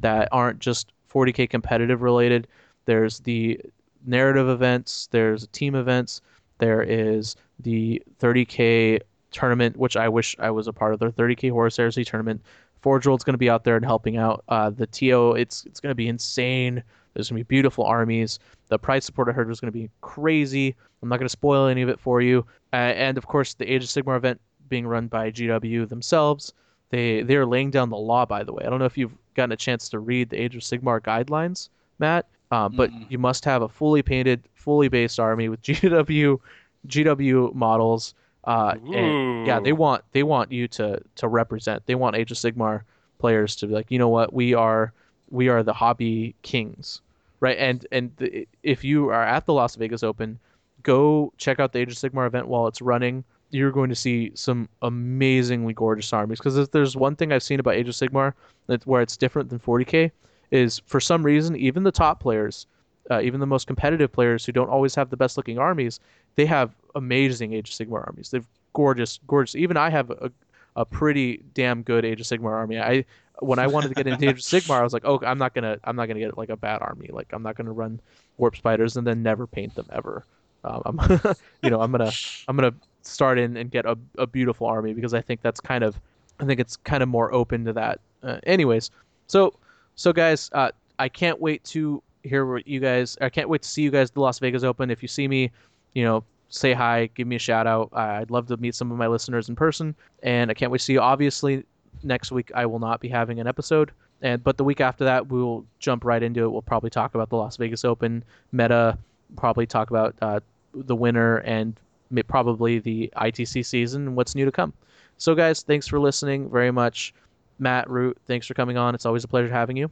that 0.01 0.27
aren't 0.31 0.59
just 0.59 0.91
40k 1.13 1.49
competitive 1.49 2.01
related. 2.01 2.47
There's 2.85 3.19
the 3.19 3.59
narrative 4.05 4.49
events, 4.49 5.07
there's 5.11 5.47
team 5.47 5.75
events, 5.75 6.21
there 6.59 6.81
is 6.81 7.35
the 7.59 8.01
30k 8.19 9.01
tournament, 9.31 9.77
which 9.77 9.97
I 9.97 10.09
wish 10.09 10.35
I 10.39 10.51
was 10.51 10.67
a 10.67 10.73
part 10.73 10.93
of. 10.93 10.99
The 10.99 11.11
30k 11.11 11.51
Horus 11.51 11.77
Heresy 11.77 12.03
tournament. 12.03 12.41
Forge 12.81 13.07
World's 13.07 13.23
going 13.23 13.33
to 13.33 13.39
be 13.39 13.49
out 13.49 13.63
there 13.63 13.75
and 13.75 13.83
helping 13.83 14.17
out. 14.17 14.43
Uh, 14.47 14.69
the 14.69 14.87
TO, 14.87 15.33
it's 15.33 15.65
it's 15.65 15.79
going 15.79 15.91
to 15.91 15.95
be 15.95 16.07
insane. 16.07 16.83
There's 17.13 17.29
going 17.29 17.39
to 17.39 17.45
be 17.45 17.55
beautiful 17.55 17.83
armies. 17.83 18.37
The 18.67 18.77
prize 18.77 19.03
support 19.03 19.27
I 19.27 19.31
heard 19.31 19.47
was 19.47 19.59
going 19.59 19.73
to 19.73 19.77
be 19.77 19.89
crazy. 20.01 20.75
I'm 21.01 21.09
not 21.09 21.17
going 21.17 21.25
to 21.25 21.29
spoil 21.29 21.67
any 21.67 21.81
of 21.81 21.89
it 21.89 21.99
for 21.99 22.21
you. 22.21 22.45
Uh, 22.73 22.75
and 22.75 23.17
of 23.17 23.25
course, 23.25 23.55
the 23.55 23.65
Age 23.71 23.83
of 23.83 23.89
Sigmar 23.89 24.17
event 24.17 24.39
being 24.69 24.85
run 24.85 25.07
by 25.07 25.31
GW 25.31 25.89
themselves. 25.89 26.53
They 26.89 27.23
they 27.23 27.35
are 27.35 27.45
laying 27.45 27.71
down 27.71 27.89
the 27.89 27.97
law, 27.97 28.25
by 28.25 28.43
the 28.43 28.53
way. 28.53 28.63
I 28.65 28.69
don't 28.69 28.79
know 28.79 28.85
if 28.85 28.97
you've 28.97 29.17
gotten 29.33 29.51
a 29.51 29.57
chance 29.57 29.89
to 29.89 29.99
read 29.99 30.29
the 30.29 30.37
Age 30.37 30.55
of 30.55 30.61
Sigmar 30.61 31.01
guidelines, 31.01 31.69
Matt, 31.99 32.27
um, 32.51 32.75
but 32.75 32.91
Mm-mm. 32.91 33.05
you 33.09 33.17
must 33.17 33.43
have 33.45 33.61
a 33.61 33.67
fully 33.67 34.01
painted, 34.01 34.43
fully 34.53 34.87
based 34.87 35.19
army 35.19 35.49
with 35.49 35.61
GW 35.63 36.39
GW 36.87 37.53
models. 37.53 38.13
Uh, 38.47 38.75
and 38.93 39.45
yeah, 39.45 39.59
they 39.59 39.73
want 39.73 40.03
they 40.13 40.23
want 40.23 40.53
you 40.53 40.69
to 40.69 40.99
to 41.15 41.27
represent. 41.27 41.85
They 41.85 41.95
want 41.95 42.15
Age 42.15 42.31
of 42.31 42.37
Sigmar 42.37 42.83
players 43.19 43.57
to 43.57 43.67
be 43.67 43.73
like, 43.73 43.91
you 43.91 43.99
know 43.99 44.07
what, 44.07 44.31
we 44.33 44.53
are 44.53 44.93
we 45.29 45.49
are 45.49 45.63
the 45.63 45.73
hobby 45.73 46.33
kings, 46.43 47.01
right? 47.41 47.57
And 47.57 47.85
and 47.91 48.11
the, 48.15 48.47
if 48.63 48.85
you 48.85 49.09
are 49.09 49.23
at 49.23 49.45
the 49.45 49.53
Las 49.53 49.75
Vegas 49.75 50.01
Open, 50.01 50.39
go 50.83 51.33
check 51.37 51.59
out 51.59 51.73
the 51.73 51.79
Age 51.79 51.91
of 51.91 51.97
Sigmar 51.97 52.25
event 52.25 52.47
while 52.47 52.67
it's 52.67 52.81
running. 52.81 53.25
You're 53.49 53.71
going 53.71 53.89
to 53.89 53.95
see 53.95 54.31
some 54.33 54.69
amazingly 54.81 55.73
gorgeous 55.73 56.13
armies. 56.13 56.39
Because 56.39 56.57
if 56.57 56.71
there's 56.71 56.95
one 56.95 57.17
thing 57.17 57.33
I've 57.33 57.43
seen 57.43 57.59
about 57.59 57.75
Age 57.75 57.89
of 57.89 57.95
Sigmar 57.95 58.33
that 58.67 58.87
where 58.87 59.01
it's 59.01 59.17
different 59.17 59.49
than 59.49 59.59
40k, 59.59 60.09
is 60.51 60.81
for 60.85 61.01
some 61.01 61.21
reason 61.23 61.57
even 61.57 61.83
the 61.83 61.91
top 61.91 62.21
players, 62.21 62.65
uh, 63.09 63.21
even 63.21 63.39
the 63.39 63.45
most 63.45 63.67
competitive 63.67 64.11
players 64.11 64.45
who 64.45 64.51
don't 64.51 64.69
always 64.69 64.95
have 64.95 65.09
the 65.09 65.17
best 65.17 65.37
looking 65.37 65.57
armies, 65.57 65.99
they 66.35 66.45
have 66.45 66.75
amazing 66.95 67.53
Age 67.53 67.69
of 67.69 67.75
Sigmar 67.75 68.05
armies. 68.05 68.29
They've 68.29 68.47
gorgeous, 68.73 69.19
gorgeous. 69.27 69.55
Even 69.55 69.77
I 69.77 69.89
have 69.89 70.09
a, 70.11 70.31
a 70.75 70.85
pretty 70.85 71.43
damn 71.53 71.81
good 71.81 72.05
Age 72.05 72.21
of 72.21 72.27
Sigmar 72.27 72.51
army. 72.51 72.79
I 72.79 73.05
when 73.39 73.59
I 73.59 73.67
wanted 73.67 73.89
to 73.89 73.93
get 73.93 74.07
into 74.07 74.27
Age 74.29 74.31
of 74.31 74.37
Sigmar, 74.39 74.79
I 74.79 74.83
was 74.83 74.93
like, 74.93 75.03
oh, 75.05 75.19
I'm 75.23 75.37
not 75.37 75.53
gonna, 75.53 75.77
I'm 75.83 75.95
not 75.95 76.07
gonna 76.07 76.19
get 76.19 76.37
like 76.37 76.49
a 76.49 76.57
bad 76.57 76.81
army. 76.81 77.09
Like 77.11 77.27
I'm 77.33 77.43
not 77.43 77.55
gonna 77.55 77.71
run 77.71 77.99
warp 78.37 78.55
spiders 78.55 78.97
and 78.97 79.05
then 79.05 79.23
never 79.23 79.47
paint 79.47 79.75
them 79.75 79.87
ever. 79.91 80.25
Um, 80.63 80.81
I'm, 80.85 81.19
you 81.63 81.69
know, 81.69 81.81
I'm 81.81 81.91
gonna, 81.91 82.11
I'm 82.47 82.55
gonna 82.55 82.73
start 83.03 83.39
in 83.39 83.57
and 83.57 83.71
get 83.71 83.85
a, 83.85 83.97
a 84.17 84.27
beautiful 84.27 84.67
army 84.67 84.93
because 84.93 85.13
I 85.13 85.21
think 85.21 85.41
that's 85.41 85.59
kind 85.59 85.83
of, 85.83 85.99
I 86.39 86.45
think 86.45 86.59
it's 86.59 86.75
kind 86.77 87.01
of 87.01 87.09
more 87.09 87.33
open 87.33 87.65
to 87.65 87.73
that. 87.73 87.99
Uh, 88.21 88.39
anyways, 88.43 88.91
so, 89.27 89.53
so 89.95 90.11
guys, 90.11 90.49
uh, 90.53 90.71
I 90.99 91.09
can't 91.09 91.39
wait 91.39 91.63
to 91.65 92.01
hear 92.27 92.45
what 92.45 92.67
you 92.67 92.79
guys. 92.79 93.17
I 93.21 93.29
can't 93.29 93.49
wait 93.49 93.61
to 93.63 93.67
see 93.67 93.81
you 93.81 93.91
guys 93.91 94.09
at 94.09 94.15
the 94.15 94.21
Las 94.21 94.39
Vegas 94.39 94.63
Open. 94.63 94.89
If 94.89 95.01
you 95.01 95.07
see 95.07 95.27
me, 95.27 95.51
you 95.93 96.03
know, 96.03 96.23
say 96.49 96.73
hi, 96.73 97.09
give 97.15 97.27
me 97.27 97.35
a 97.35 97.39
shout 97.39 97.67
out. 97.67 97.89
I'd 97.93 98.31
love 98.31 98.47
to 98.47 98.57
meet 98.57 98.75
some 98.75 98.91
of 98.91 98.97
my 98.97 99.07
listeners 99.07 99.49
in 99.49 99.55
person, 99.55 99.95
and 100.23 100.49
I 100.49 100.53
can't 100.53 100.71
wait 100.71 100.79
to 100.79 100.83
see 100.83 100.93
you. 100.93 101.01
Obviously, 101.01 101.63
next 102.03 102.31
week 102.31 102.51
I 102.55 102.65
will 102.65 102.79
not 102.79 102.99
be 102.99 103.09
having 103.09 103.39
an 103.39 103.47
episode, 103.47 103.91
and 104.21 104.43
but 104.43 104.57
the 104.57 104.63
week 104.63 104.81
after 104.81 105.03
that 105.03 105.27
we 105.27 105.41
will 105.41 105.65
jump 105.79 106.05
right 106.05 106.23
into 106.23 106.43
it. 106.43 106.49
We'll 106.49 106.61
probably 106.61 106.89
talk 106.89 107.15
about 107.15 107.29
the 107.29 107.37
Las 107.37 107.57
Vegas 107.57 107.83
Open 107.85 108.23
meta, 108.51 108.97
probably 109.35 109.65
talk 109.65 109.89
about 109.89 110.15
uh, 110.21 110.39
the 110.73 110.95
winner 110.95 111.37
and 111.37 111.79
probably 112.27 112.79
the 112.79 113.11
ITC 113.17 113.65
season 113.65 114.07
and 114.07 114.15
what's 114.15 114.35
new 114.35 114.45
to 114.45 114.51
come. 114.51 114.73
So, 115.17 115.35
guys, 115.35 115.63
thanks 115.63 115.87
for 115.87 115.99
listening 115.99 116.49
very 116.49 116.71
much. 116.71 117.13
Matt 117.59 117.89
Root, 117.89 118.17
thanks 118.27 118.45
for 118.45 118.53
coming 118.53 118.77
on. 118.77 118.93
It's 118.93 119.05
always 119.05 119.23
a 119.23 119.27
pleasure 119.27 119.51
having 119.51 119.77
you. 119.77 119.89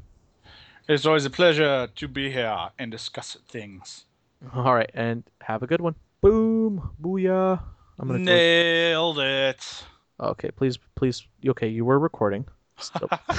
It's 0.88 1.06
always 1.06 1.26
a 1.26 1.32
pleasure 1.32 1.88
to 1.96 2.08
be 2.08 2.30
here 2.30 2.70
and 2.78 2.92
discuss 2.92 3.38
things. 3.48 4.06
All 4.54 4.76
right, 4.76 4.92
and 4.94 5.24
have 5.42 5.64
a 5.64 5.68
good 5.68 5.82
one. 5.82 5.96
Boom, 6.22 6.92
booyah. 7.02 7.60
I'm 7.98 8.08
gonna. 8.08 8.20
Nailed 8.20 9.20
it. 9.20 9.84
Okay, 10.20 10.52
please, 10.52 10.78
please. 10.94 11.26
Okay, 11.48 11.68
you 11.68 11.86
were 11.86 11.98
recording. 11.98 12.46
Still. 12.78 13.10